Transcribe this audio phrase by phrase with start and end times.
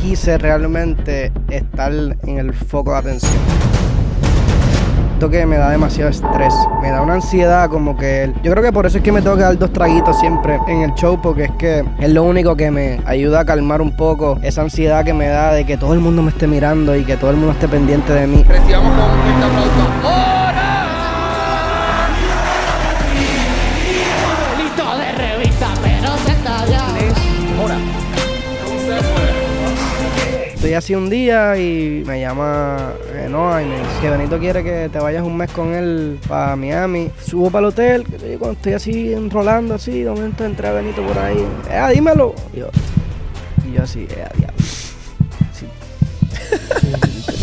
[0.00, 3.32] quise realmente estar en el foco de atención.
[5.14, 6.52] Esto que me da demasiado estrés,
[6.82, 8.30] me da una ansiedad como que...
[8.42, 10.82] Yo creo que por eso es que me tengo que dar dos traguitos siempre en
[10.82, 14.38] el show, porque es que es lo único que me ayuda a calmar un poco
[14.42, 17.16] esa ansiedad que me da de que todo el mundo me esté mirando y que
[17.16, 18.44] todo el mundo esté pendiente de mí.
[30.74, 33.68] Estoy así un día y me llama eh, Noah y
[34.00, 37.12] que Benito quiere que te vayas un mes con él para Miami.
[37.24, 41.16] Subo para el hotel, yo cuando estoy así enrolando así, de momento entra Benito por
[41.16, 41.46] ahí.
[41.70, 42.34] Eh, dímelo.
[42.52, 42.70] Y yo,
[43.72, 44.53] yo así, eh, diablo.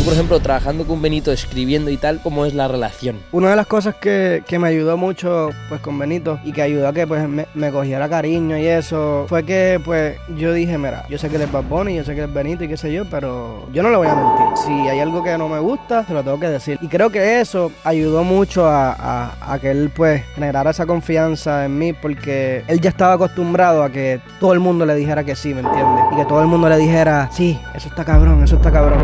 [0.02, 3.20] Tú, por ejemplo, trabajando con Benito, escribiendo y tal, ¿cómo es la relación?
[3.32, 6.88] Una de las cosas que, que me ayudó mucho pues con Benito y que ayudó
[6.88, 11.20] a que pues me, cogiera cariño y eso fue que pues yo dije, mira, yo
[11.20, 12.91] sé que él es Bad Bunny, yo sé que él es Benito y qué sé
[12.91, 14.58] yo, pero yo no le voy a mentir.
[14.66, 16.79] Si hay algo que no me gusta, se lo tengo que decir.
[16.82, 21.63] Y creo que eso ayudó mucho a, a- a que él pues generara esa confianza
[21.66, 25.35] en mí porque él ya estaba acostumbrado a que todo el mundo le dijera que
[25.35, 26.05] sí, ¿me entiendes?
[26.12, 29.04] Y que todo el mundo le dijera, sí, eso está cabrón, eso está cabrón.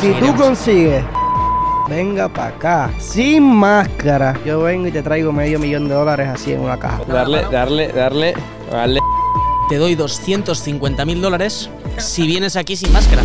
[0.00, 1.04] Si tú consigues
[1.88, 4.38] Venga para acá, sin máscara.
[4.46, 7.04] Yo vengo y te traigo medio millón de dólares así en una caja.
[7.04, 8.34] Darle, darle, darle,
[8.70, 9.00] darle.
[9.68, 13.22] Te doy 250 mil dólares si vienes aquí sin máscara.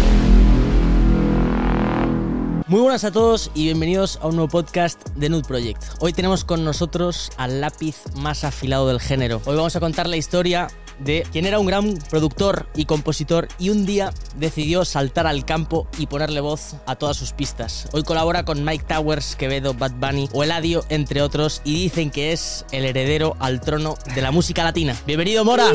[2.67, 5.81] Muy buenas a todos y bienvenidos a un nuevo podcast de Nude Project.
[6.01, 9.41] Hoy tenemos con nosotros al lápiz más afilado del género.
[9.45, 10.67] Hoy vamos a contar la historia
[10.99, 15.87] de quien era un gran productor y compositor y un día decidió saltar al campo
[15.97, 17.87] y ponerle voz a todas sus pistas.
[17.93, 22.31] Hoy colabora con Mike Towers, Quevedo, Bad Bunny o Eladio, entre otros, y dicen que
[22.31, 24.95] es el heredero al trono de la música latina.
[25.05, 25.67] Bienvenido, Mora.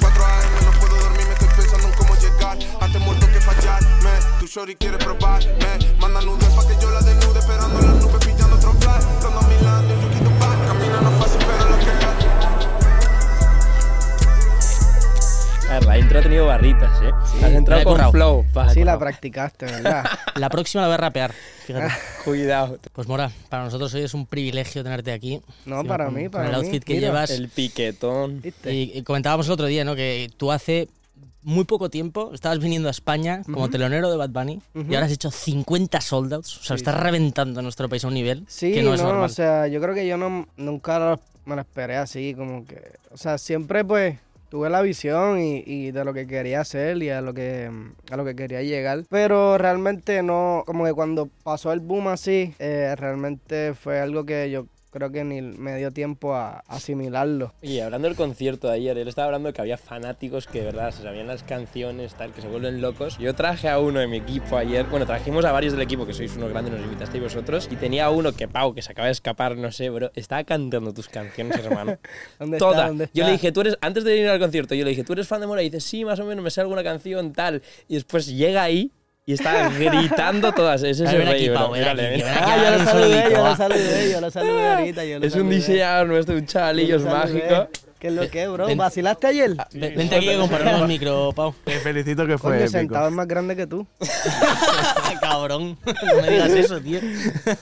[0.00, 2.58] 4 AM no puedo dormir, me estoy pensando en cómo llegar.
[2.80, 4.10] Antes muerto que fallarme.
[4.40, 5.54] Tu shorty quiere probarme.
[5.98, 6.77] Manda nudes pa' que
[15.98, 17.10] la intro ha tenido barritas, ¿eh?
[17.12, 18.12] Has la he entrado con currado.
[18.12, 18.46] flow.
[18.72, 20.04] Sí, la practicaste, ¿verdad?
[20.36, 21.32] La próxima la voy a rapear,
[21.66, 21.92] fíjate.
[22.24, 22.78] Cuidado.
[22.92, 25.40] Pues Mora, para nosotros hoy es un privilegio tenerte aquí.
[25.66, 26.56] No, para con- mí, con para el mí.
[26.62, 27.30] outfit que Mira, llevas.
[27.30, 28.40] El piquetón.
[28.64, 29.96] Y, y comentábamos el otro día, ¿no?
[29.96, 30.88] Que tú hace
[31.42, 35.12] muy poco tiempo estabas viniendo a España como telonero de Bad Bunny y ahora has
[35.12, 36.58] hecho 50 sold outs.
[36.58, 39.02] O sea, Sí, estás reventando nuestro país a un nivel Sí, que no, no, es
[39.02, 39.24] normal.
[39.24, 43.16] o sea, yo creo que yo no, nunca me lo esperé así, como que, o
[43.16, 44.16] sea, siempre pues
[44.48, 47.70] tuve la visión y, y de lo que quería hacer y a lo que
[48.10, 52.54] a lo que quería llegar, pero realmente no, como que cuando pasó el boom así,
[52.58, 57.54] eh, realmente fue algo que yo creo que ni me dio tiempo a asimilarlo.
[57.62, 60.90] Y hablando del concierto de ayer, él estaba hablando que había fanáticos que de verdad
[60.90, 63.18] se sabían las canciones, tal, que se vuelven locos.
[63.18, 66.14] Yo traje a uno de mi equipo ayer, bueno, trajimos a varios del equipo, que
[66.14, 69.12] sois unos grandes, nos invitasteis vosotros, y tenía uno que, Pau, que se acaba de
[69.12, 71.98] escapar, no sé, bro, estaba cantando tus canciones, hermano.
[72.38, 72.86] ¿Dónde está?
[72.88, 73.26] ¿Dónde Yo está?
[73.26, 75.40] le dije, tú eres, antes de ir al concierto, yo le dije, ¿tú eres fan
[75.40, 75.62] de Mora?
[75.62, 77.62] Y dice, sí, más o menos, me sé alguna canción, tal.
[77.88, 78.92] Y después llega ahí
[79.28, 80.82] y está gritando todas.
[80.82, 81.70] Ese es el rey, bro.
[81.70, 82.24] Mírale.
[82.24, 85.04] Ah, yo un lo saludé, yo lo saludé, yo lo saludé ahorita.
[85.04, 87.68] Yo lo Es un diseñador nuestro, un chavalillo mágico.
[87.98, 88.66] ¿Qué es lo que, bro?
[88.66, 88.78] Ven.
[88.78, 89.56] ¿Vacilaste ayer?
[89.72, 91.52] Ven- Vente aquí que compartimos micro, Pau.
[91.64, 92.70] Te felicito que fue Coño, épico.
[92.78, 93.86] sentado es más grande que tú.
[95.20, 95.76] Cabrón.
[95.84, 97.00] No me digas eso, tío.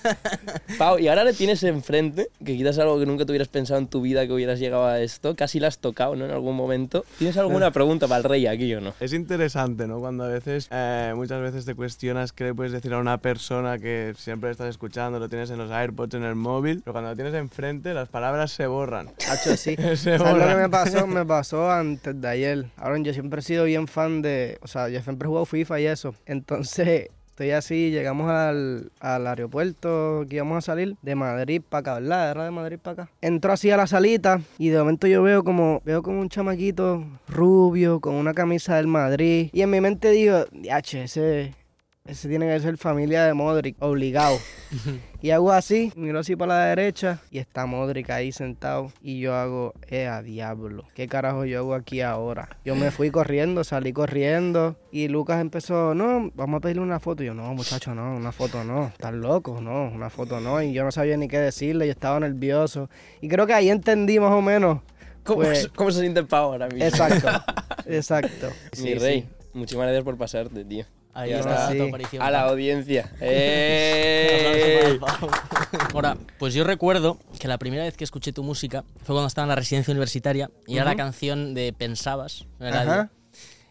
[0.78, 3.86] Pau, y ahora le tienes enfrente, que quizás algo que nunca te hubieras pensado en
[3.88, 6.24] tu vida que hubieras llegado a esto, casi la has tocado, ¿no?
[6.26, 7.04] En algún momento.
[7.18, 8.94] ¿Tienes alguna pregunta para el rey aquí o no?
[9.00, 10.00] Es interesante, ¿no?
[10.00, 13.78] Cuando a veces, eh, muchas veces te cuestionas qué le puedes decir a una persona
[13.78, 17.16] que siempre estás escuchando, lo tienes en los AirPods, en el móvil, pero cuando lo
[17.16, 19.10] tienes enfrente, las palabras se borran.
[19.30, 19.76] Hacho, sí.
[19.96, 21.06] Se ¿Sabes lo que me pasó?
[21.16, 22.66] Me pasó antes de ayer.
[22.76, 24.58] Ahora, yo siempre he sido bien fan de...
[24.62, 26.14] O sea, yo siempre he jugado FIFA y eso.
[26.26, 31.94] Entonces, estoy así, llegamos al, al aeropuerto que íbamos a salir de Madrid para acá,
[32.00, 32.30] ¿verdad?
[32.32, 33.12] Era de Madrid para acá.
[33.20, 35.80] Entro así a la salita y de momento yo veo como...
[35.84, 39.50] Veo como un chamaquito rubio con una camisa del Madrid.
[39.52, 41.54] Y en mi mente digo, diache, ese...
[42.06, 44.38] Ese tiene que ser familia de Modric, obligado.
[45.22, 48.92] Y hago así, miro así para la derecha y está Modric ahí sentado.
[49.02, 52.48] Y yo hago, eh, a diablo, ¿qué carajo yo hago aquí ahora?
[52.64, 54.76] Yo me fui corriendo, salí corriendo.
[54.92, 57.24] Y Lucas empezó, no, vamos a pedirle una foto.
[57.24, 58.86] Y yo, no, muchacho, no, una foto no.
[58.86, 60.62] Estás loco, no, una foto no.
[60.62, 62.88] Y yo no sabía ni qué decirle, yo estaba nervioso.
[63.20, 64.80] Y creo que ahí entendí más o menos.
[65.24, 66.84] ¿Cómo, Pues- se- cómo se siente el Pau ahora mismo?
[66.84, 67.28] Exacto,
[67.86, 68.48] exacto.
[68.80, 69.28] Mi rey, sí.
[69.54, 70.84] muchísimas gracias por pasarte, tío.
[71.16, 71.78] Ahí Ya está sí.
[71.78, 72.22] tu aparición.
[72.22, 73.10] A la audiencia.
[73.20, 75.00] ¡Eh!
[75.94, 79.44] Ahora, pues yo recuerdo que la primera vez que escuché tu música fue cuando estaba
[79.44, 83.08] en la residencia universitaria y era la canción de Pensabas, radio,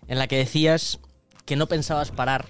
[0.07, 0.99] en la que decías
[1.45, 2.45] que no pensabas parar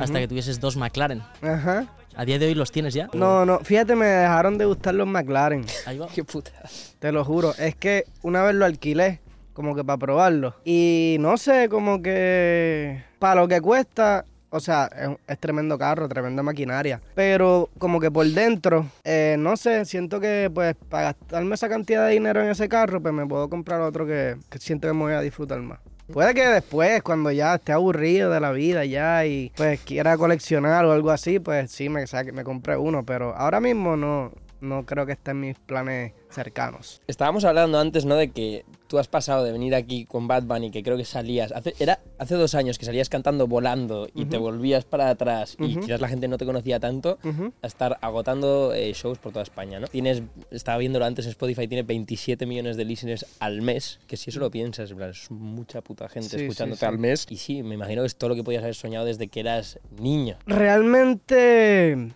[0.00, 1.22] hasta que tuvieses dos McLaren.
[1.42, 1.86] Ajá.
[2.16, 3.10] ¿A día de hoy los tienes ya?
[3.12, 5.66] No, no, fíjate, me dejaron de gustar los McLaren.
[5.84, 6.08] Ahí va.
[6.08, 6.50] Qué puta.
[6.98, 7.54] Te lo juro.
[7.58, 9.20] Es que una vez lo alquilé,
[9.52, 10.56] como que para probarlo.
[10.64, 16.08] Y no sé, como que para lo que cuesta, o sea, es, es tremendo carro,
[16.08, 17.00] tremenda maquinaria.
[17.14, 22.06] Pero como que por dentro, eh, no sé, siento que pues para gastarme esa cantidad
[22.06, 25.12] de dinero en ese carro, pues me puedo comprar otro que, siento que me voy
[25.12, 25.78] a disfrutar más.
[26.12, 30.86] Puede que después, cuando ya esté aburrido de la vida ya y pues quiera coleccionar
[30.86, 34.84] o algo así, pues sí me saque, me compré uno, pero ahora mismo no, no
[34.86, 37.00] creo que esté en mis planes cercanos.
[37.06, 38.16] Estábamos hablando antes, ¿no?
[38.16, 41.52] De que tú has pasado de venir aquí con Bad Bunny, que creo que salías.
[41.52, 45.76] Hace, era hace dos años que salías cantando volando y te volvías para atrás y
[45.76, 47.18] quizás la gente no te conocía tanto,
[47.62, 49.86] a estar agotando eh, shows por toda España, ¿no?
[49.86, 54.40] Tienes, estaba viéndolo antes, Spotify tiene 27 millones de listeners al mes, que si eso
[54.40, 56.86] lo piensas, en es mucha puta gente Sí, sí, escuchándote sí.
[56.86, 57.26] al mes.
[57.28, 59.78] Y sí, me imagino que es todo lo que podías haber soñado desde que eras
[59.98, 60.36] niño.
[60.46, 62.12] Realmente,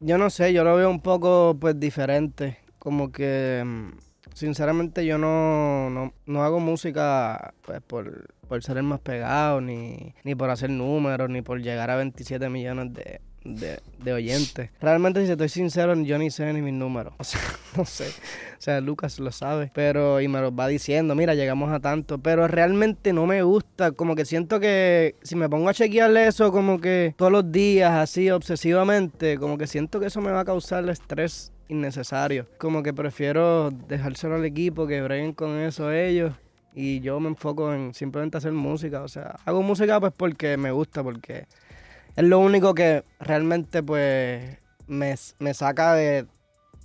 [0.00, 2.58] yo no sé, yo lo veo un poco pues diferente.
[2.78, 3.90] Como que, mm,
[4.34, 10.14] sinceramente, yo no, no, no hago música pues por, por ser el más pegado, ni,
[10.24, 14.70] ni por hacer números, ni por llegar a 27 millones de, de, de oyentes.
[14.80, 17.14] Realmente, si estoy sincero, yo ni sé ni mis números.
[17.20, 17.40] O sea,
[17.76, 18.08] no sé.
[18.08, 19.70] O sea, Lucas lo sabe.
[19.74, 22.18] Pero, y me lo va diciendo, mira, llegamos a tanto.
[22.18, 23.92] Pero realmente no me gusta.
[23.92, 27.92] Como que siento que si me pongo a chequearle eso como que todos los días,
[27.92, 32.46] así, obsesivamente, como que siento que eso me va a causar estrés innecesario.
[32.58, 36.34] Como que prefiero dejárselo al equipo, que breguen con eso ellos.
[36.74, 39.02] Y yo me enfoco en simplemente hacer música.
[39.02, 41.46] O sea, hago música pues porque me gusta, porque
[42.16, 46.26] es lo único que realmente pues me, me saca de,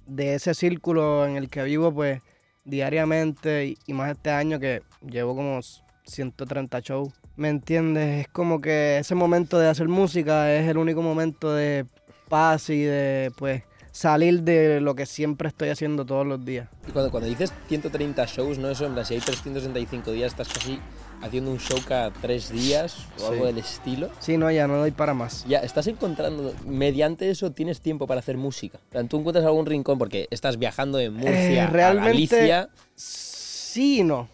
[0.05, 2.21] de ese círculo en el que vivo pues
[2.63, 5.59] diariamente y, y más este año que llevo como
[6.05, 7.13] 130 shows.
[7.35, 8.21] ¿Me entiendes?
[8.21, 11.85] Es como que ese momento de hacer música es el único momento de
[12.29, 13.63] paz y de pues
[13.99, 16.67] salir de lo que siempre estoy haciendo todos los días.
[16.85, 18.69] Y cuando, cuando dices 130 shows, ¿no?
[18.69, 20.79] Eso, en plan, si hay 365 días, estás casi
[21.21, 23.25] haciendo un show cada tres días o Sí.
[23.33, 24.09] algo del estilo.
[24.19, 25.45] Sí, no, ya no doy para más.
[25.47, 28.79] Ya, estás encontrando, mediante eso tienes tiempo para hacer música.
[28.89, 32.69] Plan, tú encuentras algún rincón porque estás viajando de Murcia Eh, realmente- a Galicia.
[32.95, 34.27] Sí no.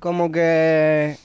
[0.00, 1.16] Como que,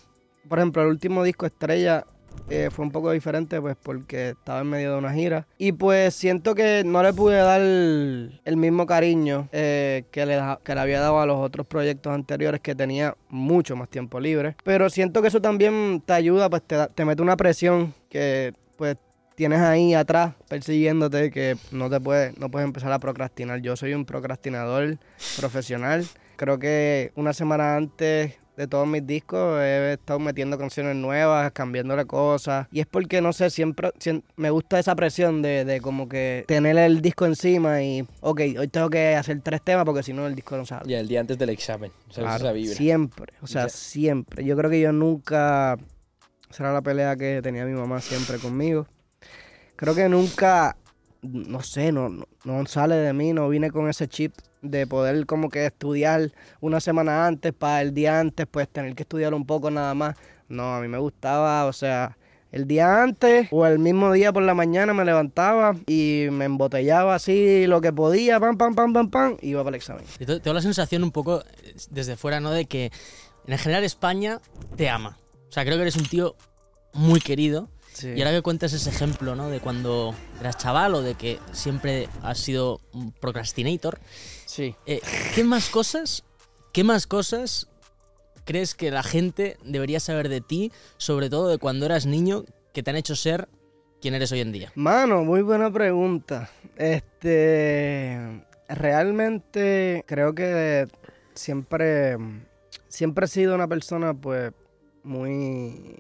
[0.47, 2.05] por ejemplo, el último disco Estrella
[2.49, 5.47] eh, fue un poco diferente, pues porque estaba en medio de una gira.
[5.57, 10.75] Y pues siento que no le pude dar el mismo cariño eh, que, le, que
[10.75, 14.55] le había dado a los otros proyectos anteriores que tenía mucho más tiempo libre.
[14.63, 18.97] Pero siento que eso también te ayuda, pues te, te mete una presión que pues
[19.35, 23.61] tienes ahí atrás persiguiéndote que no te puedes, no puedes empezar a procrastinar.
[23.61, 24.97] Yo soy un procrastinador
[25.37, 26.05] profesional.
[26.35, 32.05] Creo que una semana antes de todos mis discos he estado metiendo canciones nuevas, cambiándole
[32.05, 32.67] cosas.
[32.71, 36.45] Y es porque, no sé, siempre, sien- me gusta esa presión de, de como que
[36.47, 40.27] tener el disco encima y, ok, hoy tengo que hacer tres temas porque si no
[40.27, 40.89] el disco no sale.
[40.89, 41.91] Ya, el día antes del examen.
[42.09, 43.69] ¿Sabes Claro, esa siempre, o sea, Ya.
[43.69, 44.45] siempre.
[44.45, 45.77] Yo creo que yo nunca,
[46.49, 48.85] esa era la pelea que tenía mi mamá siempre conmigo.
[49.75, 50.77] Creo que nunca,
[51.23, 55.25] no sé, no, no, no sale de mí, no vine con ese chip de poder
[55.25, 56.31] como que estudiar
[56.61, 60.15] una semana antes para el día antes, pues tener que estudiar un poco nada más.
[60.49, 62.17] No, a mí me gustaba, o sea,
[62.51, 67.15] el día antes o el mismo día por la mañana me levantaba y me embotellaba
[67.15, 70.05] así lo que podía, pam, pam, pam, pam, pam, y iba para el examen.
[70.19, 72.51] Tengo la sensación un poco eh, desde fuera, ¿no?
[72.51, 72.91] De que
[73.47, 74.39] en general España
[74.75, 75.17] te ama.
[75.49, 76.35] O sea, creo que eres un tío
[76.93, 77.69] muy querido.
[77.93, 78.09] Sí.
[78.09, 79.49] Y ahora que cuentas ese ejemplo, ¿no?
[79.49, 83.99] De cuando eras chaval o de que siempre has sido un procrastinator.
[84.45, 84.75] Sí.
[84.85, 85.01] eh,
[85.35, 86.23] ¿Qué más cosas,
[86.71, 87.67] qué más cosas
[88.45, 92.83] crees que la gente debería saber de ti, sobre todo de cuando eras niño, que
[92.83, 93.47] te han hecho ser
[94.01, 94.71] quien eres hoy en día?
[94.75, 96.49] Mano, muy buena pregunta.
[96.77, 100.87] Este, realmente creo que
[101.33, 102.17] siempre,
[102.87, 104.51] siempre he sido una persona, pues,
[105.03, 105.95] muy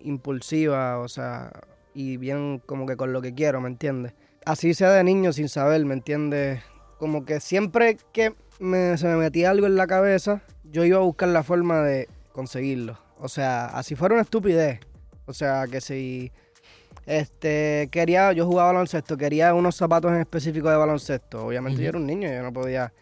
[0.00, 1.50] impulsiva, o sea,
[1.94, 4.14] y bien como que con lo que quiero, ¿me entiendes?
[4.44, 6.62] Así sea de niño sin saber, ¿me entiendes?
[6.98, 11.02] Como que siempre que me- se me metía algo en la cabeza, yo iba a
[11.02, 12.98] buscar la forma de conseguirlo.
[13.18, 14.80] O sea, así fuera una estupidez.
[15.26, 16.30] O sea, que si
[17.06, 21.46] este, quería, yo jugaba baloncesto, quería unos zapatos en específico de baloncesto.
[21.46, 22.92] Obviamente yo era un niño, yo no podía.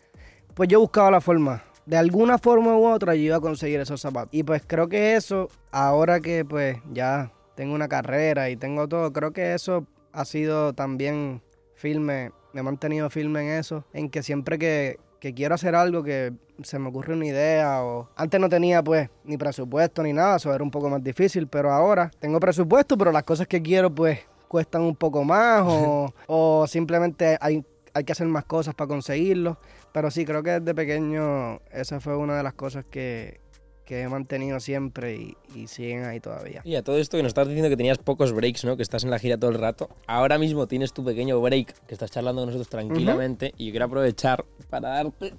[0.54, 1.62] Pues yo buscaba la forma.
[1.86, 4.30] De alguna forma u otra yo iba a conseguir esos zapatos.
[4.32, 9.12] Y pues creo que eso, ahora que pues ya tengo una carrera y tengo todo,
[9.12, 11.42] creo que eso ha sido también
[11.74, 16.02] firme me he mantenido firme en eso, en que siempre que, que quiero hacer algo,
[16.02, 18.08] que se me ocurre una idea o...
[18.16, 21.70] Antes no tenía pues ni presupuesto ni nada, eso era un poco más difícil, pero
[21.70, 26.66] ahora tengo presupuesto, pero las cosas que quiero pues cuestan un poco más o, o
[26.66, 27.62] simplemente hay,
[27.92, 29.58] hay que hacer más cosas para conseguirlo.
[29.96, 33.40] Pero sí, creo que desde pequeño esa fue una de las cosas que,
[33.86, 36.60] que he mantenido siempre y, y siguen ahí todavía.
[36.64, 38.76] Y a todo esto que nos estás diciendo que tenías pocos breaks, ¿no?
[38.76, 39.88] Que estás en la gira todo el rato.
[40.06, 43.54] Ahora mismo tienes tu pequeño break, que estás charlando con nosotros tranquilamente.
[43.56, 45.32] Y yo quiero aprovechar para darte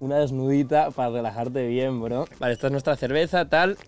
[0.00, 2.24] una desnudita para relajarte bien, bro.
[2.40, 3.78] Vale, esta es nuestra cerveza, tal.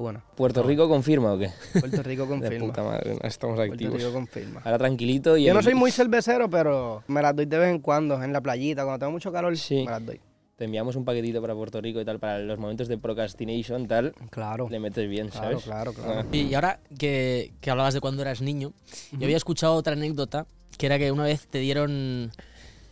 [0.00, 0.22] Bueno.
[0.34, 1.50] ¿Puerto Rico confirma o qué?
[1.78, 2.66] Puerto Rico De confirma.
[2.66, 3.98] puta madre, estamos Puerto activos.
[3.98, 4.60] Rico confirma.
[4.64, 5.44] Ahora tranquilito y...
[5.44, 8.40] Yo no soy muy cervecero, pero me las doy de vez en cuando, en la
[8.40, 9.84] playita, cuando tengo mucho calor, Sí.
[9.84, 10.20] me las doy.
[10.56, 14.12] Te enviamos un paquetito para Puerto Rico y tal, para los momentos de procrastination, tal.
[14.30, 14.68] Claro.
[14.70, 15.64] Le metes bien, Claro, ¿sabes?
[15.64, 16.20] claro, claro.
[16.20, 16.24] Ah.
[16.32, 18.72] Y y ahora que, que hablabas de cuando eras niño,
[19.12, 20.46] yo había escuchado otra anécdota,
[20.78, 22.30] que era que una vez te dieron...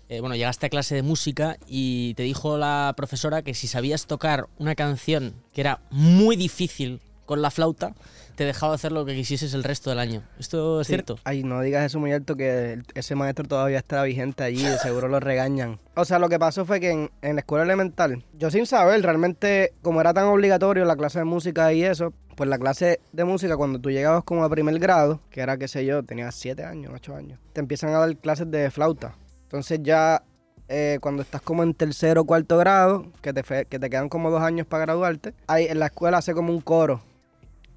[0.08, 4.06] eh, bueno, llegaste a clase de música y te dijo la profesora que si sabías
[4.06, 7.92] tocar una canción que era muy difícil con la flauta,
[8.36, 10.22] te dejaba hacer lo que quisieses el resto del año.
[10.38, 10.92] ¿Esto es Sí.
[10.94, 11.18] cierto?
[11.24, 15.08] Ay, no digas eso muy alto que ese maestro todavía está vigente allí, de seguro
[15.08, 15.78] lo regañan.
[15.94, 19.02] O sea, lo que pasó fue que en, en la escuela elemental, yo sin saber,
[19.02, 23.24] realmente, como era tan obligatorio la clase de música y eso, pues la clase de
[23.24, 26.64] música cuando tú llegabas como a primer grado, que era, qué sé yo, tenías siete
[26.64, 29.16] años, ocho años, te empiezan a dar clases de flauta.
[29.48, 30.22] Entonces ya
[30.68, 34.10] eh, cuando estás como en tercero o cuarto grado, que te, fe- que te quedan
[34.10, 37.00] como dos años para graduarte, ahí en la escuela hace como un coro.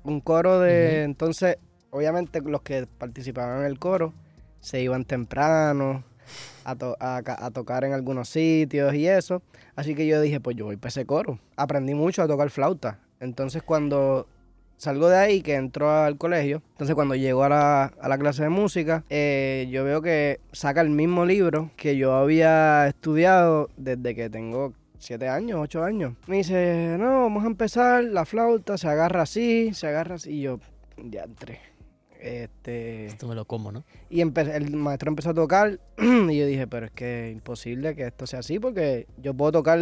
[0.04, 1.04] Un coro de...
[1.04, 1.56] Entonces,
[1.92, 4.14] obviamente los que participaban en el coro
[4.60, 6.04] se iban temprano
[6.66, 9.42] a, to- a a tocar en algunos sitios y eso.
[9.76, 11.40] Así que yo dije, pues yo voy para ese coro.
[11.56, 13.00] Aprendí mucho a tocar flauta.
[13.22, 14.28] Entonces cuando
[14.82, 18.42] salgo de ahí, que entro al colegio, entonces cuando llego a la, a la clase
[18.42, 24.16] de música, eh, yo veo que saca el mismo libro que yo había estudiado desde
[24.16, 26.16] que tengo siete años, ocho años.
[26.26, 30.42] Me dice, no, vamos a empezar, la flauta se agarra así, se agarra así, y
[30.42, 30.60] yo,
[30.98, 31.60] ya entré.
[32.20, 33.06] Este...
[33.06, 33.86] Esto me lo como, ¿no?
[34.10, 38.08] Y el maestro empezó a tocar y yo dije, pero es que es imposible que
[38.08, 39.80] esto sea así porque yo puedo tocar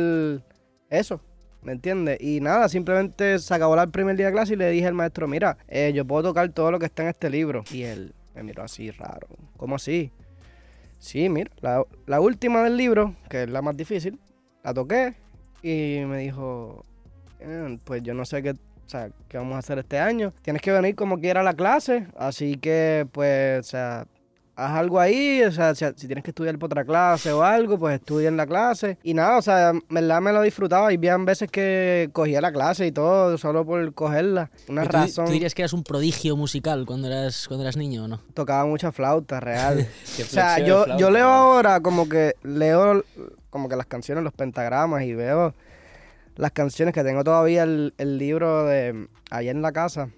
[0.90, 1.22] eso,
[1.62, 2.18] ¿me entiendes?
[2.22, 5.28] Y nada, simplemente se acabó el primer día de clase y le dije al maestro,
[5.28, 7.64] mira, eh, yo puedo tocar todo lo que está en este libro.
[7.72, 10.12] Y él me miró así raro, ¿cómo así?
[10.98, 14.20] Sí, mira, la, última del libro, que es la más difícil,
[14.64, 15.16] la toqué
[15.64, 16.84] y me dijo,
[17.40, 20.34] "Eh, pues yo no sé qué, o sea, qué vamos a hacer este año.
[20.42, 24.08] Tienes que venir como quiera a la clase, así que pues, o sea,
[24.60, 27.78] haz algo ahí, o sea, si, si tienes que estudiar por otra clase o algo,
[27.80, 28.98] pues estudia en la clase.
[29.04, 32.52] Y nada, o sea, en verdad me lo disfrutaba y habían veces que cogía la
[32.52, 34.52] clase y todo solo por cogerla.
[34.68, 38.06] Una ¿Tú, razón, tú dirías que eras un prodigio musical cuando eras, cuando eras niño
[38.06, 38.20] o no?
[38.34, 39.88] tocaba mucha flauta, real.
[40.20, 43.04] O sea, yo, flauta, yo leo ahora como que leo
[43.50, 45.54] como que las canciones, los pentagramas y veo
[46.36, 50.10] las canciones que tengo todavía el, el libro de allá en la casa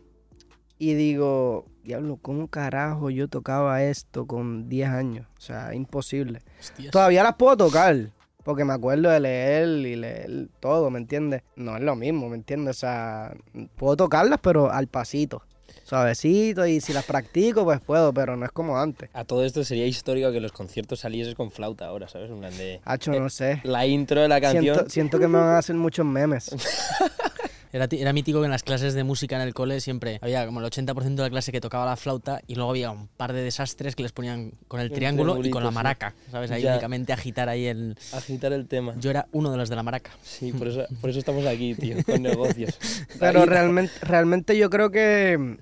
[0.78, 5.28] y digo, diablo, ¿cómo carajo yo tocaba esto con 10 años?
[5.38, 6.42] O sea, imposible.
[6.60, 6.92] Hostias.
[6.92, 8.12] Todavía las puedo tocar
[8.44, 11.44] porque me acuerdo de leer y leer todo, ¿me entiendes?
[11.56, 12.78] No es lo mismo, ¿me entiendes?
[12.78, 13.34] O sea,
[13.76, 15.44] puedo tocarlas pero al pasito,
[15.84, 19.10] suavecito y si las practico pues puedo, pero no es como antes.
[19.14, 22.32] A todo esto sería histórico que los conciertos salieses con flauta ahora, ¿sabes?
[22.32, 22.82] En plan de...
[22.86, 23.62] Hacho, no sé.
[23.64, 24.64] La intro de la canción...
[24.64, 26.50] Siento, siento que me van a hacer muchos memes.
[27.74, 30.60] Era, era mítico que en las clases de música en el cole siempre había como
[30.60, 33.42] el 80% de la clase que tocaba la flauta y luego había un par de
[33.42, 36.52] desastres que les ponían con el El triángulo y con la maraca, ¿sabes?
[36.52, 36.74] Ahí Ya.
[36.74, 37.96] únicamente agitar ahí el...
[38.14, 38.94] Agitar el tema.
[39.00, 40.12] Yo era uno de los de la maraca.
[40.22, 42.78] Sí, por eso, por eso estamos aquí, tío, con negocios.
[43.20, 45.58] Pero realmente, realmente yo creo que,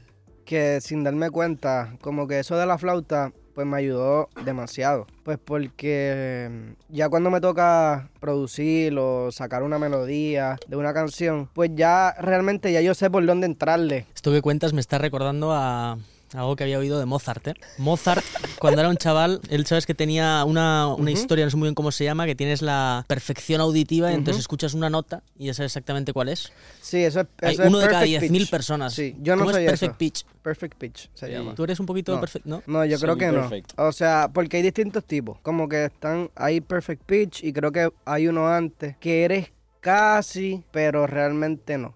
[0.46, 5.06] que sin darme cuenta, como que eso de la flauta, pues me ayudó demasiado.
[5.24, 6.50] Pues porque
[6.88, 12.72] ya cuando me toca producir o sacar una melodía de una canción, pues ya realmente
[12.72, 14.06] ya yo sé por dónde entrarle.
[14.16, 15.98] Esto que cuentas me está recordando a
[16.36, 17.48] algo que había oído de Mozart.
[17.48, 17.54] ¿eh?
[17.78, 18.24] Mozart,
[18.60, 21.76] cuando era un chaval, él sabes que tenía una, una historia, no sé muy bien
[21.76, 25.54] cómo se llama, que tienes la perfección auditiva y entonces escuchas una nota y ya
[25.54, 26.52] sabes exactamente cuál es.
[26.82, 28.50] Sí, eso es Hay eso es uno de cada perfect 10.000 pitch.
[28.50, 28.94] personas.
[28.94, 29.98] Sí, yo no ¿Cómo soy es perfect eso.
[29.98, 30.26] pitch?
[30.42, 31.54] Perfect pitch se llama.
[31.56, 32.20] ¿Tú eres un poquito No.
[32.20, 32.46] perfect?
[32.46, 32.64] ¿No?
[32.66, 33.50] No, yo creo que no.
[33.78, 35.38] O sea, porque hay distintos tipos.
[35.42, 40.64] Como que están, hay perfect pitch y creo que hay uno antes que eres casi,
[40.72, 41.94] pero realmente no.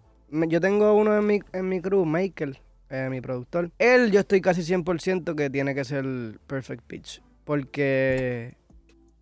[0.48, 2.58] Yo tengo uno en mi, en mi crew, Michael,
[2.94, 3.72] eh, mi productor.
[3.80, 6.06] Él, yo estoy casi 100% que tiene que ser
[6.46, 7.22] perfect pitch.
[7.44, 8.56] Porque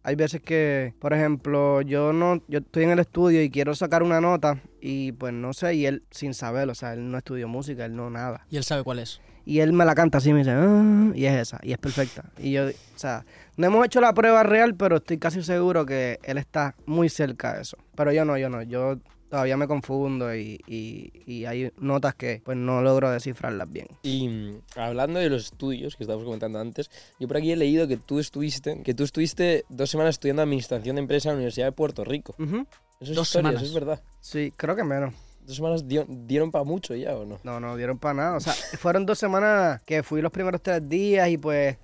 [0.03, 4.03] hay veces que, por ejemplo, yo no, yo estoy en el estudio y quiero sacar
[4.03, 7.47] una nota y pues no sé, y él sin saberlo, o sea, él no estudió
[7.47, 8.45] música, él no nada.
[8.49, 9.21] Y él sabe cuál es.
[9.43, 12.25] Y él me la canta así, me dice, "Ah", y es esa, y es perfecta.
[12.37, 13.25] Y yo, o sea,
[13.57, 17.55] no hemos hecho la prueba real, pero estoy casi seguro que él está muy cerca
[17.55, 17.77] de eso.
[17.95, 18.97] Pero yo no, yo no, yo
[19.31, 23.87] todavía me confundo y, y- y hay notas que pues no logro descifrarlas bien.
[24.03, 27.87] Y mm, hablando de los estudios que estábamos comentando antes, yo por aquí he leído
[27.87, 31.65] que tú estuviste, que tú estuviste dos semanas estudiando administración de empresa en la Universidad
[31.67, 32.35] de Puerto Rico.
[32.37, 32.55] Eso
[32.99, 33.61] es Dos historia, semanas.
[33.63, 34.01] eso es verdad.
[34.19, 35.13] Sí, creo que menos.
[35.47, 37.39] Dos semanas dio- dieron para mucho ya, ¿o no?
[37.43, 38.35] No, no dieron para nada.
[38.37, 41.77] O sea, fueron dos semanas que fui los primeros tres días y pues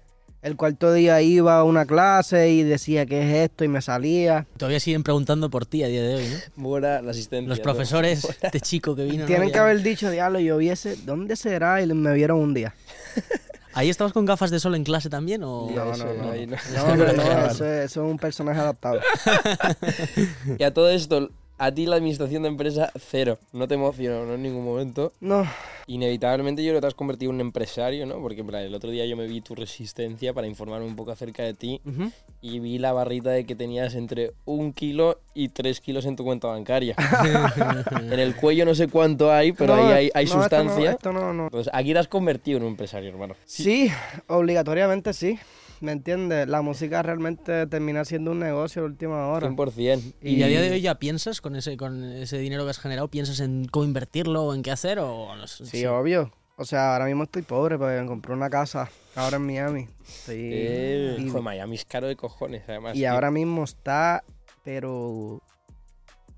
[0.47, 4.47] el cuarto día iba a una clase y decía qué es esto y me salía.
[4.57, 6.37] Todavía siguen preguntando por ti a día de hoy, ¿no?
[6.55, 7.47] Mora la asistencia.
[7.49, 7.63] Los ¿no?
[7.63, 9.19] profesores, este chico que vino.
[9.23, 9.25] ¿no?
[9.27, 11.81] Tienen que haber dicho, diablo, yo viese, ¿dónde será?
[11.81, 12.73] Y me vieron un día.
[13.73, 15.43] ¿Ahí estabas con gafas de sol en clase también?
[15.43, 15.69] O...
[15.69, 16.31] Ya, No, no, no.
[16.31, 16.57] ahí no.
[16.73, 18.99] No, no, no, eso, es- eso es un personaje adaptado.
[20.57, 23.37] Y a todo esto, a ti la administración de empresa, cero.
[23.53, 24.35] No te emocionó, ¿no?
[24.35, 25.13] En ningún momento.
[25.19, 25.45] No,
[25.89, 28.15] Inevitablemente yo creo que te has convertido en un empresario, ¿no?
[28.21, 31.11] Porque en plan, el otro día yo me vi tu resistencia para informarme un poco
[31.11, 32.11] acerca de ti Ujú.
[32.41, 36.25] y vi la barrita de que tenías entre un kilo y tres kilos en tu
[36.25, 36.93] cuenta bancaria.
[38.11, 40.41] en el cuello no sé cuánto hay, pero No, ahí hay, hay no, esto no,
[40.43, 40.91] sustancia.
[40.91, 41.49] Esto no, no.
[41.49, 43.35] Pues aquí te has convertido en un empresario, hermano.
[43.45, 43.89] Sí,
[44.27, 45.39] obligatoriamente sí.
[45.79, 46.47] ¿Me entiendes?
[46.47, 49.47] La música realmente termina siendo un negocio a última hora.
[49.49, 50.13] 100%.
[50.23, 53.07] ¿Y a día de hoy ya piensas con ese, con ese dinero que has generado,
[53.09, 54.97] piensas en cómo invertirlo o en qué hacer?
[54.99, 56.31] O no sé, Sí, obvio.
[56.55, 59.87] O sea, ahora mismo estoy pobre porque me compré una casa ahora en Miami.
[60.07, 62.95] Estoy- Eh, y, joder, Miami es caro de cojones, además.
[62.95, 63.11] y tío.
[63.11, 64.23] ahora mismo está,
[64.63, 65.41] pero...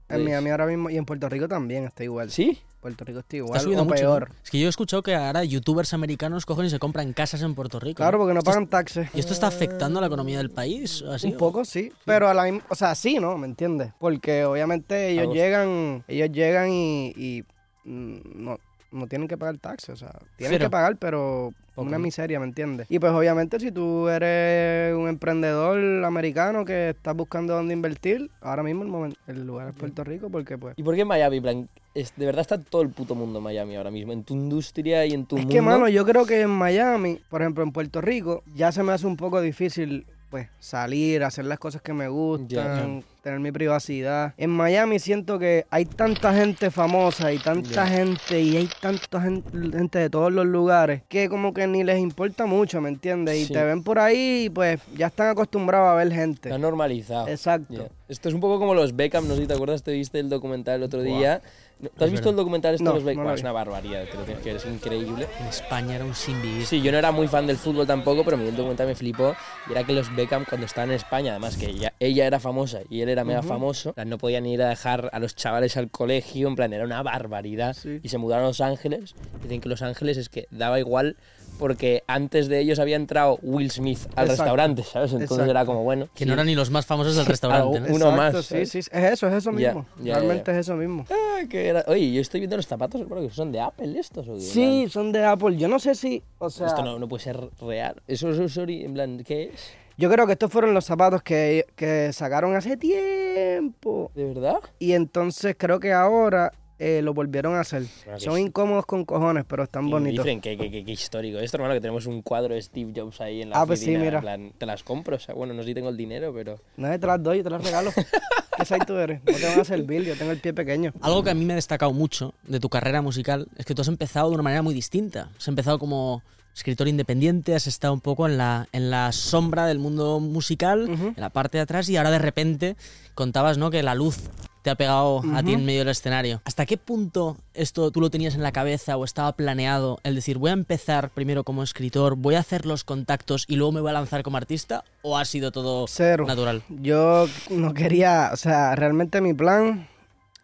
[0.10, 2.31] En Pues- Miami ahora mismo y en Puerto Rico también está igual.
[2.31, 2.60] ¿Sí?
[2.80, 3.98] Puerto Rico está Está igual subiendo o mucho.
[4.00, 4.30] peor.
[4.30, 4.36] ¿no?
[4.44, 7.54] Es que yo he escuchado que ahora youtubers americanos cogen y se compran casas en
[7.56, 7.98] Puerto Rico.
[7.98, 9.10] Claro, porque no Esto es- pagan taxes.
[9.14, 11.04] ¿Y esto está afectando a la economía del país?
[11.04, 11.28] ¿Así?
[11.28, 11.92] Un poco, sí.
[12.06, 13.38] Pero a la misma, o sea, sí, ¿no?
[13.38, 13.92] ¿Me entiendes?
[14.00, 17.44] Porque obviamente ellos llegan, ellos llegan y, y,
[17.84, 18.58] mm, no,
[18.92, 20.66] no tienen que pagar taxes, o sea, tienen Cero.
[20.66, 21.54] que pagar, pero
[21.88, 22.88] Una miseria, ¿me entiendes?
[22.90, 28.64] Y pues obviamente si tú eres un emprendedor americano que estás buscando dónde invertir, ahora
[28.64, 30.74] mismo el, momen- el lugar es Puerto Rico porque pues...
[30.78, 31.38] ¿Y por qué Miami?
[31.38, 34.14] En plan, es, de verdad está todo el puto mundo en Miami ahora mismo.
[34.14, 35.54] En tu industria y en tu Es mundo.
[35.56, 38.92] que, mano, yo creo que en Miami, por ejemplo, en Puerto Rico, ya se me
[38.92, 44.34] hace un poco difícil, pues, salir, hacer las cosas que me gustan, tener mi privacidad.
[44.38, 49.43] En Miami siento que hay tanta gente famosa y tanta gente y hay tanta gen-
[49.71, 53.36] gente de todos los lugares que como que ni les importa mucho, ¿me entiendes?
[53.38, 53.53] Y Sí.
[53.53, 56.49] te ven por ahí y pues ya están acostumbrados a ver gente.
[56.49, 57.27] Está normalizado.
[57.27, 57.73] Exacto.
[57.73, 57.88] Ya.
[58.08, 60.29] Esto es un poco como los Beckham, no sé si te acuerdas, te viste el
[60.29, 61.41] documental el otro día.
[61.79, 62.29] ¿No- ¿Tú has Es visto verdad.
[62.32, 63.23] el documental este No, de los Beckham?
[63.25, 65.27] no es una barbaridad, te lo tienes que ver, es increíble.
[65.39, 66.65] En España era un sin vivir.
[66.65, 69.34] Sí, yo no era muy fan del fútbol tampoco, pero el documental me flipó.
[69.69, 72.79] Y era que los Beckham, cuando estaban en España, además que ella, ella era famosa
[72.89, 75.78] y él era mega famoso, en plan, no podían ir a dejar a los chavales
[75.78, 77.74] al colegio, en plan, era una barbaridad.
[77.76, 78.00] Sí.
[78.04, 79.15] Y se mudaron a Los Ángeles.
[79.43, 81.17] Dicen que Los Ángeles es que daba igual
[81.58, 84.30] porque antes de ellos había entrado Will Smith al Exacto.
[84.43, 85.12] restaurante, ¿sabes?
[85.12, 85.52] Entonces Exacto.
[85.52, 86.08] era como, bueno.
[86.15, 86.26] Que sí.
[86.26, 87.82] no eran ni los más famosos del restaurante.
[87.82, 87.88] ¿no?
[87.88, 89.86] Uno Exacto, más, Sí, sí, es eso, es eso mismo.
[90.02, 90.54] ya, Realmente ya.
[90.54, 91.06] es eso mismo.
[91.12, 94.26] Ah, que era- Oye, yo estoy viendo los zapatos, hermano, que son de Apple estos.
[94.30, 94.39] ¿o qué?
[94.41, 95.58] Sí, son de Apple.
[95.58, 96.67] Yo no sé si, o sea...
[96.67, 97.95] Esto no, no puede ser real.
[98.08, 99.74] Eso es, sorry, en plan, ¿qué es?
[100.00, 104.12] Yo creo que estos fueron los zapatos que, que sacaron hace tiempo.
[104.16, 104.60] ¿De verdad?
[104.80, 107.84] Y entonces creo que ahora eh, lo volvieron a hacer.
[108.06, 110.24] Bueno, Son incómodos con cojones, pero están Y bonitos.
[110.26, 113.20] Dicen que, que, que- que histórico esto, hermano, que tenemos un cuadro de Steve Jobs
[113.20, 114.18] ahí en la Ah, pues sí, oficina, mira.
[114.20, 116.60] en plan, te las compro, o sea, bueno, no sé si tengo el dinero, pero...
[116.78, 117.92] No te las doy, yo te las regalo.
[118.58, 119.20] ¿Qué size tú eres?
[119.26, 120.94] No te van a servir, yo tengo el pie pequeño.
[121.02, 123.82] Algo que a mí me ha destacado mucho de tu carrera musical es que tú
[123.82, 125.30] has empezado de una manera muy distinta.
[125.38, 126.24] Has empezado como
[126.60, 131.13] escritor independiente, has estado un poco en la, en la sombra del mundo musical, en
[131.15, 132.76] la parte de atrás, y ahora de repente
[133.15, 133.72] contabas ¿no?
[133.72, 134.17] que la luz
[134.62, 136.41] te ha pegado a ti en medio del escenario.
[136.43, 140.38] ¿Hasta qué punto esto tú lo tenías en la cabeza o estaba planeado el decir
[140.38, 143.91] voy a empezar primero como escritor, voy a hacer los contactos y luego me voy
[143.91, 144.84] a lanzar como artista?
[145.02, 146.26] ¿O ha sido todo Cero.
[146.28, 146.63] natural?
[146.67, 149.88] Yo no quería, o sea, realmente mi plan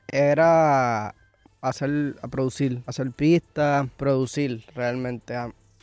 [0.08, 1.14] era
[1.60, 5.36] hacer, a producir, hacer pistas, producir realmente.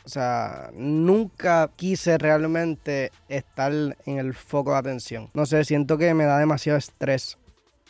[0.05, 5.31] O sea, nunca quise realmente estar en el foco de atención.
[5.35, 7.39] No sé, siento que me da demasiado estrés.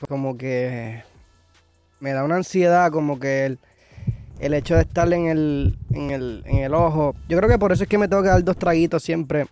[0.09, 1.03] Como que
[2.01, 3.59] me da una ansiedad, como que el,
[4.41, 7.15] el hecho de estar en el, en, el, en el ojo.
[7.29, 9.47] Yo creo que por eso es que me tengo que dar dos traguitos siempre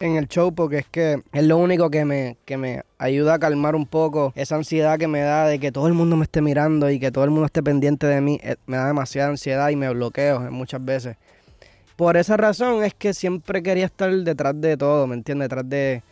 [0.00, 3.38] en el show porque es que es lo único que me, que me ayuda a
[3.38, 6.40] calmar un poco esa ansiedad que me da de que todo el mundo me esté
[6.40, 8.40] mirando y que todo el mundo esté pendiente de mí.
[8.42, 11.16] Eh, Me da demasiada ansiedad y me bloqueo eh, muchas veces.
[11.96, 15.48] Por esa razón es que siempre quería estar detrás de todo, ¿me entiendes?
[15.48, 16.02] Detrás de,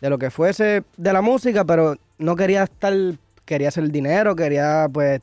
[0.00, 2.94] de lo que fuese de la música, pero no quería estar,
[3.44, 5.20] quería hacer dinero, quería pues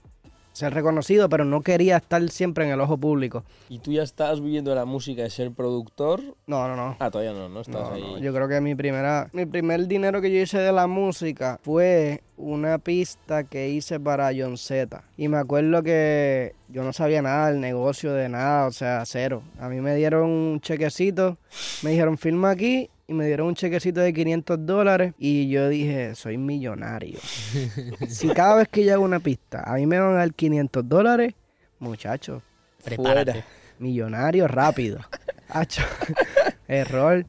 [0.53, 3.43] ser reconocido, pero no quería estar siempre en el ojo público.
[3.69, 6.21] ¿Y tú ya estabas viviendo la música de ser productor?
[6.47, 6.95] No, no, no.
[6.99, 8.01] Ah, todavía no, no estás No, ahí.
[8.01, 11.59] no, Yo creo que mi primera, mi primer dinero que yo hice de la música
[11.63, 15.03] fue una pista que hice para John Z.
[15.17, 19.43] Y me acuerdo que yo no sabía nada del negocio, de nada, o sea, cero.
[19.59, 21.37] A mí me dieron un chequecito,
[21.83, 26.15] me dijeron firma aquí y me dieron un chequecito de 500 dólares y yo dije,
[26.15, 27.19] soy millonario.
[28.07, 30.87] si cada vez que yo hago una pista, a mí me van a dar 500
[30.87, 31.33] dólares,
[31.79, 32.41] muchachos,
[32.83, 33.43] Prepárate.
[33.79, 34.99] millonario rápido.
[35.49, 35.83] Hacho,
[36.67, 37.25] error.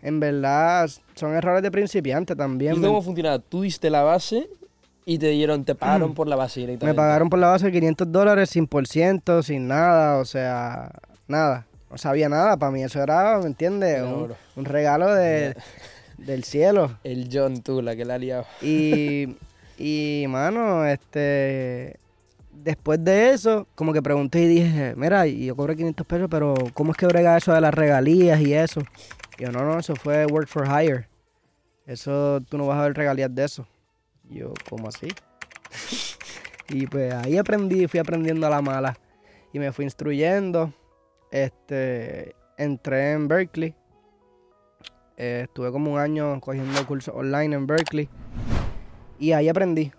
[0.00, 2.80] En verdad, son errores de principiante ¿Y también.
[2.80, 3.40] cómo funcionaba?
[3.40, 4.48] Tú diste la base
[5.04, 6.96] y te dieron, te pagaron por la base Me directamente.
[6.96, 10.92] pagaron por la base 500 dólares sin por ciento, sin nada, o sea,
[11.26, 11.66] nada.
[11.90, 14.02] No sabía nada, para mí eso era, ¿me entiendes?
[14.02, 15.56] Un, regalo de,
[16.18, 16.98] del cielo.
[17.02, 18.46] El John, tú, la que la ha liado.
[18.60, 19.36] Y,
[19.78, 21.98] y, mano, este,
[22.52, 26.92] después de eso, como que pregunté y dije, mira, yo cobré 500 pesos, pero ¿cómo
[26.92, 28.80] es que brega eso de las regalías y eso?
[29.38, 31.08] Y yo, no, no, eso fue work for hire.
[31.86, 33.66] Eso, tú no vas a ver regalías de eso.
[34.28, 35.08] Y yo, ¿cómo así?
[36.68, 38.98] y pues ahí aprendí, fui aprendiendo a la mala.
[39.52, 40.74] Y me fui instruyendo.
[41.30, 43.74] Este, entré en Berkeley.
[45.16, 48.08] Eh, estuve como un año cogiendo cursos online en Berkeley.
[49.18, 49.92] Y ahí aprendí.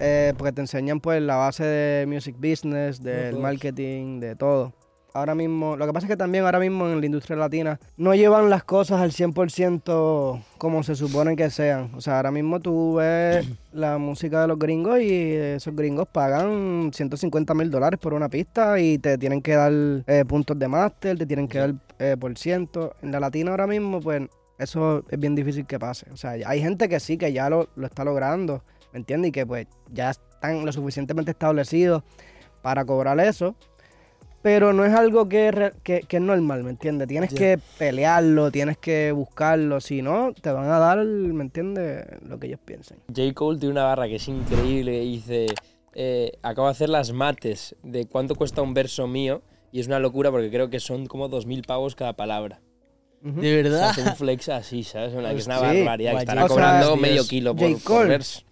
[0.00, 4.72] eh, porque te enseñan pues la base de music business, del marketing, de todo.
[5.14, 8.14] Ahora mismo, lo que pasa es que también ahora mismo en la industria latina no
[8.14, 11.90] llevan las cosas al 100% como se supone que sean.
[11.94, 16.90] O sea, ahora mismo tú ves la música de los gringos y esos gringos pagan
[16.92, 19.72] 150 mil dólares por una pista y te tienen que dar
[20.06, 22.94] eh, puntos de máster, te tienen que dar eh, por ciento.
[23.02, 24.22] En la latina ahora mismo, pues
[24.58, 26.06] eso es bien difícil que pase.
[26.12, 29.30] O sea, hay gente que sí, que ya lo, lo está logrando, ¿me entiendes?
[29.30, 32.02] Y que pues ya están lo suficientemente establecidos
[32.60, 33.54] para cobrar eso.
[34.40, 37.08] Pero no es algo que, que, que es normal, ¿me entiendes?
[37.08, 42.06] Tienes que pelearlo, tienes que buscarlo, si no, te van a dar, ¿me entiendes?
[42.26, 42.98] Lo que ellos piensen.
[43.08, 43.34] J.
[43.34, 45.46] Cole tiene una barra que es increíble que dice,
[45.94, 49.98] eh, acabo de hacer las mates de cuánto cuesta un verso mío y es una
[49.98, 52.60] locura porque creo que son como 2.000 pavos cada palabra.
[53.20, 53.88] De O sea, verdad.
[53.90, 55.12] hace un flex así, ¿sabes?
[55.14, 55.64] Una, que es una Sí.
[55.80, 57.00] barbaridad, que estará o sea, cobrando Dios.
[57.00, 57.74] medio kilo por, J.
[57.74, 58.08] por Cole.
[58.08, 58.42] verso.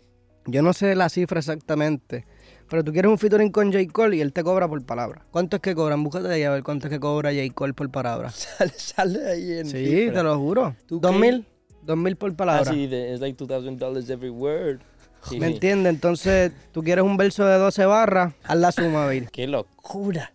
[0.47, 2.25] Yo no sé la cifra exactamente,
[2.69, 3.85] pero tú quieres un featuring con J.
[3.93, 5.23] Cole y él te cobra por palabra.
[5.31, 6.03] ¿Cuánto es que cobran?
[6.03, 7.53] Búscate ahí a ver cuánto es que cobra J.
[7.55, 8.31] Cole por palabra.
[8.31, 10.15] Sale, sale ahí en Sí, cifra.
[10.15, 10.75] te lo juro.
[10.87, 11.47] ¿Tú ¿Dos mil?
[11.83, 12.73] ¿Dos mil por Ah, palabra?
[12.73, 14.81] sí, de- es like $2,000 every word.
[15.23, 15.53] Sí, ¿Me sí.
[15.55, 15.93] entiendes?
[15.95, 19.29] Entonces, tú quieres un verso de 12 barras, haz la suma, Bill.
[19.33, 20.33] ¡Qué locura!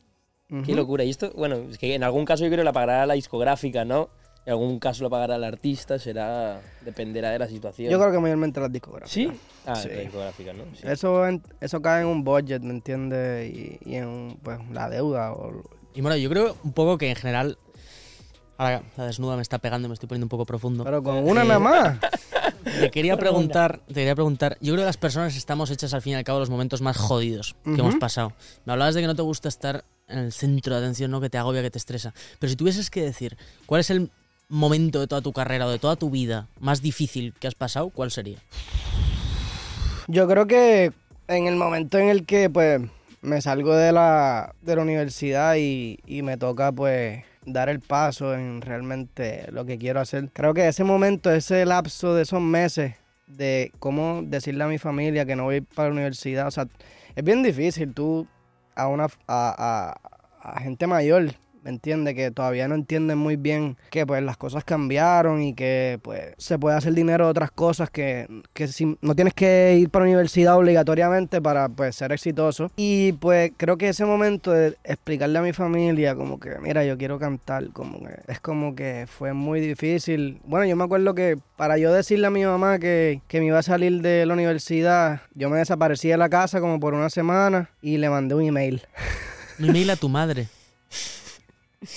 [0.65, 1.05] ¡Qué locura!
[1.05, 3.85] Y esto, bueno, es que en algún caso yo creo que la pagará la discográfica,
[3.85, 4.09] ¿no?
[4.45, 6.59] En algún caso lo pagará el artista, será...
[6.83, 7.91] dependerá de la situación.
[7.91, 9.11] Yo creo que mayormente las discográficas.
[9.11, 9.31] ¿Sí?
[9.65, 9.89] Ah, Sí.
[9.89, 10.63] la discográfica, ¿no?
[10.75, 10.81] Sí.
[10.83, 13.53] Eso, en- eso cae en un budget, ¿me entiendes?
[13.53, 15.33] Y, y en pues, la deuda.
[15.33, 15.61] O,
[15.93, 17.57] Y bueno, yo creo un poco que en general.
[18.57, 20.83] Ahora la desnuda me está pegando, me estoy poniendo un poco profundo.
[20.83, 21.99] pero con una Eh, nada más.
[22.79, 26.13] Te quería preguntar, te quería preguntar, yo creo que las personas estamos hechas al fin
[26.13, 28.33] y al cabo los momentos más jodidos que hemos pasado.
[28.65, 31.19] Me hablabas de que no te gusta estar en el centro de atención, ¿no?
[31.21, 32.13] Que te agobia, que te estresa.
[32.39, 34.11] Pero si tuvieses que decir, ¿cuál es el
[34.51, 37.89] momento de toda tu carrera o de toda tu vida más difícil que has pasado?
[37.89, 38.37] ¿Cuál sería?
[40.07, 40.91] Yo creo que
[41.27, 42.81] en el momento en el que pues
[43.21, 48.33] me salgo de la, de la universidad y, y me toca pues dar el paso
[48.33, 50.29] en realmente lo que quiero hacer.
[50.33, 52.95] Creo que ese momento, ese lapso de esos meses
[53.27, 56.67] de cómo decirle a mi familia que no voy para la universidad, o sea,
[57.15, 58.27] es bien difícil tú
[58.75, 60.11] a una a, a-
[60.43, 62.15] a gente mayor, ¿me entiendes?
[62.15, 66.57] Que todavía no entienden muy bien que pues las cosas cambiaron y que pues se
[66.57, 70.11] puede hacer dinero de otras cosas que, que si- no tienes que ir para la
[70.11, 72.71] universidad obligatoriamente para pues ser exitoso.
[72.75, 76.97] Y pues creo que ese momento de explicarle a mi familia como que mira yo
[76.97, 80.39] quiero cantar, como que es como que fue muy difícil.
[80.43, 83.59] Bueno yo me acuerdo que para yo decirle a mi mamá que, que me iba
[83.59, 87.69] a salir de la universidad, yo me desaparecí de la casa como por una semana
[87.81, 88.81] y le mandé un email.
[89.59, 90.47] Un email a tu madre.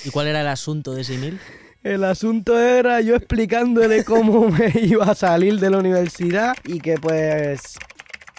[0.05, 1.39] ¿Y cuál era el asunto de ese email?
[1.83, 6.95] El asunto era yo explicándole cómo me iba a salir de la universidad y que
[6.97, 7.77] pues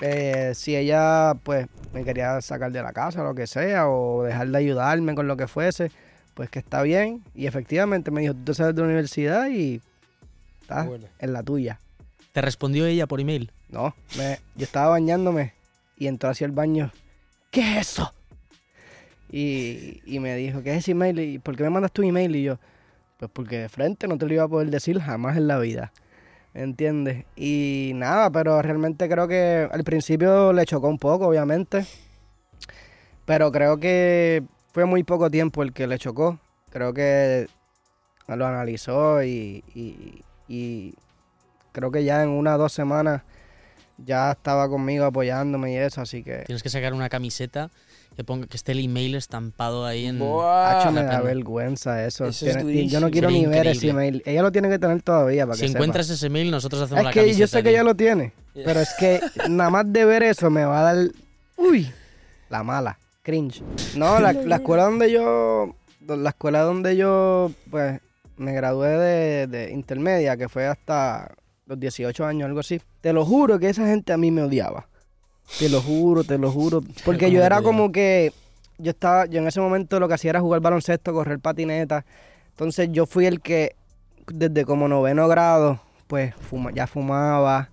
[0.02, 4.24] eh, si ella pues me quería sacar de la casa o lo que sea o
[4.24, 5.92] dejar de ayudarme con lo que fuese,
[6.34, 7.24] pues que está bien.
[7.36, 9.82] Y efectivamente me dijo, tú te sales de la universidad y
[10.62, 11.06] estás Bueno.
[11.20, 11.80] en la tuya.
[12.32, 13.52] ¿Te respondió ella por email?
[13.70, 15.54] No, me- yo estaba bañándome
[15.98, 16.92] y entró hacia el baño.
[17.52, 18.12] ¿Qué es eso?
[19.32, 21.20] Y, y me dijo, ¿qué es ese email?
[21.20, 22.36] ¿Y por qué me mandas tu email?
[22.36, 22.58] Y yo,
[23.18, 25.92] pues porque de frente no te lo iba a poder decir jamás en la vida.
[26.54, 27.26] ¿Me entiendes?
[27.36, 31.86] Y nada, pero realmente creo que al principio le chocó un poco, obviamente.
[33.26, 36.40] Pero creo que fue muy poco tiempo el que le chocó.
[36.70, 37.48] Creo que
[38.28, 40.94] lo analizó y, y- y
[41.72, 43.24] creo que ya en una o dos semanas
[43.98, 47.72] ya estaba conmigo apoyándome y eso, así que Tienes que sacar una camiseta
[48.16, 50.20] que ponga que esté el email estampado ahí en.
[50.20, 50.80] Buah.
[50.82, 52.26] Hacho, me da vergüenza eso.
[52.26, 54.22] Eso es Tiene- y yo no quiero ni ver ese email.
[54.26, 55.78] Ella lo tiene que tener todavía para Si que sepa.
[55.80, 57.40] encuentras ese email, nosotros hacemos Es la que camiseta.
[57.40, 60.64] yo sé que ella lo tiene, pero es que nada más de ver eso me
[60.66, 61.08] va a dar,
[61.58, 61.92] uy,
[62.50, 63.62] la mala, cringe.
[63.96, 65.76] No, la, la escuela donde yo,
[66.08, 68.00] la escuela donde yo, pues,
[68.38, 71.34] me gradué de, de intermedia, que fue hasta
[71.66, 72.82] los 18 años, algo así.
[73.02, 74.88] Te lo juro que esa gente a mí me odiaba.
[75.60, 76.82] Te lo juro, te lo juro.
[77.06, 78.34] Porque ¿Cómo yo era como que,
[78.78, 82.06] yo estaba, yo en ese momento lo que hacía era jugar baloncesto, correr patineta.
[82.50, 83.76] Entonces yo fui el que,
[84.28, 87.70] desde como noveno grado, pues fuma- ya fumaba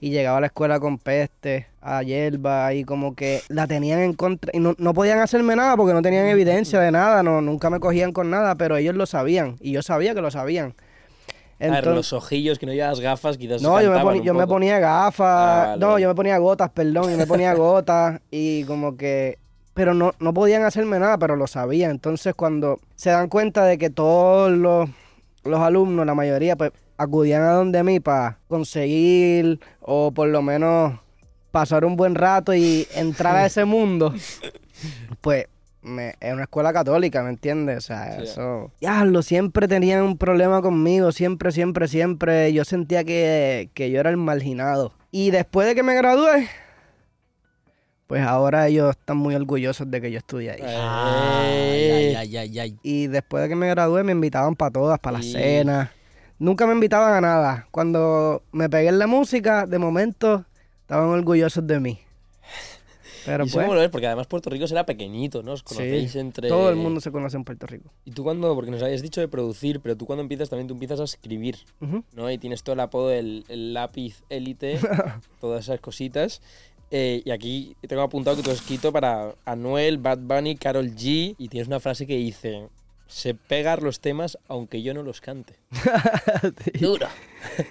[0.00, 4.12] y llegaba a la escuela con peste, a hierba y como que la tenían en
[4.12, 7.70] contra y no, no podían hacerme nada porque no tenían evidencia de nada, no, nunca
[7.70, 10.74] me cogían con nada, pero ellos lo sabían y yo sabía que lo sabían.
[11.62, 14.34] A ver, Entonces- los ojillos, que no llevas gafas, quizás no, yo me, poni- yo
[14.34, 16.02] me ponía gafas, Ah, vale, no, vale.
[16.02, 19.38] yo me ponía gotas, perdón, yo me ponía gotas y como que,
[19.74, 21.92] pero no, no podían hacerme nada, pero lo sabían.
[21.92, 24.90] Entonces cuando se dan cuenta de que todos los,
[25.44, 30.94] los alumnos, la mayoría, pues acudían a donde mí para conseguir o por lo menos
[31.50, 34.12] pasar un buen rato y entrar a ese mundo,
[35.20, 35.46] pues
[35.82, 37.78] me, es una escuela católica, ¿me entiendes?
[37.78, 38.22] O sea, Sí.
[38.24, 38.70] eso...
[38.80, 42.52] Diablo, siempre tenían un problema conmigo, siempre, siempre, siempre.
[42.52, 44.92] Yo sentía que, que yo era el marginado.
[45.10, 46.48] Y después de que me gradué,
[48.06, 50.60] pues ahora ellos están muy orgullosos de que yo estudié ahí.
[50.64, 52.78] Ay, ay, ay, ay, ay.
[52.82, 55.90] Y después de que me gradué me invitaban para todas, para las cenas.
[56.38, 57.68] Nunca me invitaban a nada.
[57.70, 60.44] Cuando me pegué en la música, de momento
[60.82, 62.00] estaban orgullosos de mí.
[63.24, 63.90] Pero ¿Y pues, cómo lo ves?
[63.90, 65.52] Porque además Puerto Rico será pequeñito, ¿no?
[65.52, 66.48] Os sí, conocéis entre...
[66.48, 67.90] todo el mundo se conoce en Puerto Rico.
[68.04, 70.74] Y tú cuando, porque nos habías dicho de producir, pero tú cuando empiezas también tú
[70.74, 71.56] empiezas a escribir.
[72.14, 72.30] ¿no?
[72.30, 74.78] Y tienes todo el apodo del el lápiz élite,
[75.40, 76.42] todas esas cositas.
[76.90, 81.34] Eh, y aquí tengo apuntado que tú has escrito para Anuel, Bad Bunny, Carol G.
[81.38, 82.68] Y tienes una frase que dice:
[83.06, 85.54] Se pegar los temas aunque yo no los cante.
[86.80, 87.06] Duro.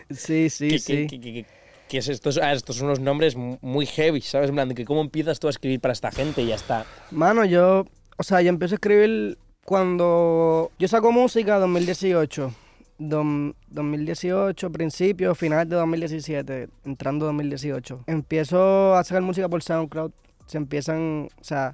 [0.09, 1.07] Sí, sí, ¿Qué, sí.
[1.07, 1.45] qué- qué-
[1.91, 2.29] qué es esto?
[2.41, 4.49] Ah, estos son unos nombres mu- muy heavy, ¿sabes?
[4.49, 6.85] En plan, que ¿cómo empiezas tú a escribir para esta gente y ya está?
[7.11, 7.85] Mano, yo,
[8.17, 12.53] o sea, yo empecé a escribir cuando yo saco música 2018.
[12.99, 18.03] Dom- 2018, principio, final de 2017, entrando 2018.
[18.07, 20.11] Empiezo a sacar música por SoundCloud.
[20.45, 21.73] Se empiezan, o sea,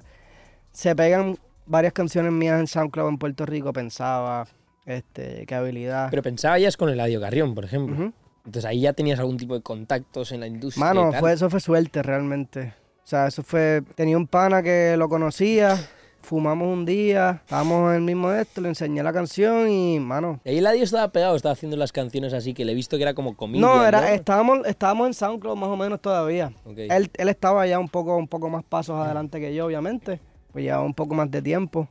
[0.72, 3.72] se pegan varias canciones mías en SoundCloud en Puerto Rico.
[3.74, 4.46] Pensaba,
[4.86, 6.08] este, qué habilidad.
[6.10, 8.12] Pero pensaba ya es con Eladio Carrión, por ejemplo.
[8.48, 10.86] Entonces ahí ya tenías algún tipo de contactos en la industria.
[10.86, 11.20] Mano, y tal.
[11.20, 12.72] fue, eso fue suerte realmente.
[13.04, 13.82] O sea, eso fue.
[13.94, 15.76] Tenía un pana que lo conocía,
[16.22, 20.40] fumamos un día, estábamos en el mismo esto, le enseñé la canción y, mano.
[20.46, 23.02] Y ahí Eladio estaba pegado, estaba haciendo las canciones así, que le he visto que
[23.02, 23.60] era como comida.
[23.60, 26.50] No, era, estábamos, estábamos en SoundCloud más o menos todavía.
[26.64, 26.78] Ok.
[26.78, 30.22] Él, él estaba ya un poco, un poco más pasos adelante que yo, obviamente.
[30.52, 31.86] Pues llevaba un poco más de tiempo.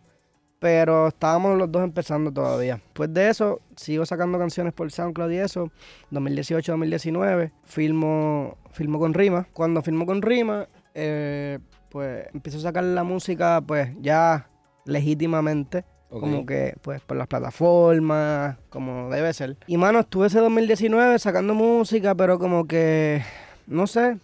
[0.60, 2.76] Pero estábamos los dos empezando todavía.
[2.76, 5.72] Después de eso, sigo sacando canciones por SoundCloud y eso.
[6.12, 9.48] 2018-2019, filmo, filmo con Rima.
[9.54, 14.50] Cuando filmo con Rima, eh, pues empiezo a sacar la música, pues ya
[14.86, 15.86] legítimamente.
[16.10, 19.58] Como que, pues, por las plataformas, como debe ser.
[19.67, 23.24] Y, mano, estuve ese 2019 sacando música, pero como que,
[23.67, 24.17] no sé.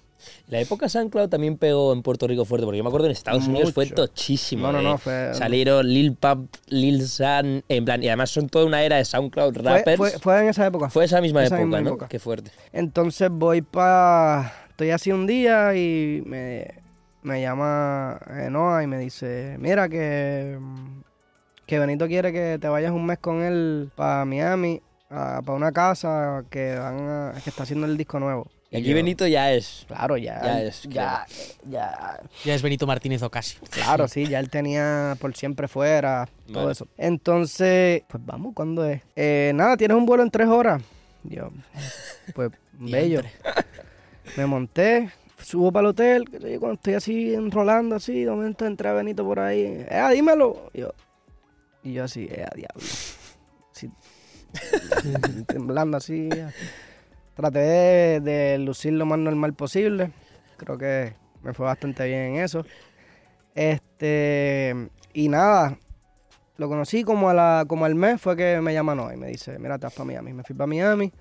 [0.47, 3.47] La época SoundCloud también pegó en Puerto Rico fuerte, porque yo me acuerdo en Estados
[3.47, 4.67] Unidos fue tochísimo.
[4.67, 4.83] No, no, eh.
[4.83, 8.97] no, fue- Salieron Lil Pump, Lil San, en plan, y además son toda una era
[8.97, 9.97] de SoundCloud rappers.
[9.97, 10.89] fue, fue en esa época.
[10.89, 11.89] Fue esa misma esa época, misma ¿no?
[11.89, 12.07] época.
[12.07, 12.51] Qué fuerte.
[12.71, 14.53] Entonces voy para...
[14.69, 16.67] Estoy así un día y me,
[17.21, 20.57] me llama Enoa y me dice, mira que,
[21.65, 26.43] que Benito quiere que te vayas un mes con él para Miami, para una casa
[26.49, 28.47] que, van a- que está haciendo el disco nuevo.
[28.73, 29.85] Y aquí yo, Benito ya es.
[29.87, 30.41] Claro, ya.
[30.41, 31.25] ya es, ya,
[31.69, 33.59] ya, Ya es Benito Martínez Ocasio.
[33.69, 36.71] Claro, sí, ya él tenía por siempre fuera, todo Vale.
[36.71, 36.87] eso.
[36.97, 39.01] Entonces, pues vamos, ¿cuándo es?
[39.15, 40.81] Eh, nada, tienes un vuelo en tres horas.
[41.23, 41.51] Yo,
[42.33, 43.21] pues, bello.
[44.37, 48.31] Me monté, subo para el hotel, qué sé yo, cuando estoy así enrolando así, de
[48.31, 49.85] momento entré a Benito por ahí.
[49.87, 50.71] Eh, dímelo.
[50.73, 50.93] Y yo,
[51.83, 52.81] y yo así, eh, diablo.
[53.71, 53.91] Así,
[55.45, 56.27] temblando así.
[57.35, 60.11] Traté de, de lucir lo más normal posible.
[60.57, 62.65] Creo que me fue bastante bien en eso.
[63.55, 65.77] Este, y nada,
[66.57, 69.27] lo conocí como a la, como al mes fue que me llama Noah y me
[69.27, 70.33] dice, mira, te vas para Miami.
[70.33, 71.11] Me fui para Miami.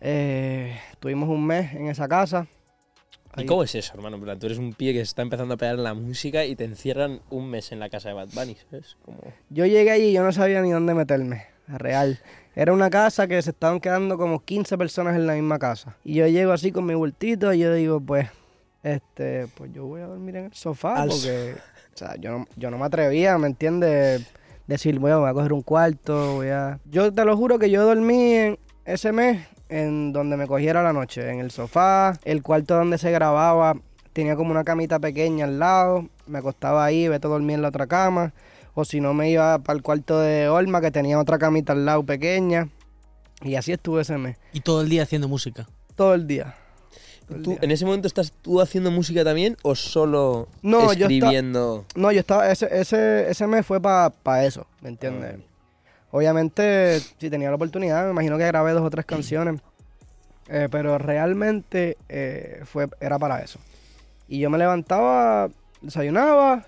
[0.00, 2.46] Eh, tuvimos un mes en esa casa.
[3.36, 3.46] ¿Y Ahí.
[3.46, 4.18] cómo es eso, hermano?
[4.36, 6.64] Tú eres un pibe que se está empezando a pegar en la música y te
[6.64, 8.98] encierran un mes en la casa de Bad Bunny, ¿sabes?
[9.04, 9.18] Como...
[9.48, 12.20] Yo llegué allí y yo no sabía ni dónde meterme, real.
[12.54, 15.96] Era una casa que se estaban quedando como 15 personas en la misma casa.
[16.04, 18.28] Y yo llego así con mi bultito y yo digo, pues,
[18.82, 21.54] este, pues yo voy a dormir en el sofá Al porque,
[21.94, 24.26] o sea, yo no, yo no me atrevía, ¿me entiendes?
[24.66, 26.78] Decir, bueno, voy a coger un cuarto, voy a...
[26.90, 30.92] Yo te lo juro que yo dormí en ese mes en donde me cogiera la
[30.92, 33.74] noche, en el sofá, el cuarto donde se grababa
[34.12, 37.68] tenía como una camita pequeña al lado, me acostaba ahí, vete a dormir en la
[37.68, 38.32] otra cama,
[38.74, 41.84] o si no me iba para el cuarto de Olma que tenía otra camita al
[41.84, 42.68] lado pequeña,
[43.42, 45.68] y así estuve ese mes, Y todo el día haciendo música.
[45.96, 46.54] todo el día.
[47.26, 47.58] todo el ¿Tú, día.
[47.62, 51.08] ¿En ese momento estás tú haciendo música también o solo No, yo?
[51.94, 55.36] No, yo estaba, ese, ese, ese mes fue para eso, ¿me entiendes?
[56.10, 59.60] Obviamente, si tenía la oportunidad, me imagino que grabé dos o tres canciones,
[60.48, 63.58] eh, pero realmente eh, fue, era para eso.
[64.28, 65.48] Y yo me levantaba,
[65.80, 66.66] desayunaba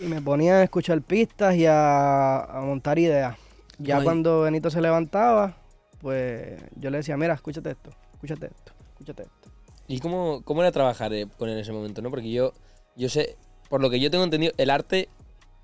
[0.00, 3.36] y me ponía a escuchar pistas y a, a montar ideas.
[3.78, 5.56] Ya cuando Benito se levantaba,
[6.00, 9.50] pues yo le decía, mira, escúchate esto, escúchate esto, escúchate esto.
[9.88, 12.10] ¿Y cómo, cómo era trabajar eh, con él en ese momento, no?
[12.10, 12.52] Porque yo,
[12.96, 13.36] yo sé,
[13.68, 15.08] por lo que yo tengo entendido, el arte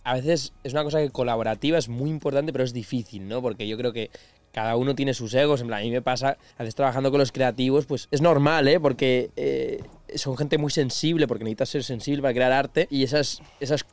[0.05, 3.43] a veces es una cosa que colaborativa es muy importante, pero es difícil, ¿no?
[3.43, 4.11] Porque yo creo que
[4.53, 5.61] cada uno tiene sus egos.
[5.61, 8.67] En plan, a mí me pasa, a veces trabajando con los creativos, pues es normal,
[8.69, 8.81] ¿eh?
[8.81, 9.83] Porque eh,
[10.15, 12.89] son gente muy sensible, porque necesitas ser sensible para crear arte.
[12.91, 13.85] Y esas, esas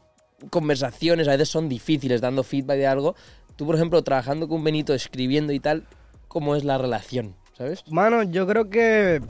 [0.50, 3.16] conversaciones a veces son difíciles, dando feedback de algo.
[3.56, 5.84] Tú, por ejemplo, trabajando con Benito, escribiendo y tal,
[6.28, 7.36] ¿cómo es la relación?
[7.58, 7.84] ¿Sabes?
[7.90, 9.22] Mano, yo creo que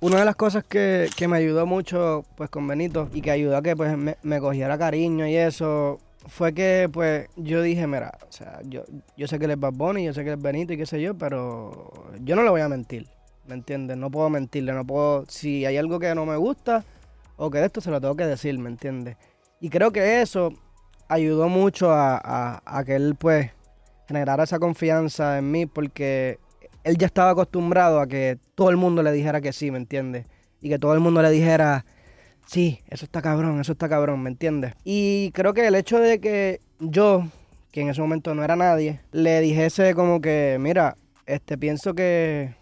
[0.00, 3.56] una de las cosas que, que me ayudó mucho pues con Benito y que ayudó
[3.56, 8.18] a que pues me, me cogiera cariño y eso fue que pues yo dije, mira,
[8.28, 8.84] o sea, yo,
[9.16, 11.00] yo sé que él es Bad Bunny, yo sé que es Benito y qué sé
[11.00, 13.06] yo, pero yo no le voy a mentir,
[13.46, 13.96] ¿me entiendes?
[13.96, 16.84] No puedo mentirle, no puedo, si hay algo que no me gusta
[17.36, 19.16] o que de esto se lo tengo que decir, ¿me entiendes?
[19.62, 20.52] Y creo que eso
[21.08, 23.52] ayudó mucho a, a- que él pues
[24.08, 26.40] generara esa confianza en mí porque
[26.82, 30.26] él ya estaba acostumbrado a que todo el mundo le dijera que sí, ¿me entiendes?
[30.60, 31.86] Y que todo el mundo le dijera,
[32.44, 34.74] sí, eso está cabrón, eso está cabrón, ¿me entiendes?
[34.82, 37.24] Y creo que el hecho de que yo,
[37.70, 42.52] que en ese momento no era nadie, le dijese como que, mira, este, pienso que,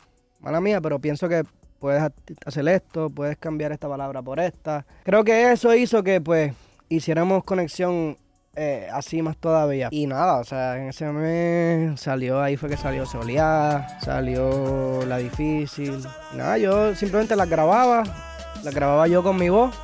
[0.40, 1.44] mala mía, pero pienso que
[1.78, 2.12] puedes ha-
[2.44, 4.84] hacer esto, puedes cambiar esta palabra por esta.
[5.02, 6.52] Creo que eso hizo que, pues,
[6.90, 8.18] hiciéramos conexión
[8.56, 9.88] eh, así más todavía.
[9.90, 15.18] Y nada, o sea, en ese mes salió, ahí fue que salió Soleá, salió La
[15.18, 16.02] Difícil.
[16.34, 18.02] Nada, yo simplemente las grababa,
[18.62, 19.74] las grababa yo con mi voz.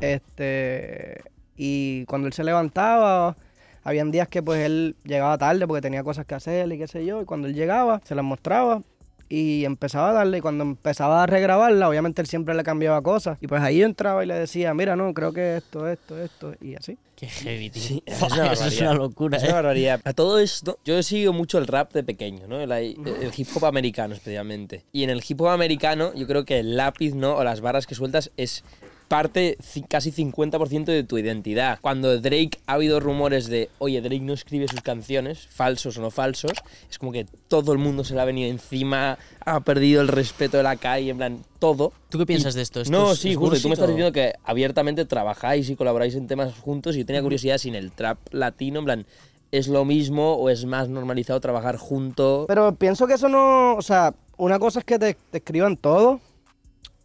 [0.00, 1.22] Este,
[1.56, 3.36] y cuando él se levantaba,
[3.82, 7.04] habían días que pues él llegaba tarde porque tenía cosas que hacer y qué sé
[7.06, 7.22] yo.
[7.22, 8.82] Y cuando él llegaba, se las mostraba
[9.28, 10.38] y empezaba a darle.
[10.38, 13.38] Y cuando empezaba a regrabarla, obviamente él siempre le cambiaba cosas.
[13.40, 16.54] Y pues ahí yo entraba y le decía, mira, no, creo que esto, esto, esto,
[16.60, 16.98] y así.
[17.16, 17.82] Qué heavy, tío.
[17.82, 18.90] Sí, es una eso es barbaridad.
[18.90, 19.54] una locura, Es una ¿eh?
[19.54, 20.00] barbaridad.
[20.04, 22.60] A todo esto, yo he seguido mucho el rap de pequeño, ¿no?
[22.60, 24.84] El, el hip hop americano especialmente.
[24.92, 27.34] Y en el hip hop americano, yo creo que el lápiz, ¿no?
[27.36, 28.64] O las barras que sueltas es
[29.08, 29.56] parte
[29.88, 31.78] casi 50% de tu identidad.
[31.80, 36.10] Cuando Drake ha habido rumores de, oye, Drake no escribe sus canciones, falsos o no
[36.10, 36.52] falsos,
[36.90, 40.58] es como que todo el mundo se le ha venido encima, ha perdido el respeto
[40.58, 41.92] de la calle, en plan, todo.
[42.10, 42.82] ¿Tú qué piensas de esto?
[42.82, 43.56] ¿Esto No, es- sí, es justo.
[43.56, 47.06] y Tú me estás diciendo que abiertamente trabajáis y colaboráis en temas juntos y yo
[47.06, 49.06] tenía curiosidad si en el trap latino, en plan,
[49.52, 52.44] ¿es lo mismo o es más normalizado trabajar junto?
[52.46, 56.20] Pero pienso que eso no, o sea, una cosa es que te, te escriban todo,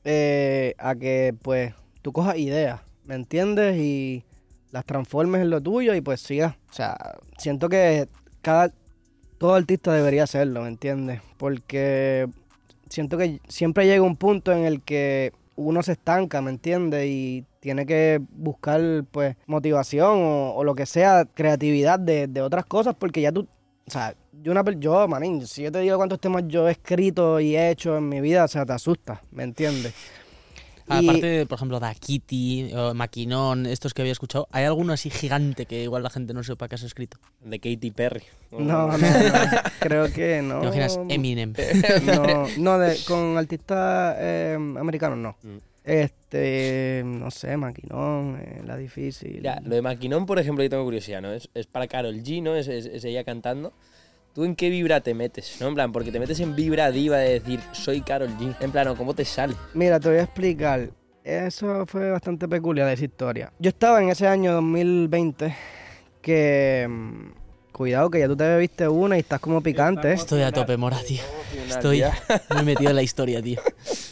[0.04, 3.80] eh, a que pues tú cojas ideas, ¿me entiendes?
[3.80, 4.24] Y
[4.72, 6.56] las transformes en lo tuyo y pues sigas.
[6.70, 8.08] O sea, siento que
[8.44, 8.72] cada,
[9.40, 11.22] todo artista debería hacerlo, ¿me entiendes?
[11.38, 12.28] Porque
[12.90, 17.08] siento que siempre llega un punto en el que uno se estanca, ¿me entiendes?
[17.08, 22.96] Y tiene que buscar, pues, motivación o, lo que sea, creatividad de, de otras cosas,
[22.98, 23.48] porque ya tú,
[23.88, 27.40] o sea, yo, una, yo, manín, si yo te digo cuántos temas yo he escrito
[27.40, 29.94] y he hecho en mi vida, o sea, te asusta, ¿me entiendes?
[30.88, 35.10] Aparte, de, por ejemplo, Da Kitty, o Maquinón, estos que había escuchado, ¿hay alguno así
[35.10, 37.18] gigante que igual la gente no sepa que has escrito?
[37.42, 38.24] De Katy Perry.
[38.52, 38.98] No, no, no,
[39.80, 40.60] creo que no.
[40.60, 41.54] ¿Te imaginas Eminem?
[42.06, 45.36] No, no de, con artistas eh, americanos no.
[45.44, 45.58] Mm.
[45.86, 49.42] Este, no sé, Maquinón, eh, La Difícil.
[49.42, 51.32] Ya, lo de Maquinón, por ejemplo, yo tengo curiosidad, ¿no?
[51.34, 52.56] Es, es para Carol G, ¿no?
[52.56, 53.74] Es, es- es ella cantando.
[54.34, 55.58] ¿Tú en qué vibra te metes?
[55.62, 55.68] ¿No?
[55.68, 58.56] En plan, porque te metes en vibra diva de decir, soy Carol G.
[58.62, 59.54] En plan, ¿o ¿cómo te sale?
[59.76, 60.90] Mira, te voy a explicar.
[61.24, 63.54] Eso fue bastante peculiar esa historia.
[63.60, 65.56] Yo estaba en ese año 2020
[66.20, 70.10] que mm, cuidado que ya tú te bebiste una y estás como picante.
[70.10, 70.14] ¿eh?
[70.14, 71.22] Estoy a tope, Mora, tío.
[71.68, 72.04] Estoy
[72.56, 73.62] muy metido en la historia, tío.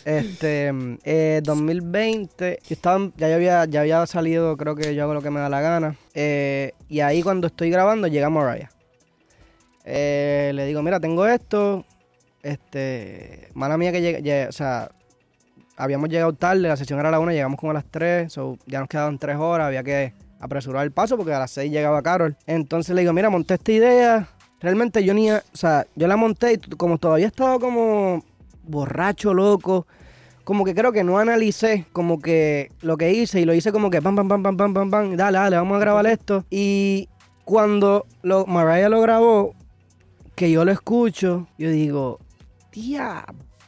[0.05, 0.71] Este,
[1.03, 5.21] eh, 2020, yo estaba, ya, yo había, ya había salido, creo que yo hago lo
[5.23, 5.95] que me da la gana.
[6.13, 8.69] Eh, y ahí cuando estoy grabando llega Mariah.
[9.85, 11.85] Eh, le digo, mira, tengo esto.
[12.43, 14.89] Este, mala mía que llegue, lle- o sea,
[15.77, 18.57] habíamos llegado tarde, la sesión era a la una, llegamos como a las 3, so,
[18.65, 22.01] ya nos quedaban 3 horas, había que apresurar el paso porque a las 6 llegaba
[22.01, 22.35] Carol.
[22.47, 24.27] Entonces le digo, mira, monté esta idea.
[24.59, 28.23] Realmente yo ni, o sea, yo la monté y como todavía estaba como
[28.63, 29.85] borracho, loco,
[30.43, 33.89] como que creo que no analicé como que lo que hice y lo hice como
[33.91, 36.43] que pam, pam, pam, pam, pam, pam, pam, dale, dale, vamos a grabar esto.
[36.49, 37.07] Y
[37.45, 39.53] cuando lo, Mariah lo grabó,
[40.35, 42.19] que yo lo escucho, yo digo,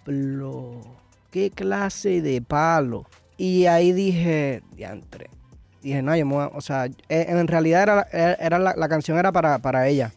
[0.05, 0.81] diablo,
[1.31, 3.05] qué clase de palo.
[3.37, 5.29] Y ahí dije, diantre.
[5.81, 8.73] Dije, no, yo me voy a- o sea, eh, en realidad era, era- era la,
[8.75, 10.13] la canción era para, para ella.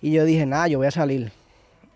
[0.00, 1.32] Y yo dije, nada, yo voy a salir.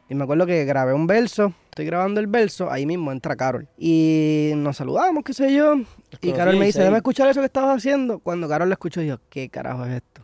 [0.09, 3.68] Y me acuerdo que grabé un verso, estoy grabando el verso, ahí mismo entra Carol.
[3.76, 5.74] Y nos saludamos, qué sé yo.
[6.20, 8.18] Y Carol me dice, déjame escuchar eso que estabas haciendo.
[8.20, 10.22] Cuando Carol lo escuchó, dijo, ¿qué carajo es esto?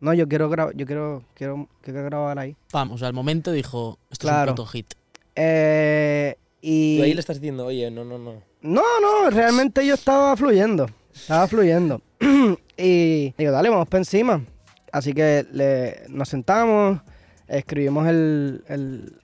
[0.00, 2.56] No, yo quiero grabar, yo quiero, quiero, quiero grabar ahí.
[2.72, 4.44] Vamos, al momento dijo, esto Claro.
[4.44, 4.94] es un puto hit.
[5.34, 6.98] Eh, y...
[6.98, 8.42] Tú ahí le estás diciendo, oye, no, no, no.
[8.60, 10.86] No, no, realmente yo estaba fluyendo.
[11.14, 12.00] Estaba fluyendo.
[12.76, 14.44] y digo, dale, vamos para encima.
[14.92, 17.00] Así que le, nos sentamos,
[17.46, 19.20] escribimos el, el,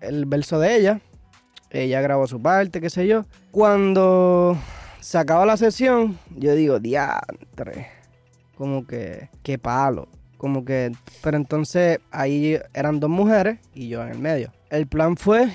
[0.00, 1.00] el verso de ella.
[1.70, 3.24] Ella grabó su parte, qué sé yo.
[3.50, 4.56] Cuando
[5.00, 7.88] se acaba la sesión, yo digo, diantre.
[8.56, 10.08] Como que, qué palo.
[10.36, 10.92] Como que,
[11.22, 14.52] pero entonces ahí eran dos mujeres y yo en el medio.
[14.70, 15.48] El plan fue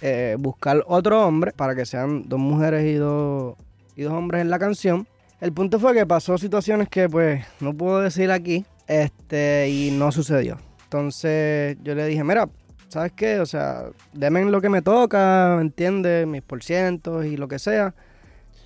[0.00, 3.56] eh, buscar otro hombre para que sean dos mujeres y dos,
[3.96, 5.06] y dos hombres en la canción.
[5.40, 10.12] El punto fue que pasó situaciones que pues no puedo decir aquí este y no
[10.12, 10.58] sucedió.
[10.84, 12.48] Entonces yo le dije, mira,
[12.88, 13.40] ¿sabes qué?
[13.40, 16.26] O sea, denme lo que me toca, ¿me entiendes?
[16.26, 17.94] Mis porcientos y lo que sea.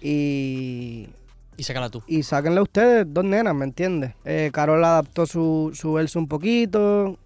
[0.01, 1.09] Y,
[1.57, 2.03] Y sácala tú.
[2.07, 4.13] y sáquenle ustedes dos nenas, ¿me entiendes?
[4.25, 7.19] Eh, Carol adaptó su, su verso un poquito.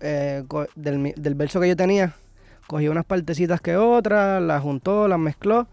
[0.00, 0.42] eh,
[0.74, 2.14] del, del verso que yo tenía,
[2.66, 5.66] cogió unas partecitas que otras, las juntó, las mezcló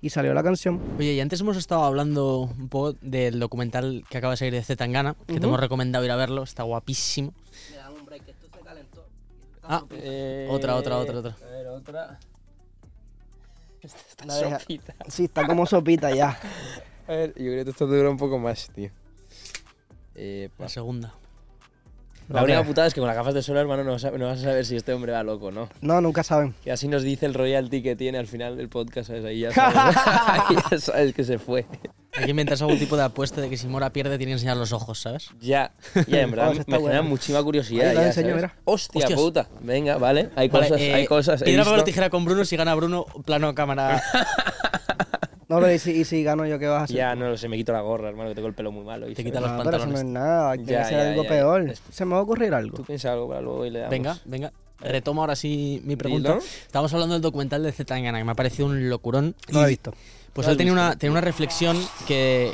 [0.00, 0.80] y salió la canción.
[0.98, 4.62] Oye, y antes hemos estado hablando un poco del documental que acaba de salir de
[4.62, 7.32] Zetangana, que te hemos recomendado ir a verlo, está guapísimo.
[9.70, 9.82] Ah,
[10.50, 11.36] Otra, otra, otra, otra.
[11.46, 12.18] A ver, otra.
[13.82, 14.94] Esta está La deja- sopita.
[15.08, 16.38] Sí, está como sopita ya.
[17.08, 18.90] A ver, yo creo que esto dura un poco más, tío.
[20.14, 20.64] Eh, pa.
[20.64, 21.14] La segunda.
[22.28, 24.26] la única putada es que con las gafas de sol, hermano, no vas, a, no
[24.26, 25.68] vas a saber si este hombre va loco, ¿no?
[25.80, 26.54] No, nunca saben.
[26.62, 29.24] Que así nos dice el royalty que tiene al final del podcast, ¿sabes?
[29.24, 31.66] Ahí ya sabes, ahí ya sabes que se fue.
[32.16, 34.56] Hay que inventarse algún tipo de apuesta de que si Mora pierde tiene que enseñar
[34.56, 35.30] los ojos, ¿sabes?
[35.40, 35.72] Ya,
[36.08, 37.02] ya, en verdad Oh, está me genera buena.
[37.02, 37.88] muchísima curiosidad.
[37.90, 38.42] Ahí la ya, enseño, ¿sabes?
[38.42, 38.56] mira.
[38.64, 39.20] Hostia Hostias.
[39.20, 39.48] puta.
[39.60, 41.42] Venga, vale, hay Vale, cosas, eh, hay cosas.
[41.42, 41.84] he Piedra, papel o visto.
[41.86, 44.02] tijera con Bruno, si gana Bruno, plano cámara.
[45.48, 46.96] No, pero ¿y si, y si gano yo qué vas a hacer?
[46.96, 49.08] Ya, no lo sé, me quito la gorra, hermano, que tengo el pelo muy malo.
[49.08, 50.12] y Te quita los No, pero eso no es pantalones.
[50.12, 51.66] nada, hay que Ya, hacer ya, algo ya, peor.
[51.68, 51.74] ya.
[51.90, 52.76] Se me va a ocurrir algo.
[52.76, 53.90] Tú piensa algo para luego y le damos.
[53.90, 54.52] Venga, venga.
[54.80, 56.34] Retomo ahora sí mi pregunta.
[56.34, 56.44] Dilo.
[56.44, 59.34] Estamos hablando del documental de Zetangana, que me ha parecido un locurón.
[59.50, 59.92] No lo he visto.
[60.34, 61.76] Pues ¿Lo él tenía una, tenía una reflexión
[62.06, 62.52] que,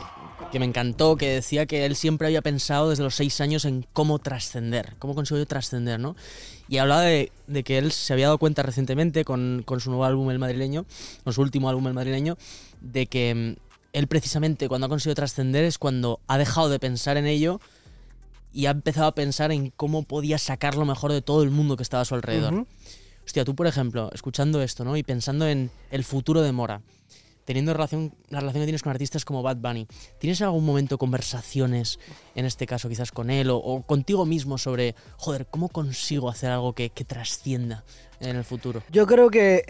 [0.53, 3.85] que me encantó, que decía que él siempre había pensado desde los seis años en
[3.93, 6.17] cómo trascender, cómo consigo yo trascender, ¿no?
[6.69, 10.05] Y hablaba de, de que él se había dado cuenta recientemente con, con su nuevo
[10.05, 10.87] álbum El Madrileño,
[11.23, 12.37] con su último álbum El Madrileño,
[12.81, 13.61] de que mm,
[13.93, 17.61] él precisamente cuando ha conseguido trascender es cuando ha dejado de pensar en ello
[18.53, 21.77] y ha empezado a pensar en cómo podía sacar lo mejor de todo el mundo
[21.77, 22.55] que estaba a su alrededor.
[22.55, 22.67] Ujú.
[23.25, 24.97] Hostia, tú, por ejemplo, escuchando esto, ¿no?
[24.97, 26.83] Y pensando en el futuro de Mora,
[27.45, 29.87] teniendo relación, la relación que tienes con artistas como Bad Bunny,
[30.19, 31.99] ¿tienes en algún momento conversaciones,
[32.35, 36.51] en este caso quizás con él o, o contigo mismo, sobre, joder, ¿cómo consigo hacer
[36.51, 37.85] algo que, que trascienda
[38.21, 38.83] en el futuro?
[38.91, 39.65] Yo creo que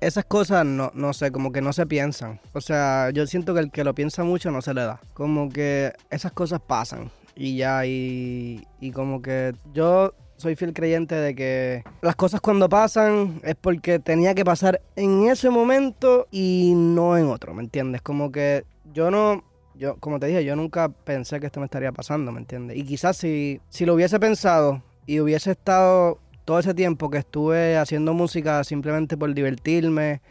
[0.00, 2.40] esas cosas no, no sé, como que no se piensan.
[2.52, 5.00] O sea, yo siento que el que lo piensa mucho no se le da.
[5.14, 11.16] Como que esas cosas pasan y ya, y, y como que yo soy fiel creyente
[11.16, 16.72] de que las cosas cuando pasan es porque tenía que pasar en ese momento y
[16.76, 18.02] no en otro, ¿me entiendes?
[18.02, 18.64] Como que
[18.94, 22.38] yo no, yo, como te dije, yo nunca pensé que esto me estaría pasando, ¿me
[22.38, 22.76] entiendes?
[22.76, 27.76] Y quizás si, si lo hubiese pensado y hubiese estado todo ese tiempo que estuve
[27.76, 30.22] haciendo música simplemente por divertirme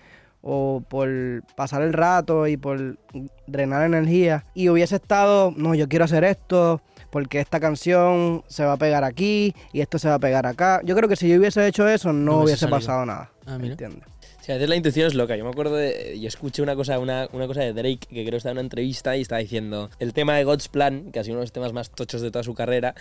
[0.41, 1.09] o por
[1.57, 2.97] pasar el rato y por
[3.45, 8.73] drenar energía y hubiese estado, no, yo quiero hacer esto porque esta canción se va
[8.73, 10.81] a pegar aquí y esto se va a pegar acá.
[10.83, 12.77] Yo creo que si yo hubiese hecho eso no, No hubiese salido.
[12.77, 13.31] pasado nada.
[13.45, 13.71] Ah, mira.
[13.73, 14.03] ¿Entiendes?
[14.41, 15.35] Sí, a veces la intuición es loca.
[15.35, 16.17] Yo me acuerdo de.
[16.19, 18.61] Yo escuché una cosa, una, una cosa de Drake que creo que estaba en una
[18.65, 21.51] entrevista y estaba diciendo el tema de God's Plan, que ha sido uno de los
[21.51, 22.95] temas más tochos de toda su carrera.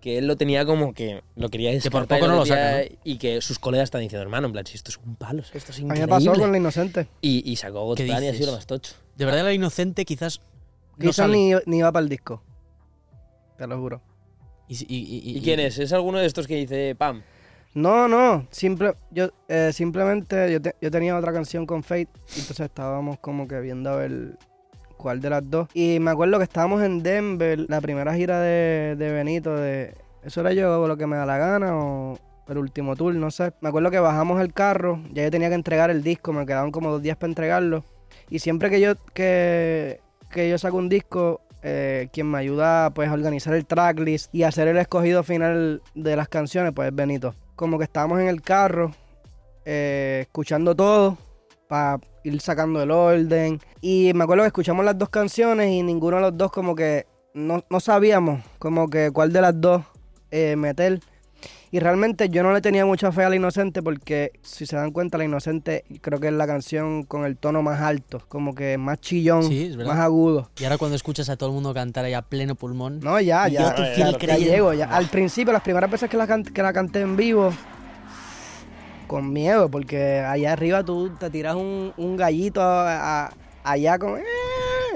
[0.00, 2.82] que él lo tenía como que lo quería por descartar y poco no lo saca,
[3.04, 5.72] Y que sus colegas están diciendo, hermano, en plan, si esto es un palo, esto
[5.72, 6.06] es A mí increíble.
[6.06, 7.08] me pasó con la inocente.
[7.22, 8.94] y, y sacó God ¿Qué Plan y ha sido lo más tocho.
[9.16, 10.40] De verdad, la inocente quizás
[10.98, 12.40] no Quizás ni, ni iba para el disco.
[13.56, 14.00] Te lo juro.
[14.68, 15.78] Y, y- y- ¿Y quién es?
[15.78, 17.22] ¿Es alguno de estos que dice, pam?
[17.74, 22.40] No, no, simple, yo eh, simplemente yo, te- yo tenía otra canción con Fate y
[22.40, 24.38] entonces estábamos como que viendo a ver
[24.96, 25.68] cuál de las dos.
[25.74, 29.92] Y me acuerdo que estábamos en Denver, la primera gira de, de Benito, de
[30.22, 32.16] eso era yo lo que me da la gana o
[32.48, 33.52] el último tour, no sé.
[33.60, 36.70] Me acuerdo que bajamos el carro, ya yo tenía que entregar el disco, me quedaban
[36.70, 37.84] como dos días para entregarlo.
[38.30, 40.00] Y siempre que yo que,
[40.30, 44.42] que yo saco un disco, eh, quien me ayuda pues a organizar el tracklist y
[44.42, 47.34] hacer el escogido final de las canciones, pues es Benito.
[47.56, 48.92] Como que estábamos en el carro,
[49.64, 51.16] eh, escuchando todo,
[51.66, 53.58] para ir sacando el orden.
[53.80, 57.06] Y me acuerdo que escuchamos las dos canciones y ninguno de los dos como que
[57.32, 59.82] no, no sabíamos como que cuál de las dos
[60.30, 61.00] eh, meter.
[61.74, 64.92] Y realmente yo no le tenía mucha fe a La Inocente porque si se dan
[64.92, 68.78] cuenta La Inocente creo que es la canción con el tono más alto, como que
[68.78, 69.92] más chillón, Sí, es verdad.
[69.94, 70.48] más agudo.
[70.60, 73.00] Y ahora cuando escuchas a todo el mundo cantar ahí a pleno pulmón.
[73.00, 74.72] No, ya, ya, yo tu ya, ya llego.
[74.72, 74.84] Ya.
[74.86, 77.52] Al principio, las primeras veces que la, can- que la canté en vivo,
[79.08, 83.32] con miedo, porque allá arriba tú te tiras un, un gallito a- a-
[83.64, 84.20] allá con...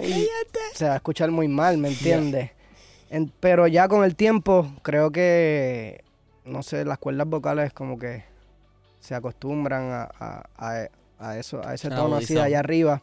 [0.02, 0.28] y
[0.74, 2.52] se va a escuchar muy mal, ¿me entiendes?
[3.10, 6.04] En- pero ya con el tiempo, creo que,
[6.48, 8.24] no sé, las cuerdas vocales como que
[9.00, 10.88] se acostumbran a, a- a-
[11.20, 13.02] a eso, a ese tono así de allá arriba.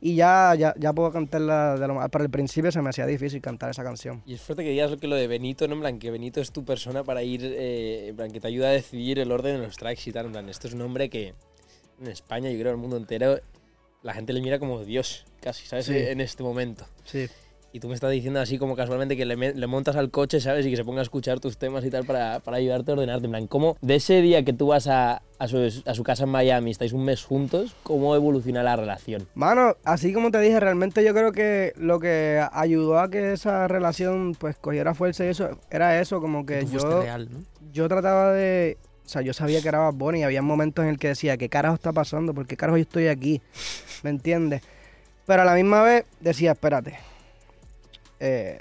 [0.00, 2.08] Y ya, ya, ya puedo cantarla de lo más...
[2.10, 4.22] Pero al principio se me hacía difícil cantar esa canción.
[4.26, 5.74] Y es fuerte que digas lo que lo de Benito, ¿no?
[5.74, 8.68] En plan, que Benito es tu persona para ir, eh, en plan, que te ayuda
[8.68, 10.26] a decidir el orden de los tracks y tal.
[10.26, 11.34] En plan, esto es un hombre que
[12.00, 13.40] en España, yo creo, en el mundo entero,
[14.02, 15.86] la gente le mira como Dios, casi, ¿sabes?
[15.86, 15.96] Sí.
[15.96, 16.86] En este momento.
[17.04, 17.26] Sí.
[17.72, 20.64] Y tú me estás diciendo así como casualmente que le, montas al coche, ¿sabes?
[20.64, 23.26] Y que se ponga a escuchar tus temas y tal para, para ayudarte a ordenarte.
[23.26, 26.24] En plan, ¿cómo de ese día que tú vas a, a, su, a su casa
[26.24, 29.28] en Miami, estáis un mes juntos, cómo evoluciona la relación?
[29.34, 33.68] Mano, así como te dije, realmente yo creo que lo que ayudó a que esa
[33.68, 37.40] relación pues cogiera fuerza y eso, era eso, como que tú yo, real, ¿no?
[37.72, 38.78] yo trataba de...
[39.04, 41.36] O sea, yo sabía que era Bad Bunny y había momentos en el que decía,
[41.36, 42.34] ¿qué carajo está pasando?
[42.34, 43.40] ¿Por qué carajo yo estoy aquí?
[44.02, 44.62] ¿Me entiendes?
[45.26, 46.98] Pero a la misma vez decía, espérate,
[48.20, 48.60] eh,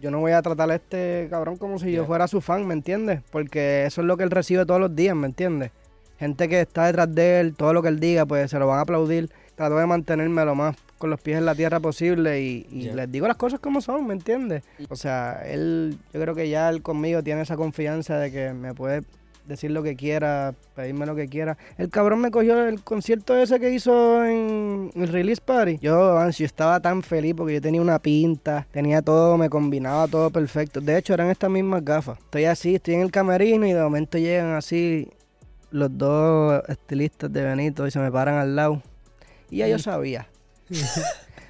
[0.00, 2.74] yo no voy a tratar a este cabrón como si yo fuera su fan, ¿me
[2.74, 3.20] entiendes?
[3.30, 5.72] Porque eso es lo que él recibe todos los días, ¿me entiendes?
[6.18, 8.78] Gente que está detrás de él, todo lo que él diga, pues se lo van
[8.78, 9.30] a aplaudir.
[9.54, 13.26] Trato de mantenerme lo más con los pies en la tierra posible y, les digo
[13.26, 14.62] las cosas como son, ¿me entiendes?
[14.88, 18.74] O sea, él, yo creo que ya él conmigo tiene esa confianza de que me
[18.74, 19.02] puede
[19.48, 21.56] decir lo que quiera, pedirme lo que quiera.
[21.78, 25.78] El cabrón me cogió el concierto ese que hizo en el release party.
[25.80, 30.30] Yo, yo estaba tan feliz porque yo tenía una pinta, tenía todo, me combinaba todo
[30.30, 30.80] perfecto.
[30.80, 32.18] De hecho, eran estas mismas gafas.
[32.18, 35.08] Estoy así, estoy en el camerino y de momento llegan así
[35.70, 38.82] los dos estilistas de Benito y se me paran al lado.
[39.50, 40.28] Y ya yo sabía.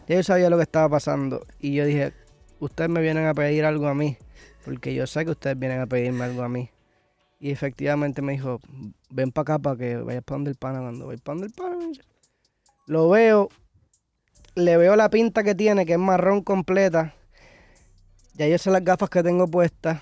[0.09, 1.45] ya yo sabía lo que estaba pasando.
[1.59, 2.13] Y yo dije,
[2.61, 4.17] ustedes me vienen a pedir algo a mí.
[4.65, 6.71] Porque yo sé que ustedes vienen a pedirme algo a mí.
[7.41, 8.61] Y efectivamente me dijo,
[9.11, 10.81] ven para acá para que vayas para donde el pana.
[10.81, 11.77] Cuando voy para donde el pana,
[12.87, 13.49] lo veo,
[14.55, 17.15] le veo la pinta que tiene, que es marrón completa.
[18.35, 20.01] Ya yo sé las gafas que tengo puestas.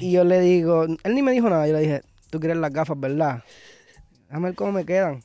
[0.00, 2.72] Y yo le digo, él ni me dijo nada, yo le dije, tú quieres las
[2.72, 3.42] gafas, ¿verdad?
[4.26, 5.22] Déjame ver cómo me quedan.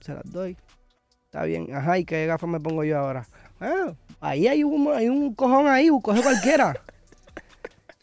[0.00, 0.56] Se las doy.
[1.24, 1.74] Está bien.
[1.74, 3.26] Ajá, ¿y qué gafas me pongo yo ahora?
[3.60, 6.80] Ah, ahí hay un, hay un cojón ahí, coge cualquiera.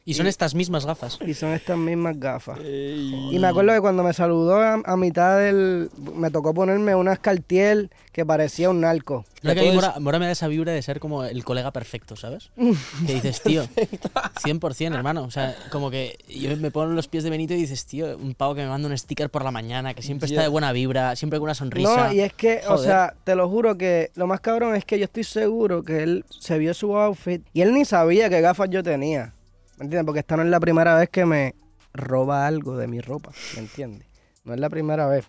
[0.04, 1.20] Y son estas mismas gafas.
[1.26, 2.60] y son estas mismas gafas.
[2.64, 5.90] Y me acuerdo que cuando me saludó a, a mitad del...
[6.16, 9.26] Me tocó ponerme unas Cartier que parecía un narco.
[9.44, 11.44] No, que a mí todo Mora, Mora me da esa vibra de ser como el
[11.44, 12.52] colega perfecto, ¿sabes?
[13.08, 15.24] que dices, tío, 100%, hermano.
[15.24, 18.18] O sea, como que yo me pongo en los pies de Benito y dices, tío,
[18.18, 20.72] un pavo que me manda un sticker por la mañana, que siempre está de buena
[20.72, 22.08] vibra, siempre con una sonrisa.
[22.08, 25.00] No, y es que, o sea, te lo juro que lo más cabrón es que
[25.00, 28.70] yo estoy seguro que él se vio su outfit y él ni sabía qué gafas
[28.70, 29.34] yo tenía.
[29.82, 30.06] ¿Me entiendes?
[30.06, 31.56] Porque esta no es la primera vez que me
[31.92, 34.08] roba algo de mi ropa, ¿me entiendes?
[34.44, 35.26] No es la primera vez.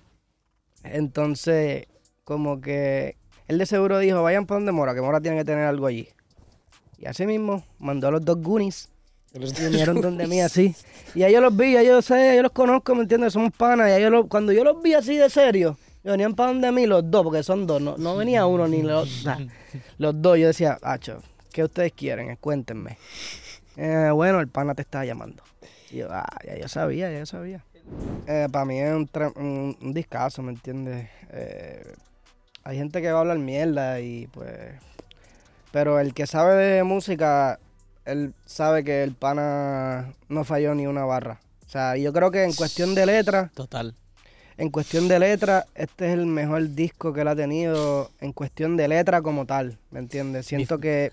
[0.85, 1.87] Entonces,
[2.25, 3.17] como que
[3.49, 6.07] él de seguro dijo, vayan para donde Mora, que Mora tiene que tener algo allí.
[6.99, 8.91] Y así mismo mandó a los dos Goonies
[9.33, 10.75] vinieron donde mí así.
[11.15, 13.33] Y ya yo los vi, ya yo sé, yo los conozco, ¿me entiendes?
[13.33, 13.89] Somos panas.
[13.89, 16.87] Y ya yo los- cuando yo los vi así de serio, venían para donde mí
[16.87, 19.39] los dos, porque son dos, no, no venía uno ni los, o sea,
[19.97, 20.39] los dos.
[20.39, 21.23] Yo decía, Acho,
[21.55, 22.37] ¿qué ustedes quieren?
[22.37, 22.99] Cuéntenme.
[23.77, 25.43] Eh, bueno, el pana te estaba llamando.
[25.91, 27.65] Y yo, ah, ya yo sabía, ya yo sabía.
[28.51, 31.09] para mí es un, un discazo, ¿me entiendes?
[31.31, 31.95] Eh,
[32.65, 34.75] hay gente que va a hablar mierda y pues...
[35.73, 37.59] Pero el que sabe de música
[38.05, 41.41] él sabe que el pana no falló ni una barra.
[41.67, 43.95] O sea, yo creo que en cuestión de letra, Total.
[44.57, 48.77] en cuestión de letra, este es el mejor disco que él ha tenido en cuestión
[48.77, 50.47] de letra como tal, ¿me entiendes?
[50.47, 51.13] Siento que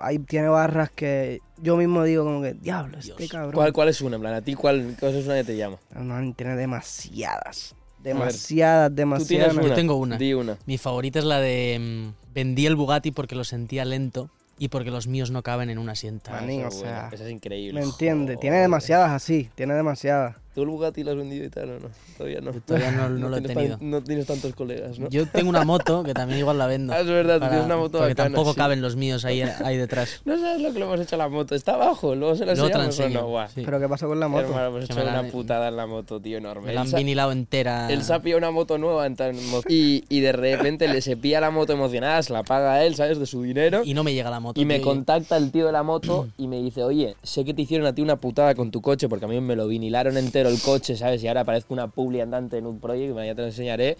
[0.00, 3.30] ahí tiene barras que yo mismo digo como que, diablo, este Dios.
[3.30, 3.52] cabrón.
[3.52, 4.16] ¿Cuál, ¿Cuál es una?
[4.16, 5.78] En plan, ¿a ti cuál, cuál es una que te llama?
[5.94, 9.54] No, tiene demasiadas, demasiadas, demasiadas.
[9.54, 9.62] una.
[9.62, 10.18] Yo tengo una.
[10.18, 10.58] Di una.
[10.66, 14.90] Mi favorita es la de mm, vendí el Bugatti porque lo sentía lento y porque
[14.90, 16.32] los míos no caben en una asienta.
[16.32, 17.80] Manín, Esa o sea, Esa es increíble.
[17.80, 18.38] ¿Me entiendes?
[18.38, 20.36] Tiene demasiadas así, tiene demasiadas.
[20.54, 21.88] ¿Tú el Bugatti lo has vendido y tal o no?
[22.18, 22.52] Todavía no.
[22.52, 23.78] Yo todavía no- no lo he tenido.
[23.78, 25.08] tan- no tienes tantos colegas, ¿no?
[25.08, 26.92] Yo tengo una moto que también igual la vendo.
[26.96, 28.56] Ah, es verdad, para- tienes una moto Porque bacana, tampoco sí.
[28.58, 30.20] caben los míos ahí, ahí detrás.
[30.26, 31.54] No sabes lo que le hemos hecho a la moto.
[31.54, 33.26] Está abajo, luego se la enseñamos o no.
[33.28, 33.48] Guau.
[33.54, 33.62] sí.
[33.64, 34.44] Pero ¿qué pasó con la moto?
[34.44, 36.66] Hermano, hemos Que hecho me la una putada en la moto, tío, enorme.
[36.66, 37.90] Me la han vinilado entera.
[37.90, 39.34] Él se ha pillado una moto nueva en tal
[39.68, 43.18] y, y de repente le se pilla la moto emocionada, se la paga él, ¿sabes?
[43.18, 43.80] De su dinero.
[43.84, 44.60] Y no me llega la moto.
[44.60, 44.84] Y me tío.
[44.84, 47.94] contacta el tío de la moto y me dice, oye, sé que te hicieron a
[47.94, 50.96] ti una putada con tu coche porque a mí me lo vinilaron entero el coche,
[50.96, 51.22] ¿sabes?
[51.22, 53.96] Y ahora parezco una publi andante en un proyecto, ya te lo enseñaré.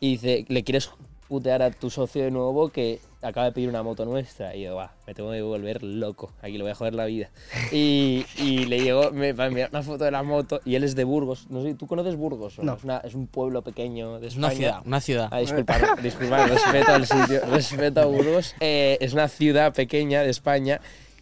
[0.00, 0.90] Y dice, ¿le quieres
[1.28, 4.54] putear a tu socio de nuevo que acaba de pedir una moto nuestra?
[4.54, 7.30] Y yo, va, me tengo que volver loco, aquí le voy a joder la vida.
[7.72, 10.84] Y, y le llegó, me va a enviar una foto de la moto y él
[10.84, 11.46] es de Burgos.
[11.48, 12.58] No sé, ¿tú conoces Burgos?
[12.58, 12.74] o No.
[12.74, 14.68] Es, una- es un pueblo pequeño de Es una España.
[14.68, 15.28] ciudad, una ciudad.
[15.32, 18.54] Ah, disculpad, disculpad, respeto al sitio, respeto a Burgos.
[18.60, 20.80] Eh, es una ciudad pequeña de España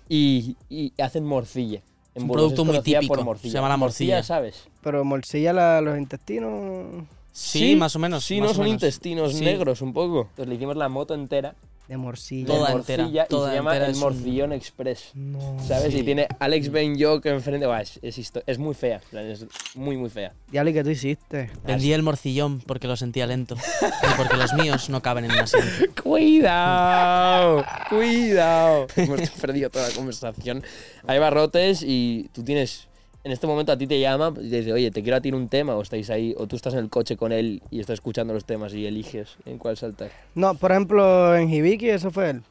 [0.09, 1.81] y, y hacen morcilla.
[2.15, 3.51] En Es un Burgos producto muy típico, por morcilla.
[3.53, 4.23] se llama la morcilla.
[4.23, 4.69] ¿sabes?
[4.83, 8.25] Pero morcilla la- los intestinos Sí, más o menos.
[8.25, 8.75] Sí, no son menos.
[8.75, 9.45] intestinos Sí.
[9.45, 10.29] negros un poco.
[10.31, 11.57] Entonces le hicimos la moto entera,
[11.89, 12.47] de morcilla.
[12.47, 15.11] Toda de entera, morcilla, toda y se llama entera el es un- Morcillón Express.
[15.15, 15.57] No.
[15.67, 15.93] ¿Sabes?
[15.93, 15.99] Sí.
[16.01, 17.67] Y tiene Alex Ben Jock enfrente.
[17.67, 20.33] Buah, es, es, histo- es muy fea, es muy, muy fea.
[20.51, 21.51] Diablo, ¿y qué tú hiciste?
[21.65, 23.57] Vendí el morcillón porque lo sentía lento.
[23.83, 25.69] y porque los míos no caben en una asiento.
[26.03, 28.87] Cuidado, cuidado.
[28.97, 30.63] Hemos perdido toda la conversación.
[31.07, 32.89] Hay barrotes y tú tienes.
[33.25, 35.33] En este momento a ti te llama y te dice, oye, te quiero a ti
[35.33, 37.95] un tema, o estáis ahí, o tú estás en el coche con él y estás
[37.95, 40.11] escuchando los temas y eliges en cuál saltar.
[40.35, 42.43] No, por ejemplo, en Hibiki eso fue él.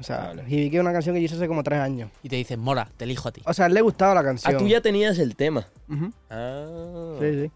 [0.00, 0.44] O sea, Vale.
[0.48, 2.10] Hibiki es una canción que yo hice hace como tres años.
[2.22, 3.42] Y te dicen, Mora, te elijo a ti.
[3.44, 4.54] O sea, le gustaba la canción.
[4.54, 5.66] Ah, tú ya tenías el tema.
[5.90, 6.10] Ujú.
[6.30, 7.16] Ah.
[7.20, 7.50] Sí, sí.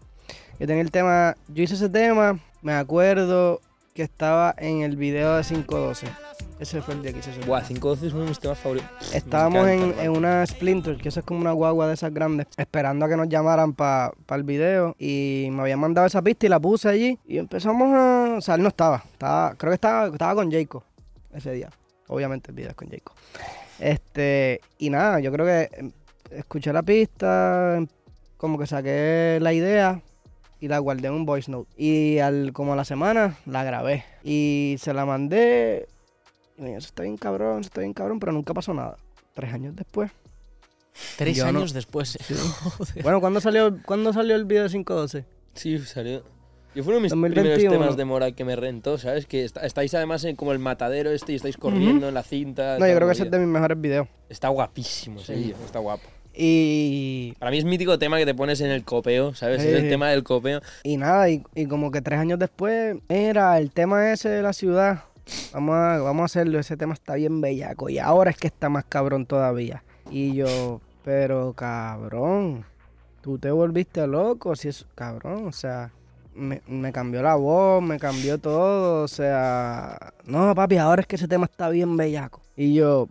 [0.59, 3.59] Yo tenía el tema, yo hice ese tema, me acuerdo
[3.95, 6.07] que estaba en el video de 512.
[6.59, 7.31] Ese fue el día que hice.
[7.45, 8.89] Buah, 512 es uno de mis temas favoritos.
[9.13, 13.05] Estábamos en, en una Splinter, que eso es como una guagua de esas grandes, esperando
[13.05, 14.95] a que nos llamaran para el video.
[14.97, 17.19] Y me habían mandado esa pista y la puse allí.
[17.27, 18.35] Y empezamos a.
[18.37, 19.03] O sea, él no estaba.
[19.11, 20.81] estaba creo que estaba, estaba con Jacob
[21.31, 21.69] ese día.
[22.07, 23.13] Obviamente el video es con Jacob.
[23.79, 24.61] Este.
[24.79, 25.91] Y nada, yo creo que em,
[26.31, 27.87] escuché la pista, em,
[28.37, 30.01] como que saqué la idea
[30.59, 31.69] y la guardé en un voice note.
[31.77, 34.05] Y al, como a la semana la grabé.
[34.23, 35.87] Y se la mandé.
[36.57, 38.97] Y me dijo, eso está bien cabrón, eso está bien cabrón, pero nunca pasó nada.
[39.33, 40.11] Tres años después.
[41.17, 42.15] Tres yo no- años después.
[42.15, 42.19] eh.
[42.77, 43.03] Joder.
[43.03, 45.25] Bueno, ¿cuándo salió, ¿cuándo salió el video de 512?
[45.53, 46.23] Sí, salió.
[46.75, 47.55] Yo fue uno de mis 2021.
[47.55, 49.25] primeros temas de Mora que me rentó, ¿sabes?
[49.25, 52.77] Que está- estáis además en como el matadero este y estáis corriendo en la cinta.
[52.79, 54.07] No, yo creo que ese es de mis mejores videos.
[54.29, 55.39] Está guapísimo ese Sí.
[55.41, 56.03] vídeo, está guapo.
[56.39, 59.61] Y, Para mí es mítico tema que te pones en el copeo, ¿sabes?
[59.63, 59.89] Sí, es el sí.
[59.89, 60.61] tema del copeo.
[60.83, 64.53] y nada, y, y como que tres años después, mira, el tema ese de la
[64.53, 65.03] ciudad,
[65.53, 67.89] vamos a, vamos a hacerlo, ese tema está bien bellaco.
[67.89, 69.83] Y ahora es que está más cabrón todavía.
[70.09, 72.65] Y yo, pero cabrón,
[73.21, 75.91] tú te volviste loco, si es cabrón, o sea,
[76.33, 81.27] me, cambió la voz, me cambió todo, o sea, no, papi, ahora es que ese
[81.27, 82.41] tema está bien bellaco.
[82.55, 83.09] Y yo,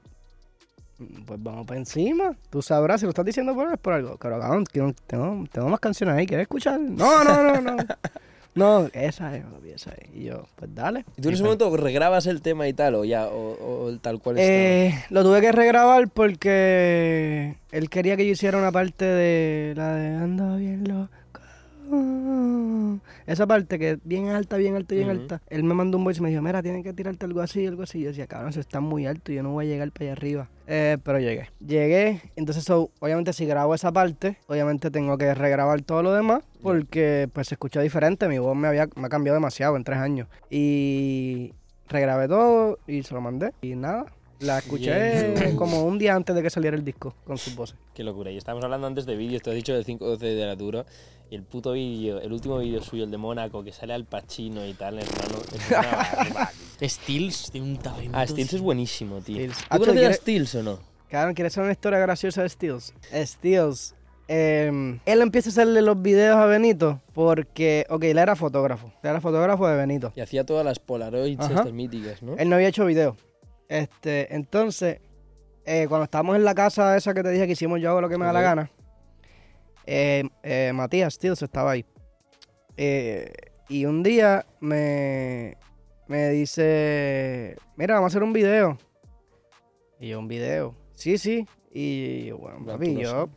[1.26, 4.16] pues vamos para encima, tú sabrás si lo estás diciendo por, por algo.
[4.20, 6.80] Pero cabrón, tengo, tengo más canciones ahí, ¿quieres escuchar?
[6.80, 7.76] No, no, no, no.
[8.56, 10.08] No, esa es, papi, esa es.
[10.14, 11.04] Y yo, pues dale.
[11.16, 14.18] ¿Y tú en ese momento regrabas el tema y tal o ya, o, o tal
[14.18, 14.36] cual?
[14.38, 19.94] Eh, lo tuve que regrabar porque él quería que yo hiciera una parte de la
[19.94, 21.10] de ando bien loco.
[23.26, 25.42] Esa parte que es bien alta, bien alta, bien alta.
[25.48, 27.82] Él me mandó un voice y me dijo, mira, tienes que tirarte algo así, algo
[27.82, 28.00] así.
[28.00, 30.48] Yo decía, cabrón, eso está muy alto, yo no voy a llegar para allá arriba.
[30.66, 31.48] Eh, pero llegué.
[31.64, 36.42] Llegué, entonces so, obviamente si grabo esa parte, obviamente tengo que regrabar todo lo demás
[36.62, 39.98] porque pues se escucha diferente, mi voz me, había, me ha cambiado demasiado en tres
[39.98, 40.28] años.
[40.50, 41.52] Y
[41.88, 44.06] regrabé todo y se lo mandé y nada.
[44.40, 47.76] La escuché como un día antes de que saliera el disco con sus voces.
[47.94, 48.30] Qué locura.
[48.30, 50.84] Y estábamos hablando antes de vídeos, te has dicho del 512 de la Duro.
[51.30, 54.64] Y el puto vídeo, el último vídeo suyo, el de Mónaco, que sale al Pacino
[54.66, 55.38] y tal, hermano.
[56.80, 56.92] Es.
[56.92, 58.16] Stills tiene un talento.
[58.16, 59.36] ah, Stills es buenísimo, tío.
[59.36, 59.56] Stills.
[59.58, 60.78] ¿Tú Ah, ¿tú conoces a Stills o no?
[61.08, 62.92] Cabrón, ¿quieres saber una historia graciosa de Steels?
[63.24, 63.94] Steels.
[64.28, 68.88] eh, él empieza a hacerle los videos a Benito porque, ok, él era fotógrafo.
[69.02, 70.12] Él era fotógrafo de Benito.
[70.16, 71.54] Y hacía todas las Polaroids Ajá.
[71.54, 72.36] estas míticas, ¿no?
[72.36, 73.16] Él no había hecho video.
[73.68, 75.00] Este, entonces,
[75.64, 78.08] eh, cuando estábamos en la casa esa que te dije que hicimos yo hago lo
[78.08, 78.70] que me da la gana,
[79.86, 81.84] eh, eh, Matías Stills estaba ahí.
[82.76, 83.32] Eh,
[83.68, 85.56] y un día me,
[86.08, 88.78] me dice, mira, vamos a hacer un video.
[89.98, 90.74] Y yo, un video.
[90.94, 91.46] Sí, sí.
[91.70, 93.28] Y yo, bueno, papi, yo,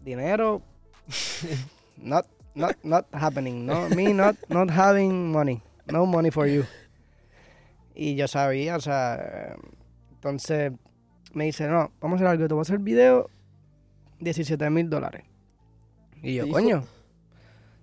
[0.00, 0.62] dinero,
[1.96, 3.66] not, not, not happening.
[3.66, 5.62] No, me not, not having money.
[5.90, 6.64] No money for you.
[7.94, 9.56] Y yo sabía, o sea,
[10.12, 10.72] entonces
[11.34, 13.28] me dice, no, vamos a hacer algo, te voy a hacer video,
[14.20, 15.24] 17 mil dólares.
[16.22, 16.84] Y yo, coño,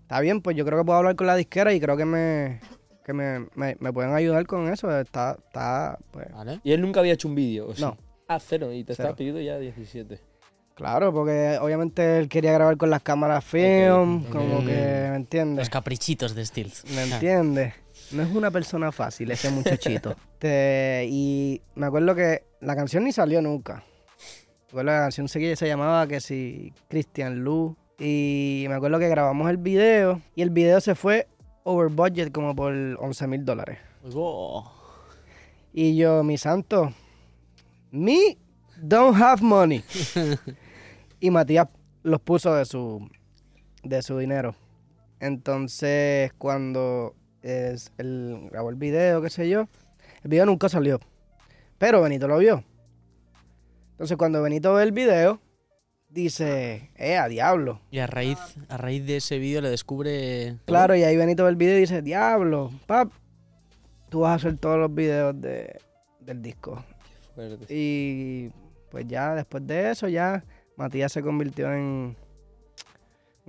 [0.01, 2.59] está bien, pues yo creo que puedo hablar con la disquera y creo que me,
[3.03, 4.97] que me, me, me pueden ayudar con eso.
[4.99, 6.59] Está, está, pues, ¿Vale?
[6.63, 7.81] Y él nunca había hecho un vídeo, ¿o sí?
[7.81, 7.97] No.
[8.27, 9.09] Ah, cero, y te Cero.
[9.09, 10.21] está pidiendo ya 17.
[10.75, 15.69] claro, porque obviamente él quería grabar con las cámaras film, como que, ¿me Los entiendes?
[15.69, 16.85] caprichitos de Steels.
[16.95, 17.73] ¿Me entiendes?
[18.11, 20.15] No es una persona fácil ese muchachito.
[20.39, 23.75] Te- y me acuerdo que la canción ni salió nunca.
[23.75, 27.75] Me acuerdo que la canción se, se llamaba que si Christian Lu.
[27.99, 31.27] Y me acuerdo que grabamos el video y el video se fue
[31.63, 33.77] over budget como por 11 mil dólares.
[34.13, 34.71] Oh.
[35.73, 36.93] Y yo, mi santo,
[37.91, 38.37] me
[38.77, 39.83] don't have money.
[41.19, 41.67] y Matías
[42.03, 43.07] los puso de su,
[43.83, 44.55] de su dinero.
[45.19, 49.67] Entonces, cuando es, él grabó el video, qué sé yo,
[50.23, 50.99] el video nunca salió.
[51.77, 52.63] Pero Benito lo vio.
[53.91, 55.39] Entonces, cuando Benito ve el video,
[56.09, 57.81] dice, eh, a diablo.
[57.91, 58.37] Y a raíz,
[58.67, 60.57] a raíz de ese vídeo le descubre...
[60.65, 63.11] Claro, y ahí Benito ve el video y dice, diablo, pap,
[64.09, 65.79] tú vas a hacer todos los videos de,
[66.19, 66.83] del disco.
[67.35, 67.65] Fuerte.
[67.69, 68.51] Y
[68.89, 70.43] pues ya después de eso, ya
[70.75, 72.15] Matías se convirtió en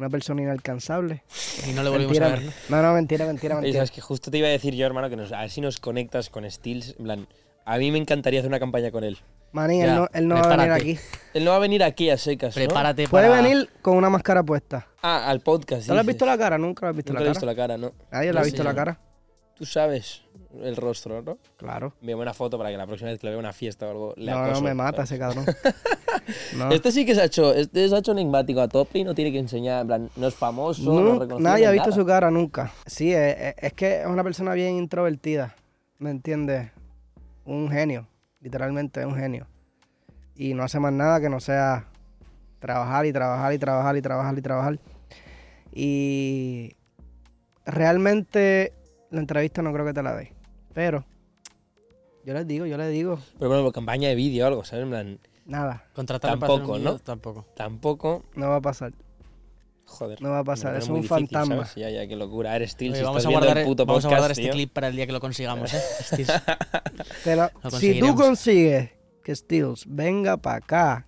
[0.01, 1.22] una persona inalcanzable.
[1.68, 2.82] Y no le volvimos mentira, a ver, ¿no?
[2.82, 3.78] no, mentira, mentira, Oye, mentira.
[3.80, 5.78] sabes que justo te iba a decir yo, hermano, que nos, a ver si nos
[5.78, 6.94] conectas con Steels.
[6.98, 7.28] En plan,
[7.64, 9.18] a mí me encantaría hacer una campaña con él.
[9.53, 10.98] Manín, Ya, él no, él no va a venir aquí.
[11.34, 12.64] Él no va a venir aquí a secas, ¿no?
[12.64, 13.42] Prepárate Puede para...
[13.42, 14.86] venir con una máscara puesta.
[15.03, 15.88] Ah, al podcast.
[15.88, 16.57] ¿No le has visto la cara?
[16.57, 17.38] Nunca le has visto Nunca la le cara.
[17.38, 17.92] visto la cara, ¿no?
[18.12, 18.64] Nadie le ha visto yo.
[18.64, 19.01] la cara.
[19.57, 20.22] Tú sabes
[20.62, 21.36] el rostro, ¿no?
[21.57, 21.92] Claro.
[22.01, 24.14] Envíame una foto para que la próxima vez que le vea una fiesta o algo
[24.16, 25.11] le No, no, me mata ¿sabes?
[25.11, 25.44] ese cabrón.
[26.56, 26.70] No.
[26.70, 29.14] Este sí que se ha hecho, este se ha hecho enigmático a tope y no
[29.14, 32.00] tiene que enseñar, en plan, no es famoso, no, reconocido, nadie ha no visto nada.
[32.02, 32.72] su cara nunca.
[32.86, 35.54] Sí, es, es- es que es una persona bien introvertida.
[35.98, 36.70] ¿Me entiendes?
[37.44, 38.06] Un genio.
[38.40, 39.46] Literalmente un genio.
[40.34, 41.86] Y no hace más nada que no sea
[42.58, 44.78] trabajar y trabajar y trabajar y trabajar y trabajar.
[45.72, 46.76] Y
[47.66, 48.72] realmente
[49.10, 50.32] la entrevista no creo que te la dé.
[50.72, 51.04] Pero
[52.24, 54.84] yo les digo, yo les digo, Pero bueno, campaña de vídeo o algo, ¿sabes?
[54.84, 55.18] En plan,
[55.51, 56.98] nada, un Tampoco, ¿no?
[56.98, 57.46] Tampoco.
[57.57, 58.92] tampoco, no va a pasar.
[59.84, 60.22] joder.
[60.22, 61.57] No va a pasar, es un difícil, fantasma.
[61.57, 61.74] ¿sabes?
[61.74, 62.55] Ya, ya, qué locura.
[62.55, 64.44] Eres Steel, Oye, si vamos, estás a viendo guardar, el puto vamos a guardar este
[64.44, 64.53] tío.
[64.53, 65.80] clip para el día que lo consigamos, ¿eh?
[67.64, 68.90] Lo si tú consigues
[69.24, 71.07] que Steels venga para acá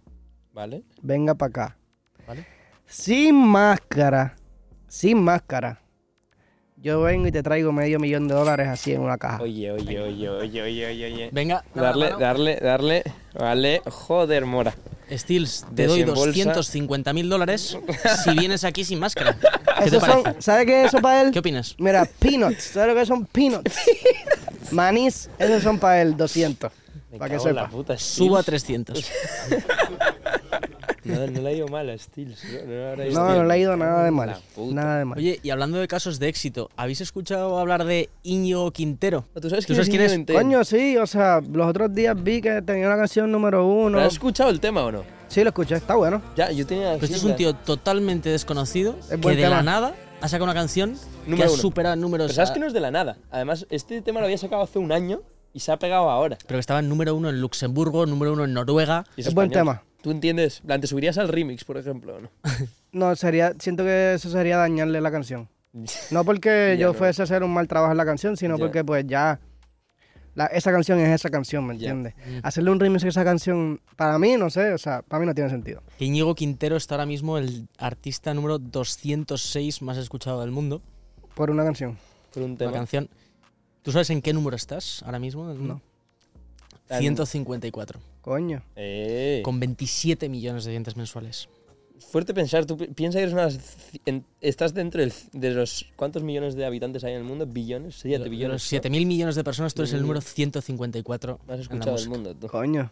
[0.52, 0.84] ¿Vale?
[1.00, 1.78] venga para acá.
[2.26, 2.46] ¿Vale?
[2.86, 4.36] Sin máscara,
[4.88, 5.81] sin máscara.
[6.82, 9.40] Yo vengo y te traigo medio millón de dólares así en una caja.
[9.40, 11.28] Oye, oye, oye, oye, oye, oye, oye.
[11.30, 12.18] Venga, Darle, mano.
[12.18, 13.04] darle, darle.
[13.34, 14.74] Vale, joder, mora.
[15.08, 16.24] Steels, te doy Desembolsa.
[16.24, 17.78] 250 mil dólares
[18.24, 19.36] si vienes aquí sin máscara.
[19.84, 20.22] ¿Qué te son?
[20.40, 21.30] ¿Sabes qué es eso para él?
[21.30, 21.76] ¿Qué opinas?
[21.78, 22.64] Mira, peanuts.
[22.64, 23.76] ¿Sabes lo que son peanuts?
[24.72, 26.72] Manís, esos son para él 200.
[27.12, 27.68] Me Para que sepa.
[27.68, 28.64] puta, Subo a Steels.
[28.64, 29.04] 300.
[31.12, 32.42] No, no le ha ido mal a Steels.
[32.66, 34.36] No, no, No, no le ha ido nada de La mal.
[34.72, 35.18] Nada de mal.
[35.18, 39.24] Oye, y hablando de casos de éxito, ¿habéis escuchado hablar de Íñigo Quintero?
[39.40, 40.12] ¿Tú sabes ¿Tú quién sabes quién es?
[40.12, 40.38] Quintero?
[40.38, 43.96] Coño, sí, o sea, los otros días vi que tenía una canción número uno.
[43.98, 45.02] ¿Pero ¿Has escuchado el tema o no?
[45.28, 46.20] Sí, lo escuché, está bueno.
[46.36, 46.92] Ya, yo tenía.
[46.98, 49.62] Pues este es un tío totalmente desconocido que buen de la tema.
[49.62, 50.94] nada ha sacado una canción
[51.24, 51.62] que Número ha uno.
[51.62, 52.26] superado números.
[52.26, 53.16] Pero sabes a- que no es de la nada.
[53.30, 55.22] Además, este tema lo había sacado hace un año
[55.54, 56.36] y se ha pegado ahora.
[56.46, 59.04] Pero que estaba en número uno en Luxemburgo, número uno en Noruega.
[59.16, 59.82] Y Es buen tema.
[60.02, 60.60] ¿Tú entiendes?
[60.60, 62.30] En plan, ¿Te subirías al remix, por ejemplo, o no?
[62.92, 65.48] No, sería, siento que eso sería dañarle la canción.
[66.10, 66.94] No porque Ya yo no.
[66.94, 68.64] fuese a hacer un mal trabajo en la canción, sino Ya.
[68.64, 69.40] porque pues ya
[70.34, 71.90] la- esa canción es esa canción, ¿me Ya.
[71.90, 72.14] entiendes?
[72.44, 75.34] Hacerle un remix a esa canción, para mí, no sé, o sea, para mí no
[75.34, 75.82] tiene sentido.
[75.98, 80.82] Que Íñigo Quintero está ahora mismo el artista número 206 más escuchado del mundo.
[81.34, 81.96] Por una canción.
[82.34, 82.72] Por un La tema.
[82.72, 83.08] canción.
[83.82, 85.48] ¿Tú sabes en qué número estás ahora mismo?
[85.48, 85.80] del mundo?
[86.98, 88.00] 154.
[88.20, 88.62] Coño.
[88.76, 91.48] Eh, Con 27 millones de oyentes mensuales.
[92.10, 93.48] Fuerte pensar, tú pi- piensas que eres una,
[94.06, 95.86] en- estás dentro del- de los...
[95.96, 97.46] ¿Cuántos millones de habitantes hay en el mundo?
[97.46, 97.94] ¿Billones?
[97.96, 98.72] De Siete lo- de billones.
[98.72, 98.90] los ¿no?
[98.90, 102.10] 7.000 millones de personas, tú eres el número 154 Más en la escuchado del música.
[102.10, 102.48] mundo, tú.
[102.48, 102.90] Coño.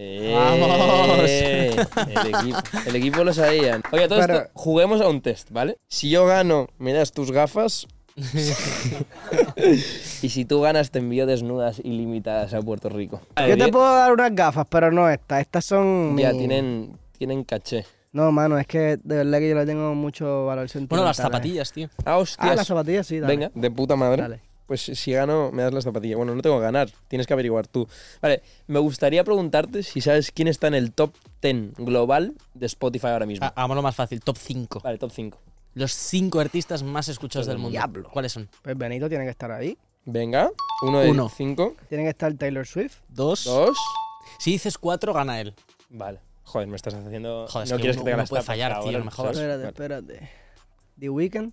[0.00, 1.28] Eh, ¡Vamos!
[1.28, 3.80] El equipo, el equipo lo sabía.
[3.92, 5.76] Oye, todo Pero- esto, juguemos a un test, ¿vale?
[5.88, 7.86] Si yo gano, me das tus gafas.
[10.22, 13.20] y si tú ganas, te envío desnudas ilimitadas a Puerto Rico.
[13.48, 15.40] Yo te puedo dar unas gafas, pero no estas.
[15.40, 16.16] Estas son.
[16.18, 17.84] Ya, mi- tienen, tienen caché.
[18.12, 20.98] No, mano, es que de verdad que yo le tengo mucho valor sentimental.
[20.98, 21.22] Bueno, las eh.
[21.22, 21.88] zapatillas, tío.
[22.04, 22.50] Ah, hostias.
[22.50, 23.36] Ah, las zapatillas sí, dale.
[23.36, 24.22] Venga, de puta madre.
[24.22, 24.40] Dale.
[24.66, 26.16] Pues si gano, me das las zapatillas.
[26.18, 27.88] Bueno, no tengo que ganar, tienes que averiguar tú.
[28.20, 33.06] Vale, me gustaría preguntarte si sabes quién está en el top 10 global de Spotify
[33.08, 33.46] ahora mismo.
[33.46, 34.20] Ha- Hagámoslo más fácil.
[34.20, 34.80] Top 5.
[34.84, 35.38] Vale, top 5.
[35.78, 37.70] Los 5 artistas más escuchados del mundo.
[37.70, 38.08] diablo.
[38.12, 38.48] ¿Cuáles son?
[38.62, 39.78] Pues Benito tiene que estar ahí.
[40.04, 40.50] Venga,
[40.82, 41.28] uno de Uno.
[41.28, 42.96] 5, Tiene que estar Taylor Swift.
[43.08, 43.44] Dos.
[43.44, 43.78] dos.
[44.38, 45.54] Si dices 4, gana él.
[45.90, 46.20] Vale.
[46.44, 47.46] Joder, me estás haciendo.
[47.48, 49.10] Joder, es no que quieres uno- que te uno las puede fallar, tío, no me
[49.10, 49.36] jodas.
[49.36, 49.38] ¿sabes?
[49.38, 49.68] Espérate, Vale.
[50.16, 50.30] espérate.
[50.98, 51.52] The Weeknd.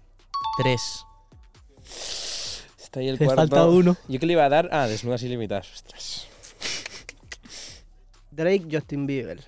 [0.58, 1.06] 3.
[2.82, 3.42] Está ahí el Te cuarto.
[3.42, 3.96] falta uno.
[4.08, 4.70] ¿Yo qué le iba a dar?
[4.72, 5.72] Ah, desnudas ilimitadas.
[5.74, 6.28] Ostras.
[8.32, 9.44] Drake, Justin Bieber.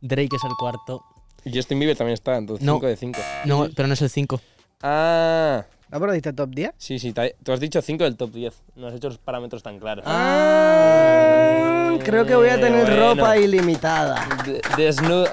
[0.00, 1.04] Drake es el cuarto.
[1.44, 2.74] Y Justin Bieber también está, entonces No.
[2.74, 3.20] 5 de 5.
[3.46, 4.40] No, pero no es el 5.
[4.82, 6.72] Ah, No, pero diste top 10.
[6.78, 7.12] sí, sí.
[7.12, 8.54] te- Tú has dicho 5 del top 10.
[8.76, 10.04] No has hecho los parámetros tan claros.
[10.06, 13.14] Ah, creo que voy a tener bueno.
[13.16, 14.26] ropa ilimitada.
[14.44, 15.32] De- desnuda.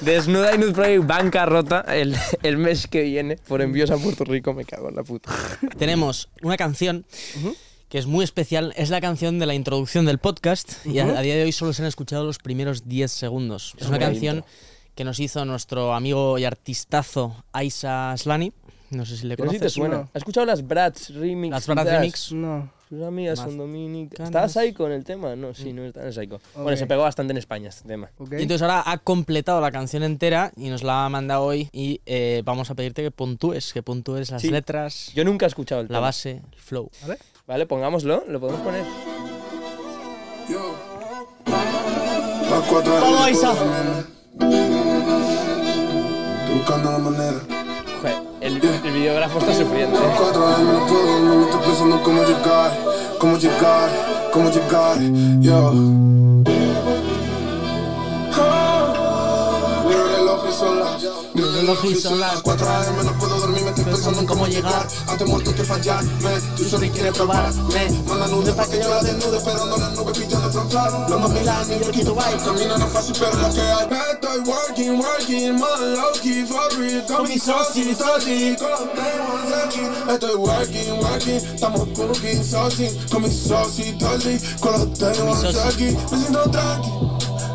[0.00, 4.54] Desnuda y Nude Project bancarrota el, el mes que viene por envíos a Puerto Rico.
[4.54, 5.30] Me cago en la puta.
[5.78, 7.04] Tenemos una canción
[7.90, 8.72] que es muy especial.
[8.76, 11.72] Es la canción de la introducción del podcast y a, a día de hoy solo
[11.74, 13.74] se han escuchado los primeros 10 segundos.
[13.78, 14.50] Es una canción intro.
[14.94, 18.52] que nos hizo nuestro amigo y artistazo Aisa Slani.
[18.90, 19.72] No sé si le Pero sí conoces.
[19.74, 19.96] te suena.
[19.98, 20.02] No.
[20.02, 21.50] ¿Has escuchado las Brats remix?
[21.52, 22.32] Las Brats remix.
[22.32, 22.72] No.
[22.88, 24.16] Sus amigas son dominicas.
[24.16, 24.30] canas.
[24.30, 25.36] ¿Estás ahí con el tema?
[25.36, 26.40] No, sí, no está en el psycho.
[26.56, 26.76] Bueno, Ok.
[26.76, 28.10] se pegó bastante en España este tema.
[28.18, 28.32] Ok.
[28.32, 32.00] Y entonces ahora ha completado la canción entera y nos la ha mandado hoy y
[32.06, 34.50] eh, vamos a pedirte que puntúes, que puntúes las Sí.
[34.50, 36.00] letras, Yo nunca he escuchado el la tema.
[36.00, 36.90] base, el flow.
[37.50, 38.22] Vale, pongámoslo.
[38.28, 38.84] Lo podemos poner.
[43.28, 43.52] Isa.
[46.54, 47.40] Buscando la manera.
[48.00, 49.98] Joder, el, el videógrafo está sufriendo.
[49.98, 50.02] ¿eh?
[52.04, 52.70] cómo llegar,
[53.18, 53.90] cómo llegar,
[54.32, 54.96] cómo llegar.
[55.40, 56.49] Yo.
[61.34, 64.46] El reloj y son las 4 AM, no puedo dormir, me estoy pensando en cómo
[64.46, 64.86] llegar.
[65.06, 67.90] Antes muerto que fallar, me, tú solo quieres probar, me.
[68.08, 71.48] Manda nudes pa' que yo la desnude, esperando las nubes pillando flor Los dos mil
[71.48, 72.44] años, yo quito bike.
[72.44, 73.88] Camino no fácil, pero lo que hay.
[74.12, 77.04] Estoy working, working, más low key, for real.
[77.06, 79.80] Con mi saucy, saucy, con los demons aquí.
[80.10, 82.88] Estoy working, working, estamos cooking, saucy.
[83.10, 85.96] Con mi saucy, saucy, con los demons aquí.
[86.10, 86.90] Me siento tranqui,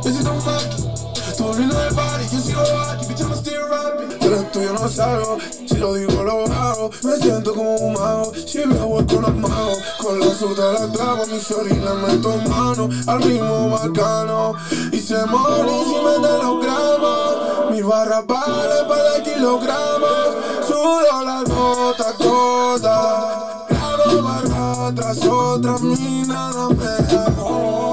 [0.03, 0.94] me siento un
[1.35, 4.19] Estoy volviendo del party, yo sigo aquí, bitch, I'm still rapping.
[4.21, 6.89] Yo lo tuyo no salgo, si lo digo lo hago.
[7.03, 9.77] Me siento como un mago, si me con los magos.
[10.01, 14.53] Con la surda la clavo, mi shorty le meto mano al ritmo bacano.
[14.93, 17.71] Y se mone encima de los gramos.
[17.71, 20.35] Mi barra vale para kilogramos.
[20.65, 23.65] Sudo la gota, gota.
[23.67, 27.84] Grabo barra tras otra, mi nada me.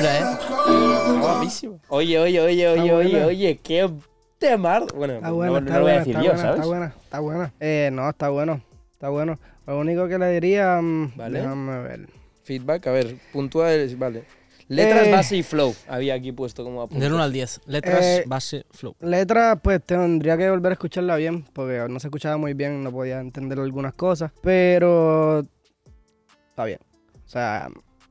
[0.00, 1.18] Buena ¿eh?
[1.20, 1.80] Guapísimo.
[1.88, 3.26] Oye, oye, oye, oye, oye, buena.
[3.26, 3.90] oye, qué
[4.38, 4.84] temar.
[4.94, 6.56] Bueno, Está no, buena, no está lo voy a buena, decir está yo, buena, ¿sabes?
[6.56, 7.52] está buena, está buena.
[7.60, 8.60] Eh, no, está bueno,
[8.92, 9.38] está bueno.
[9.66, 11.38] Lo único que le diría, mm, Vale.
[11.40, 12.08] déjame ver.
[12.44, 13.68] Feedback, a ver, puntúa.
[13.96, 14.24] Vale.
[14.68, 15.12] Letras, Eh.
[15.12, 15.74] base y flow.
[15.88, 17.02] Había aquí puesto como apunte.
[17.02, 17.60] Del 1 al 10.
[17.66, 18.96] Letras, Eh, base, flow.
[19.00, 22.90] Letra, pues tendría que volver a escucharla bien, porque no se escuchaba muy bien, no
[22.90, 25.40] podía entender algunas cosas, pero
[26.50, 26.80] está bien.
[27.24, 27.68] O sea,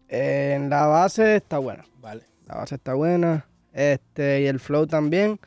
[0.09, 1.85] en la base está buena.
[2.01, 2.23] Vale.
[2.47, 3.45] La base está buena.
[3.73, 5.39] Este, y el flow también.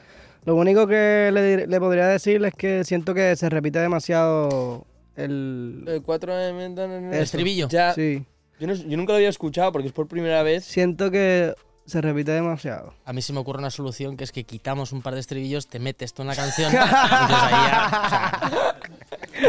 [0.44, 4.86] Lo único que le, le podría decir es que siento que se repite demasiado
[5.16, 5.84] el.
[5.86, 7.68] El 4 de El estribillo.
[7.68, 8.24] Ya, Sí.
[8.58, 10.64] yo, no- yo nunca lo había escuchado porque es por primera vez.
[10.64, 11.54] Siento que
[11.88, 12.92] se repite demasiado.
[13.06, 15.66] A mí se me ocurre una solución que es que quitamos un par de estribillos,
[15.66, 16.70] te metes tú en la canción.
[16.72, 18.00] entonces ahí ya.
[18.04, 18.32] o sea,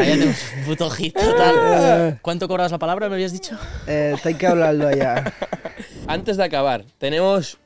[0.00, 2.18] ahí ya tenemos un puto hit total.
[2.22, 3.08] ¿Cuánto cobras la palabra?
[3.08, 3.58] ¿Me habías dicho?
[3.86, 5.32] Eh, hay que hablarlo allá.
[6.06, 7.58] Antes de acabar, tenemos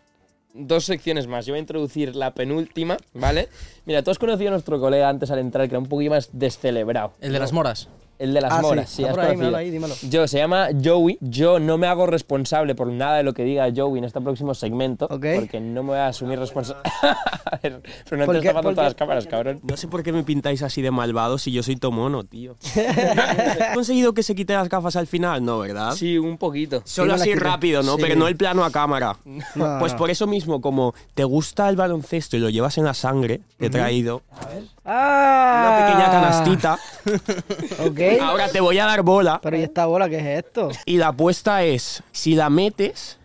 [0.55, 1.47] dos secciones más.
[1.47, 3.49] Yo voy a introducir la penúltima, ¿vale?
[3.87, 6.31] Mira, tú has conocido a nuestro colega antes al entrar, que era un poquito más
[6.33, 7.13] descelebrado.
[7.21, 7.89] El de las moras.
[8.19, 8.63] El de las Ah, sí.
[8.63, 9.47] moras, sí, Está has por ahí, conocido.
[9.51, 9.95] míralo ahí, dímelo.
[10.09, 11.19] Yo, se llama Joey.
[11.21, 14.55] Yo no me hago responsable por nada de lo que diga Joey en este próximo
[14.55, 15.07] segmento.
[15.11, 15.27] Ok.
[15.37, 16.83] Porque no me voy a asumir responsable.
[17.03, 19.61] a ver, pero no ¿Por te tapando ¿Por todas las cámaras, cabrón.
[19.63, 22.57] No sé por qué me pintáis así de malvado si yo soy tomono, tío.
[22.77, 25.45] ¿Has conseguido que se quite las gafas al final?
[25.45, 25.93] No, ¿verdad?
[25.93, 26.83] Sí, un poquito.
[26.85, 27.97] Solo Sí, así rápido, ¿no?
[27.97, 28.03] Sí.
[28.03, 29.17] Pero no el plano a cámara.
[29.55, 32.95] No, Pues por eso mismo, como te gusta el baloncesto y lo llevas en la
[32.95, 34.23] sangre, te he traído
[34.85, 36.79] Ah, una pequeña canastita.
[37.87, 38.01] Ok.
[38.21, 40.69] Ahora te voy a dar bola Pero ¿y esta bola qué es esto?
[40.87, 43.19] y la apuesta es, si la metes,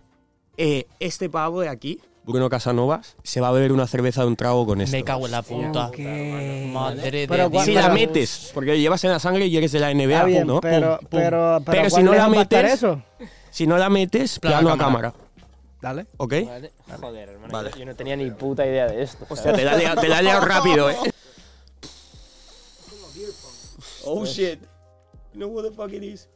[0.57, 4.36] eh, este pavo de aquí Bruno Casanovas, se va a beber una cerveza de un
[4.36, 4.95] trago con esto.
[4.95, 5.89] Me cago en la puta.
[6.72, 7.84] Madre Pero de cuando- Si Dios.
[7.84, 10.62] la metes, porque llevas en la sangre y eres de la NBA, bien, ¿no?
[10.62, 11.20] pero, Pum, pum.
[11.20, 13.01] pero, pero, Pero si ¿cuán no la metes- eso?
[13.49, 15.14] Si no la metes, Plano plano a a cámara.
[15.82, 16.05] Dale.
[16.18, 16.34] ¿Ok?
[16.45, 16.72] Vale.
[17.01, 17.51] Joder, hermano.
[17.53, 17.72] Vale.
[17.80, 19.26] Yo no tenía ni puta idea de esto.
[19.26, 20.95] Te la, he liado- te la he liado rápido, eh.
[24.12, 24.60] Oh shit.
[25.34, 26.28] You know what the fuck it is?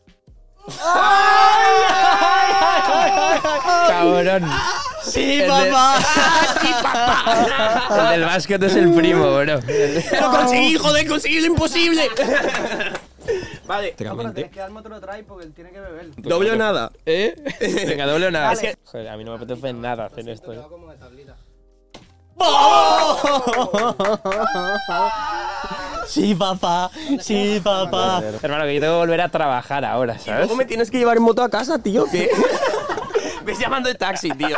[3.87, 4.43] Cabrón.
[5.03, 5.99] Sí, El de- papá.
[7.89, 9.43] El del básquet es el primo, bro.
[9.45, 11.07] ¡Lo conseguí, joder!
[11.07, 12.09] ¡Conseguí lo imposible!
[13.65, 13.93] vale.
[13.93, 14.03] que
[14.59, 16.11] darme otro try porque él tiene que beber.
[16.17, 16.91] Doble o nada.
[17.05, 17.35] ¿Eh?
[17.87, 18.53] Venga, doble o nada.
[18.53, 20.53] Es que, joder, a mí no me apetece nada hacer esto.
[20.53, 20.59] eh.
[20.69, 21.22] como de tablita.
[26.07, 26.91] Sí, papá.
[27.21, 28.21] Sí, papá.
[28.41, 30.41] Hermano, que yo tengo que volver a trabajar ahora, ¿sabes?
[30.41, 32.29] Luego me tienes que llevar en moto a casa, tío, ¿qué?
[33.45, 34.57] Ves llamando el taxi, tío.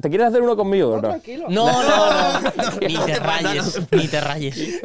[0.00, 1.10] ¿Te quieres hacer uno conmigo, bro?
[1.10, 1.46] Tranquilo.
[1.48, 2.50] No, no, no.
[2.80, 4.80] Ni te rayes, ni te rayes.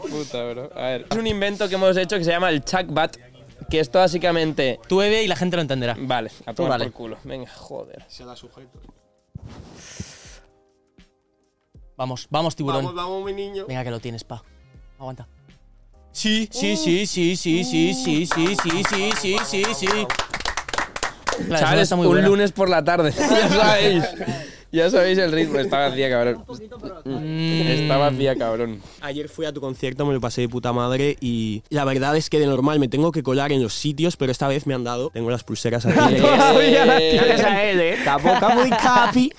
[0.00, 0.70] Puta, bro.
[0.74, 1.06] A ver.
[1.10, 3.16] Es un invento que hemos hecho que se llama el Chuckbat,
[3.68, 4.80] que esto básicamente...
[4.88, 5.96] Tú bebe y la gente lo entenderá.
[5.98, 6.84] Vale, a tomar dale.
[6.84, 7.16] por culo.
[7.24, 8.04] Venga, joder.
[12.00, 12.82] Vamos, vamos, tiburón.
[12.82, 13.66] Vamos, vamos, mi niño.
[13.68, 14.42] Venga, que lo tienes, pa.
[14.98, 15.28] Aguanta.
[16.12, 19.86] Sí, sí, sí, sí, sí, sí, sí, sí, sí, sí, sí, sí, sí.
[21.50, 22.26] Chavales, está muy un buena.
[22.28, 23.12] lunes por la tarde.
[23.12, 24.04] ya sabéis.
[24.72, 25.58] Ya sabéis el ritmo.
[25.58, 26.42] Está vacía, cabrón.
[27.04, 27.66] Mm.
[27.66, 28.80] Está vacía, cabrón.
[29.02, 32.30] Ayer fui a tu concierto, me lo pasé de puta madre y la verdad es
[32.30, 34.84] que de normal me tengo que colar en los sitios, pero esta vez me han
[34.84, 35.10] dado.
[35.10, 36.16] Tengo las pulseras aquí.
[36.16, 37.98] Todavía las Gracias a él, eh.
[38.02, 39.32] Capo, capo y capi.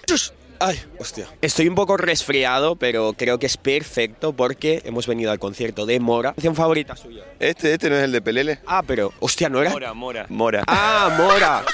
[0.63, 1.27] Ay, hostia.
[1.41, 5.99] Estoy un poco resfriado, pero creo que es perfecto porque hemos venido al concierto de
[5.99, 6.33] Mora.
[6.33, 7.23] ¿Canción favorita suya?
[7.39, 8.59] Este, este no es el de Pelele.
[8.67, 9.11] Ah, pero.
[9.19, 9.71] Hostia, ¿no era?
[9.71, 10.25] Mora, Mora.
[10.29, 10.63] Mora.
[10.67, 11.65] Ah, Mora.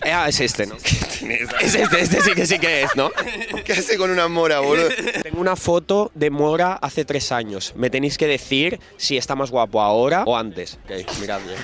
[0.00, 0.76] Ah, es este, ¿no?
[0.76, 3.10] Es este, este sí que sí que es, ¿no?
[3.64, 4.88] ¿Qué hace con una mora, boludo?
[5.22, 7.74] Tengo una foto de Mora hace tres años.
[7.76, 10.78] Me tenéis que decir si está más guapo ahora o antes.
[10.84, 11.58] Ok, mirad bien.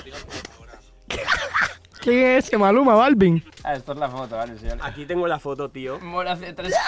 [2.05, 3.43] ¿Quién es ese Maluma, Balvin?
[3.63, 4.67] Ah, esto es la foto, vale, sí.
[4.79, 5.99] Aquí tengo la foto, tío.
[5.99, 6.71] Mora hace tres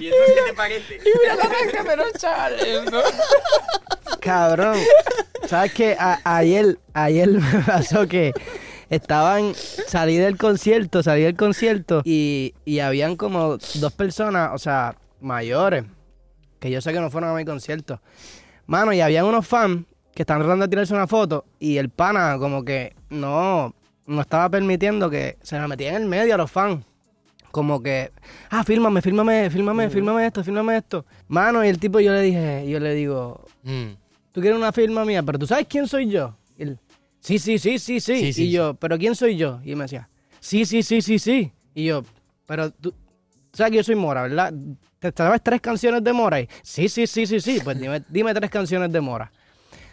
[0.00, 0.98] ¿Y eso qué te parece?
[1.04, 3.00] Mira la de los chavales, ¿no?
[4.20, 4.78] Cabrón.
[5.46, 5.96] ¿Sabes qué?
[5.98, 8.32] A- ayer, ayer me pasó que
[8.88, 14.96] estaban, salí del concierto, salí del concierto y, y habían como dos personas, o sea,
[15.20, 15.84] mayores,
[16.60, 18.00] que yo sé que no fueron a mi concierto.
[18.66, 19.84] Mano, y habían unos fans
[20.14, 23.74] que estaban tratando de tirarse una foto y el pana como que no,
[24.06, 26.84] no estaba permitiendo que se me metían en el medio a los fans.
[27.50, 28.10] Como que,
[28.50, 31.06] ah, fírmame, fírmame, fírmame, fírmame esto, fírmame esto.
[31.28, 33.92] Mano, y el tipo yo le dije, yo le digo, Mm.
[34.32, 36.36] tú quieres una firma mía, pero tú sabes quién soy yo.
[36.58, 36.78] Y él,
[37.20, 38.18] sí, sí, sí, sí, sí.
[38.20, 39.60] Sí, sí, y yo, pero ¿quién soy yo?
[39.64, 40.08] Y él me decía,
[40.40, 41.52] sí, sí, sí, sí, sí.
[41.74, 42.02] Y yo,
[42.44, 42.96] pero tú, tú
[43.52, 44.52] sabes que yo soy Mora, ¿verdad?
[44.98, 46.40] ¿Te sabes tres canciones de Mora?
[46.40, 47.60] Y, sí, sí, sí, sí, sí.
[47.62, 49.30] Pues dime, dime tres canciones de Mora.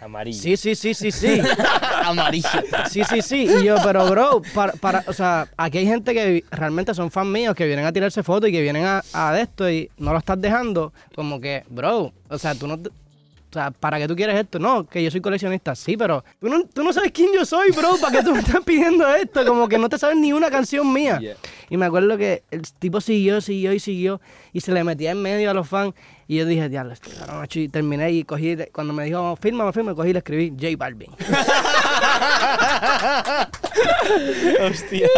[0.01, 0.41] Amarillo.
[0.41, 1.41] Sí, sí, sí, sí, sí.
[2.03, 2.47] Amarillo.
[2.89, 3.47] Sí, sí, sí.
[3.59, 7.27] Y yo, pero bro, para, para, o sea, aquí hay gente que realmente son fans
[7.29, 10.11] míos que vienen a tirarse fotos y que vienen a, a de esto y no
[10.11, 10.91] lo estás dejando.
[11.15, 12.77] Como que, bro, o sea, tú no.
[12.79, 14.57] te- O sea, ¿para qué tú quieres esto?
[14.59, 15.75] No, que yo soy coleccionista.
[15.75, 17.97] Sí, pero tú no, tú no sabes quién yo soy, bro.
[18.01, 19.45] ¿Para qué tú me estás pidiendo esto?
[19.45, 21.19] Como que no te sabes ni una canción mía.
[21.19, 21.35] Yeah.
[21.69, 24.19] Y me acuerdo que el tipo siguió, siguió y siguió.
[24.53, 25.93] Y se le metía en medio a los fans.
[26.31, 29.73] Y yo dije, diablo, este cabrón, macho", Y terminé y cogí, cuando me dijo, fírmame,
[29.73, 31.11] fírmame, cogí y le escribí J Balvin.
[34.61, 35.09] Hostia.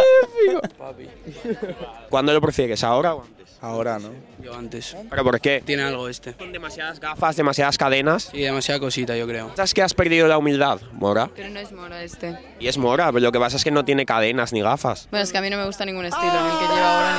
[2.10, 2.82] ¿Cuándo lo prefieres?
[2.82, 3.43] ¿Ahora o antes?
[3.64, 4.10] Ahora, ¿no?
[4.42, 4.94] Yo antes.
[5.08, 5.62] ¿Pero por qué?
[5.64, 6.34] Tiene algo este.
[6.34, 8.28] Con demasiadas gafas, demasiadas cadenas.
[8.30, 9.52] Sí, demasiada cosita, yo creo.
[9.56, 11.30] ¿Sabes que has perdido la humildad, Mora?
[11.34, 12.38] Pero no es moro este.
[12.60, 15.08] Y es Mora, pero lo que pasa es que no tiene cadenas ni gafas.
[15.10, 17.16] Bueno, es que a mí no me gusta ningún estilo, ni el que lleva ahora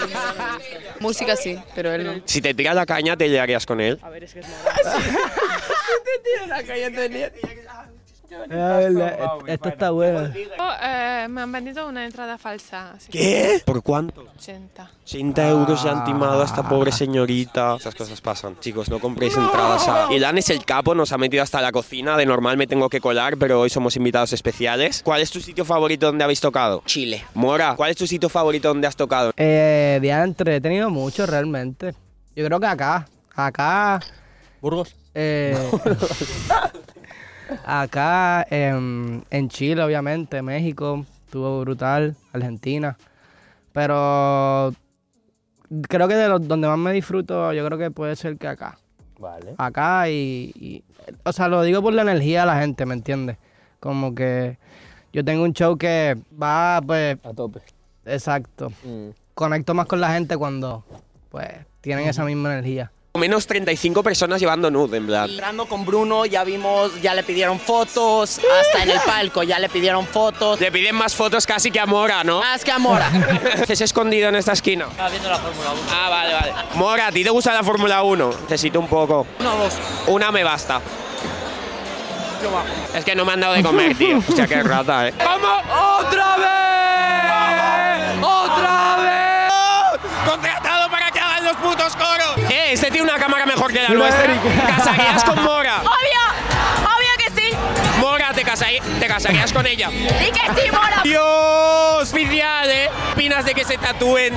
[0.00, 1.00] ni este.
[1.00, 2.22] Música sí, pero él no.
[2.24, 4.00] Si te tira la caña, ¿te liarías con él?
[9.46, 10.32] Esto está bueno.
[10.82, 12.92] eh, me han vendido una entrada falsa.
[12.92, 13.62] así que ¿Qué?
[13.64, 14.26] ¿Por cuánto?
[14.38, 14.90] 80.
[15.04, 17.76] 80 euros ya han timado a esta pobre señorita.
[17.76, 18.58] Esas cosas pasan.
[18.60, 20.12] Chicos, no compréis entradas a...
[20.12, 22.16] Ilan es el capo, nos ha metido hasta la cocina.
[22.16, 25.02] De normal me tengo que colar, pero hoy somos invitados especiales.
[25.04, 26.82] ¿Cuál es tu sitio favorito donde habéis tocado?
[26.86, 27.24] Chile.
[27.34, 29.32] Mora, ¿cuál es tu sitio favorito donde has tocado?
[29.36, 31.94] Eh, diantre, he tenido mucho realmente.
[32.34, 34.00] Yo creo que acá, acá,
[34.60, 34.94] Burgos.
[35.14, 35.54] eh,
[37.64, 42.96] acá en, en Chile, obviamente, México, estuvo brutal, Argentina.
[43.72, 44.74] Pero
[45.88, 48.78] creo que de los donde más me disfruto, yo creo que puede ser que acá.
[49.18, 49.54] Vale.
[49.58, 50.84] Acá y, y-
[51.24, 53.36] o sea, lo digo por la energía de la gente, ¿me entiendes?
[53.80, 54.58] Como que
[55.12, 57.60] Yo tengo un show que va, pues, A tope.
[58.06, 58.70] exacto.
[58.84, 59.08] Mm.
[59.34, 60.84] Conecto más con la gente cuando,
[61.30, 61.48] pues,
[61.80, 62.90] tienen esa misma energía.
[63.14, 65.28] Menos 35 personas llevando nude, en plan.
[65.28, 69.68] Entrando con Bruno ya vimos, ya le pidieron fotos, hasta en el palco ya le
[69.68, 70.58] pidieron fotos.
[70.58, 72.40] Le piden más fotos casi que a Mora, ¿no?
[72.40, 73.10] Más que a Mora.
[73.62, 74.86] ¿Haces escondido en esta esquina?
[74.90, 75.80] Estaba viendo la Fórmula 1.
[75.92, 76.52] Ah, vale, vale.
[76.74, 78.30] Mora, ¿a ti te gusta la Fórmula 1?
[78.44, 79.26] Necesito un poco.
[79.40, 79.74] Una o dos.
[80.06, 80.80] Una me basta.
[82.94, 84.18] Es que no me han dado de comer, tío.
[84.26, 85.14] Hostia, qué rata, ¿eh?
[85.22, 85.62] ¡Vamos!
[86.00, 86.71] ¡Otra vez!
[92.72, 94.34] Este tiene una cámara mejor que la nuestra.
[94.76, 95.76] ¿Casarías con Mora?
[95.82, 96.20] Obvio,
[96.84, 97.50] obvio que sí.
[98.00, 99.90] Mora, te, casarí- te casarías con ella.
[99.90, 101.00] Y que sí, Mora.
[101.04, 102.10] ¡Dios!
[102.12, 102.90] Oficial, ¿eh?
[103.08, 104.34] ¿Qué opinas de que se tatúen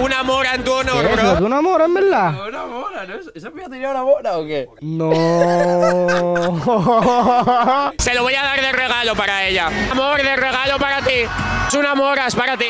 [0.00, 1.14] una Mora en tu honor, ¿Qué?
[1.16, 1.36] bro?
[1.38, 2.46] ¿Tú una mora, en verdad?
[2.46, 3.04] ¿Una mora?
[3.06, 3.14] ¿no?
[3.34, 4.68] ¿Esa piba tenía una mora o qué?
[4.80, 5.10] No.
[7.98, 9.68] Se lo voy a dar de regalo para ella.
[9.90, 11.24] Amor, de regalo para ti.
[11.68, 12.66] Es una mora, es para ti.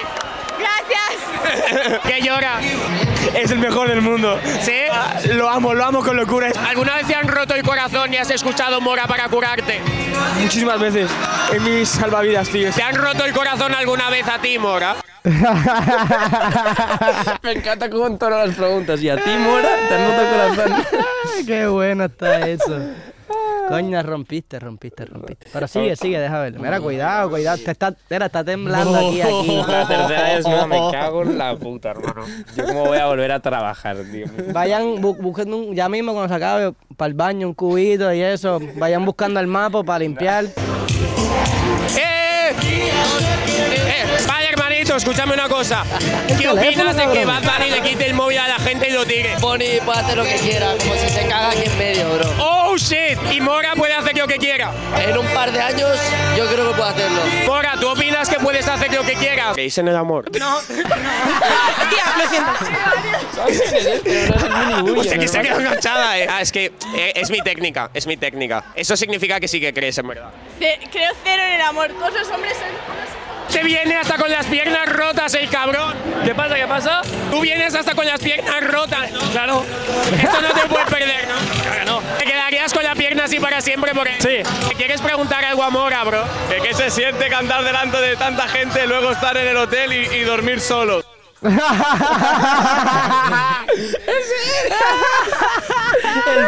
[0.62, 2.00] Gracias.
[2.06, 2.60] que llora.
[3.34, 4.38] Es el mejor del mundo.
[4.60, 4.72] ¿Sí?
[5.30, 6.50] Lo amo, lo amo con locura.
[6.68, 9.80] ¿Alguna vez te han roto el corazón y has escuchado Mora para curarte?
[10.40, 11.08] Muchísimas veces
[11.52, 12.70] en mis salvavidas, tío.
[12.70, 14.96] ¿Te han roto el corazón alguna vez a ti, Mora?
[17.42, 19.00] Me encanta cómo entonan las preguntas.
[19.00, 19.68] ¿Y a ti, Mora?
[19.88, 20.84] ¿Te han roto el corazón?
[21.46, 22.78] Qué bueno está eso.
[23.72, 25.46] Coño, rompiste, rompiste, rompiste.
[25.52, 26.58] Pero sigue, sigue, deja ver.
[26.58, 27.58] Mira, cuidado, cuidado.
[27.64, 29.56] Te está, mira, está temblando aquí, aquí.
[29.66, 32.24] La tercera vez, no, me cago en la puta, hermano.
[32.56, 34.26] Yo cómo voy a volver a trabajar, tío.
[34.52, 38.20] Vayan, bu- busquen un- ya mismo cuando se acabe, para el baño, un cubito y
[38.20, 38.60] eso.
[38.76, 40.46] Vayan buscando el mapa para limpiar.
[44.93, 45.84] Hermanito, escúchame una cosa.
[46.38, 47.24] ¿Qué opinas de que.
[47.24, 49.36] Bad Bunny le quite el móvil a la gente y lo tire?
[49.40, 52.30] Bonnie puede hacer lo que quiera, como si se caga aquí en medio, bro.
[52.40, 53.18] ¡Oh, shit!
[53.30, 54.70] Y Mora puede hacer lo que quiera.
[54.99, 55.90] En un par de años,
[56.36, 57.20] yo creo que puede hacerlo.
[57.47, 59.55] Mora, ¿tú opinas que puedes hacer lo que quieras?
[59.55, 60.30] ¿Creéis en el amor?
[60.38, 60.59] No.
[60.61, 60.84] Tía,
[62.18, 62.51] lo siento.
[65.01, 66.26] Hostia, que se ha quedado enganchada, eh.
[66.30, 66.66] Ah, es que
[66.97, 68.64] eh, es mi técnica, es mi técnica.
[68.74, 70.30] Eso significa que sí que crees, en verdad.
[70.59, 71.88] Ce- Creo cero en el amor.
[71.99, 72.66] Todos los hombres son
[73.53, 75.94] Te viene hasta con las piernas rotas, el cabrón.
[76.24, 76.55] ¿Qué pasa?
[76.55, 77.03] ¿Qué pasa?
[77.30, 79.11] Tú vienes hasta con las piernas rotas.
[79.30, 79.64] Claro.
[80.12, 81.34] Esto no te puedes perder, ¿no?
[81.62, 82.03] Claro, no.
[82.18, 84.14] Te quedarías con la pierna así para siempre porque...
[84.20, 84.68] Sí.
[84.68, 86.24] ¿Te quieres preguntar algo a Mora, bro?
[86.48, 90.07] ¿De qué se siente cantar delante de tanta gente, luego estar en el hotel y,
[90.16, 91.05] y dormir solo?
[91.42, 91.50] El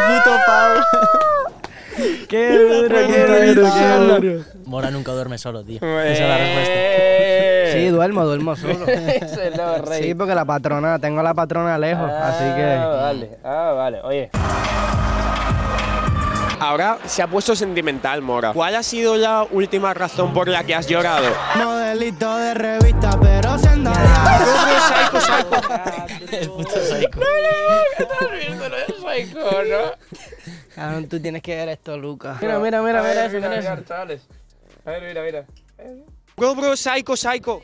[0.07, 0.79] puto pavo.
[2.27, 3.85] Qué duro, qué duro, qué
[4.27, 4.54] duro.
[4.65, 5.77] Mora nunca duerme solo, tío.
[5.81, 6.73] Esa es la respuesta.
[7.75, 8.85] Sí, duermo, duermo solo.
[8.87, 10.01] Ese es el rey.
[10.03, 12.63] Sí, porque la patrona, tengo a la patrona lejos, así Ah, que...
[13.03, 13.37] vale.
[13.43, 14.01] Ah, vale.
[14.01, 14.29] Oye.
[16.59, 18.53] Ahora se ha puesto sentimental, Mora.
[18.53, 21.27] ¿Cuál ha sido la última razón por la que has llorado?
[21.55, 25.61] Modelito de revista, pero siendo Psycho, psycho.
[26.31, 27.19] El puto psycho.
[30.75, 32.37] Cabrón, tú tienes que ver esto, Lucas.
[32.41, 33.83] Mira, mira, mira, mira eso, mira eso.
[33.85, 34.21] chavales.
[34.85, 35.45] A ver, mira, mira.
[36.37, 37.61] Bro, bro, psycho, psycho.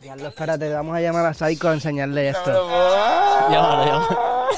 [0.00, 2.50] Diablo, espérate, vamos a llamar a Psycho a enseñarle esto.
[3.50, 4.48] Llámalo, llámalo.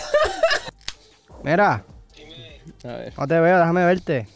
[1.43, 1.85] Mira,
[2.85, 3.13] A ver.
[3.19, 4.29] no te veo, déjame verte.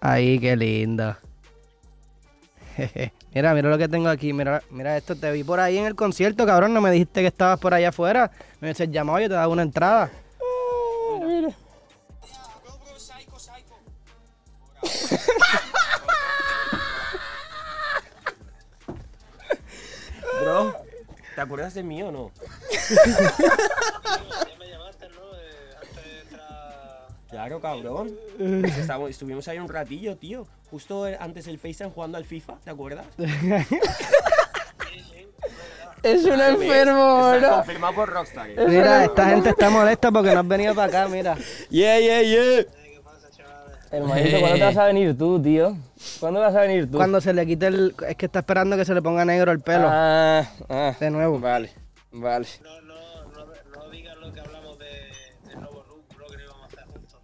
[0.00, 1.16] Ahí, qué lindo.
[3.36, 4.32] Mira, mira lo que tengo aquí.
[4.32, 5.14] Mira, mira esto.
[5.14, 6.72] Te vi por ahí en el concierto, cabrón.
[6.72, 8.30] No me dijiste que estabas por allá afuera.
[8.60, 10.10] Me hubieses llamado y yo te daba una entrada.
[20.40, 20.74] Bro,
[21.34, 22.32] ¿te acuerdas de mí o no?
[27.30, 28.10] Claro, cabrón.
[28.64, 30.46] Estábamos- estuvimos ahí un ratillo, tío.
[30.70, 33.06] Justo antes del FaceTime jugando al FIFA, ¿te acuerdas?
[36.02, 37.56] Es un enfermo, Está bro.
[37.56, 38.50] confirmado por Rockstar.
[38.50, 38.56] eh.
[38.68, 41.36] Mira, esta gente está molesta porque no has venido para acá, mira.
[41.68, 42.64] Yeah, yeah, yeah.
[43.90, 45.76] Hermanito, ¿cuándo te vas a venir tú, tío?
[46.20, 46.98] ¿Cuándo vas a venir tú?
[46.98, 47.94] Cuando se le quite el...
[48.08, 49.88] Es que está esperando que se le ponga negro el pelo.
[49.90, 50.94] Ah, ah.
[51.00, 51.40] De nuevo.
[51.40, 51.72] Vale,
[52.12, 52.46] vale.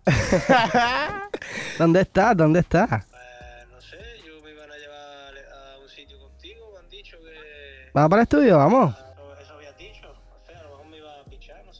[1.79, 2.35] ¿Dónde está?
[2.35, 3.07] ¿Dónde está?
[7.95, 8.57] ¿Vamos para el estudio?
[8.59, 8.95] Vamos.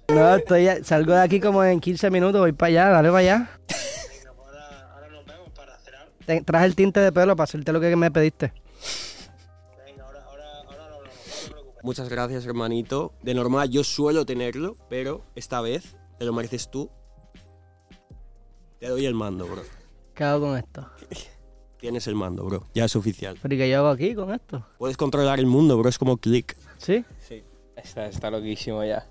[0.09, 3.51] No, estoy, salgo de aquí como en 15 minutos, voy para allá, dale para allá.
[6.27, 8.53] Te- traje el tinte de pelo para hacerte lo que me pediste.
[11.83, 13.13] Muchas gracias, hermanito.
[13.23, 16.91] De normal yo suelo tenerlo, pero esta vez te lo mereces tú.
[18.83, 19.63] Te doy el mando, bro.
[20.13, 20.91] ¿Qué hago con esto?
[21.79, 22.67] Tienes el mando, bro.
[22.75, 23.39] Ya es oficial.
[23.41, 24.67] ¿Pero y qué yo hago aquí con esto?
[24.77, 25.89] Puedes controlar el mundo, bro.
[25.89, 26.57] Es como click.
[26.79, 27.05] ¿Sí?
[27.21, 27.45] Sí.
[27.77, 29.07] Está, está loquísimo ya.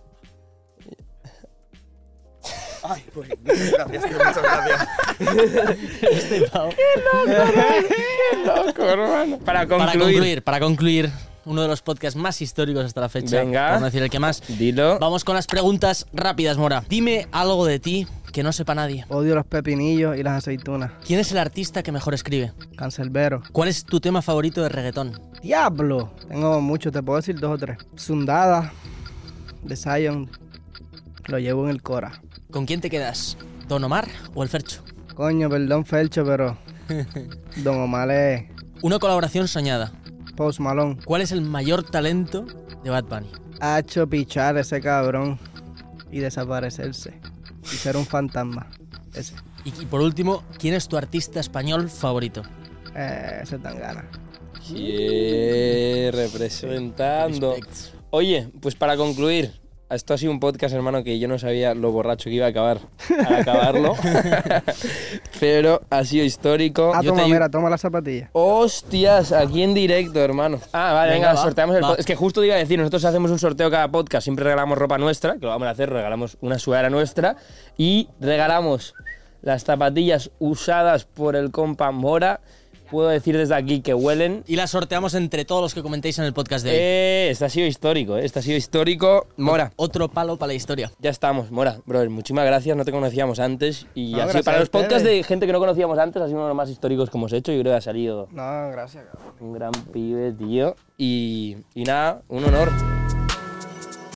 [2.84, 4.88] Ay, pues, muchas gracias, tío, muchas gracias.
[6.02, 6.72] Este pavo.
[6.72, 9.39] Qué loco, hermano.
[9.45, 9.85] Para concluir.
[9.88, 11.11] Para concluir, para concluir,
[11.45, 13.39] uno de los podcasts más históricos hasta la fecha.
[13.39, 13.72] Venga.
[13.72, 14.41] Por no decir el que más.
[14.47, 14.99] Dilo.
[14.99, 16.84] Vamos con las preguntas rápidas, Mora.
[16.88, 19.05] Dime algo de ti que no sepa nadie.
[19.09, 20.91] Odio los pepinillos y las aceitunas.
[21.05, 22.53] ¿Quién es el artista que mejor escribe?
[22.77, 23.41] Cancelbero.
[23.51, 25.19] ¿Cuál es tu tema favorito de reggaetón?
[25.41, 26.13] ¡Diablo!
[26.30, 27.77] Tengo muchos, te puedo decir dos o tres.
[27.97, 28.72] Zundada,
[29.63, 30.30] de Zion,
[31.26, 32.22] lo llevo en el Cora.
[32.51, 33.38] ¿Con quién te quedas?
[33.68, 34.81] ¿Don Omar o el Fercho?
[35.15, 36.57] Coño, perdón, Felcho, pero
[37.57, 38.45] Don Omar es
[38.81, 39.91] Una colaboración soñada.
[40.31, 40.97] Post Malone.
[41.05, 42.45] ¿Cuál es el mayor talento
[42.83, 43.31] de Bad Bunny?
[43.59, 45.39] Ha hecho pichar ese cabrón
[46.11, 47.19] y desaparecerse.
[47.63, 48.67] Y ser un fantasma.
[49.13, 49.35] Ese.
[49.63, 52.41] Y, y por último, ¿quién es tu artista español favorito?
[52.95, 54.09] Eh, ese tan gana.
[54.69, 57.55] Yeah, representando.
[57.55, 57.95] Respect.
[58.09, 59.60] Oye, pues para concluir,
[59.95, 62.49] esto ha sido un podcast, hermano, que yo no sabía lo borracho que iba a
[62.49, 62.80] acabar
[63.27, 63.95] al acabarlo.
[65.39, 66.91] Pero ha sido histórico.
[66.93, 68.30] Ah, Yo toma, te- mira, toma la zapatilla.
[68.34, 70.59] Hostias, aquí en directo, hermano.
[70.73, 71.95] Ah, vale, venga, Venga, va, sorteamos el va.
[71.97, 74.77] Es que justo te iba a decir, nosotros hacemos un sorteo cada podcast, siempre regalamos
[74.77, 77.35] ropa nuestra, que lo vamos a hacer, regalamos una sudadera nuestra
[77.77, 78.93] y regalamos
[79.41, 82.41] las zapatillas usadas por el compa Mora.
[82.91, 84.43] Puedo decir desde aquí que huelen.
[84.47, 86.77] Y la sorteamos entre todos los que comentéis en el podcast de hoy.
[86.80, 89.27] Eh, este ha sido histórico, eh, este ha sido histórico.
[89.38, 90.91] Mora, Otro palo para la historia.
[90.99, 94.59] ya estamos, Mora, brother, muchísimas gracias, no te conocíamos antes y No, ha sido- para
[94.59, 97.09] los podcasts de gente que no conocíamos antes ha sido uno de los más históricos
[97.09, 99.34] que hemos hecho, yo creo que ha salido No, gracias, cabrón.
[99.39, 100.76] un gran pibe, tío.
[100.97, 103.20] Y, y nada, un honor.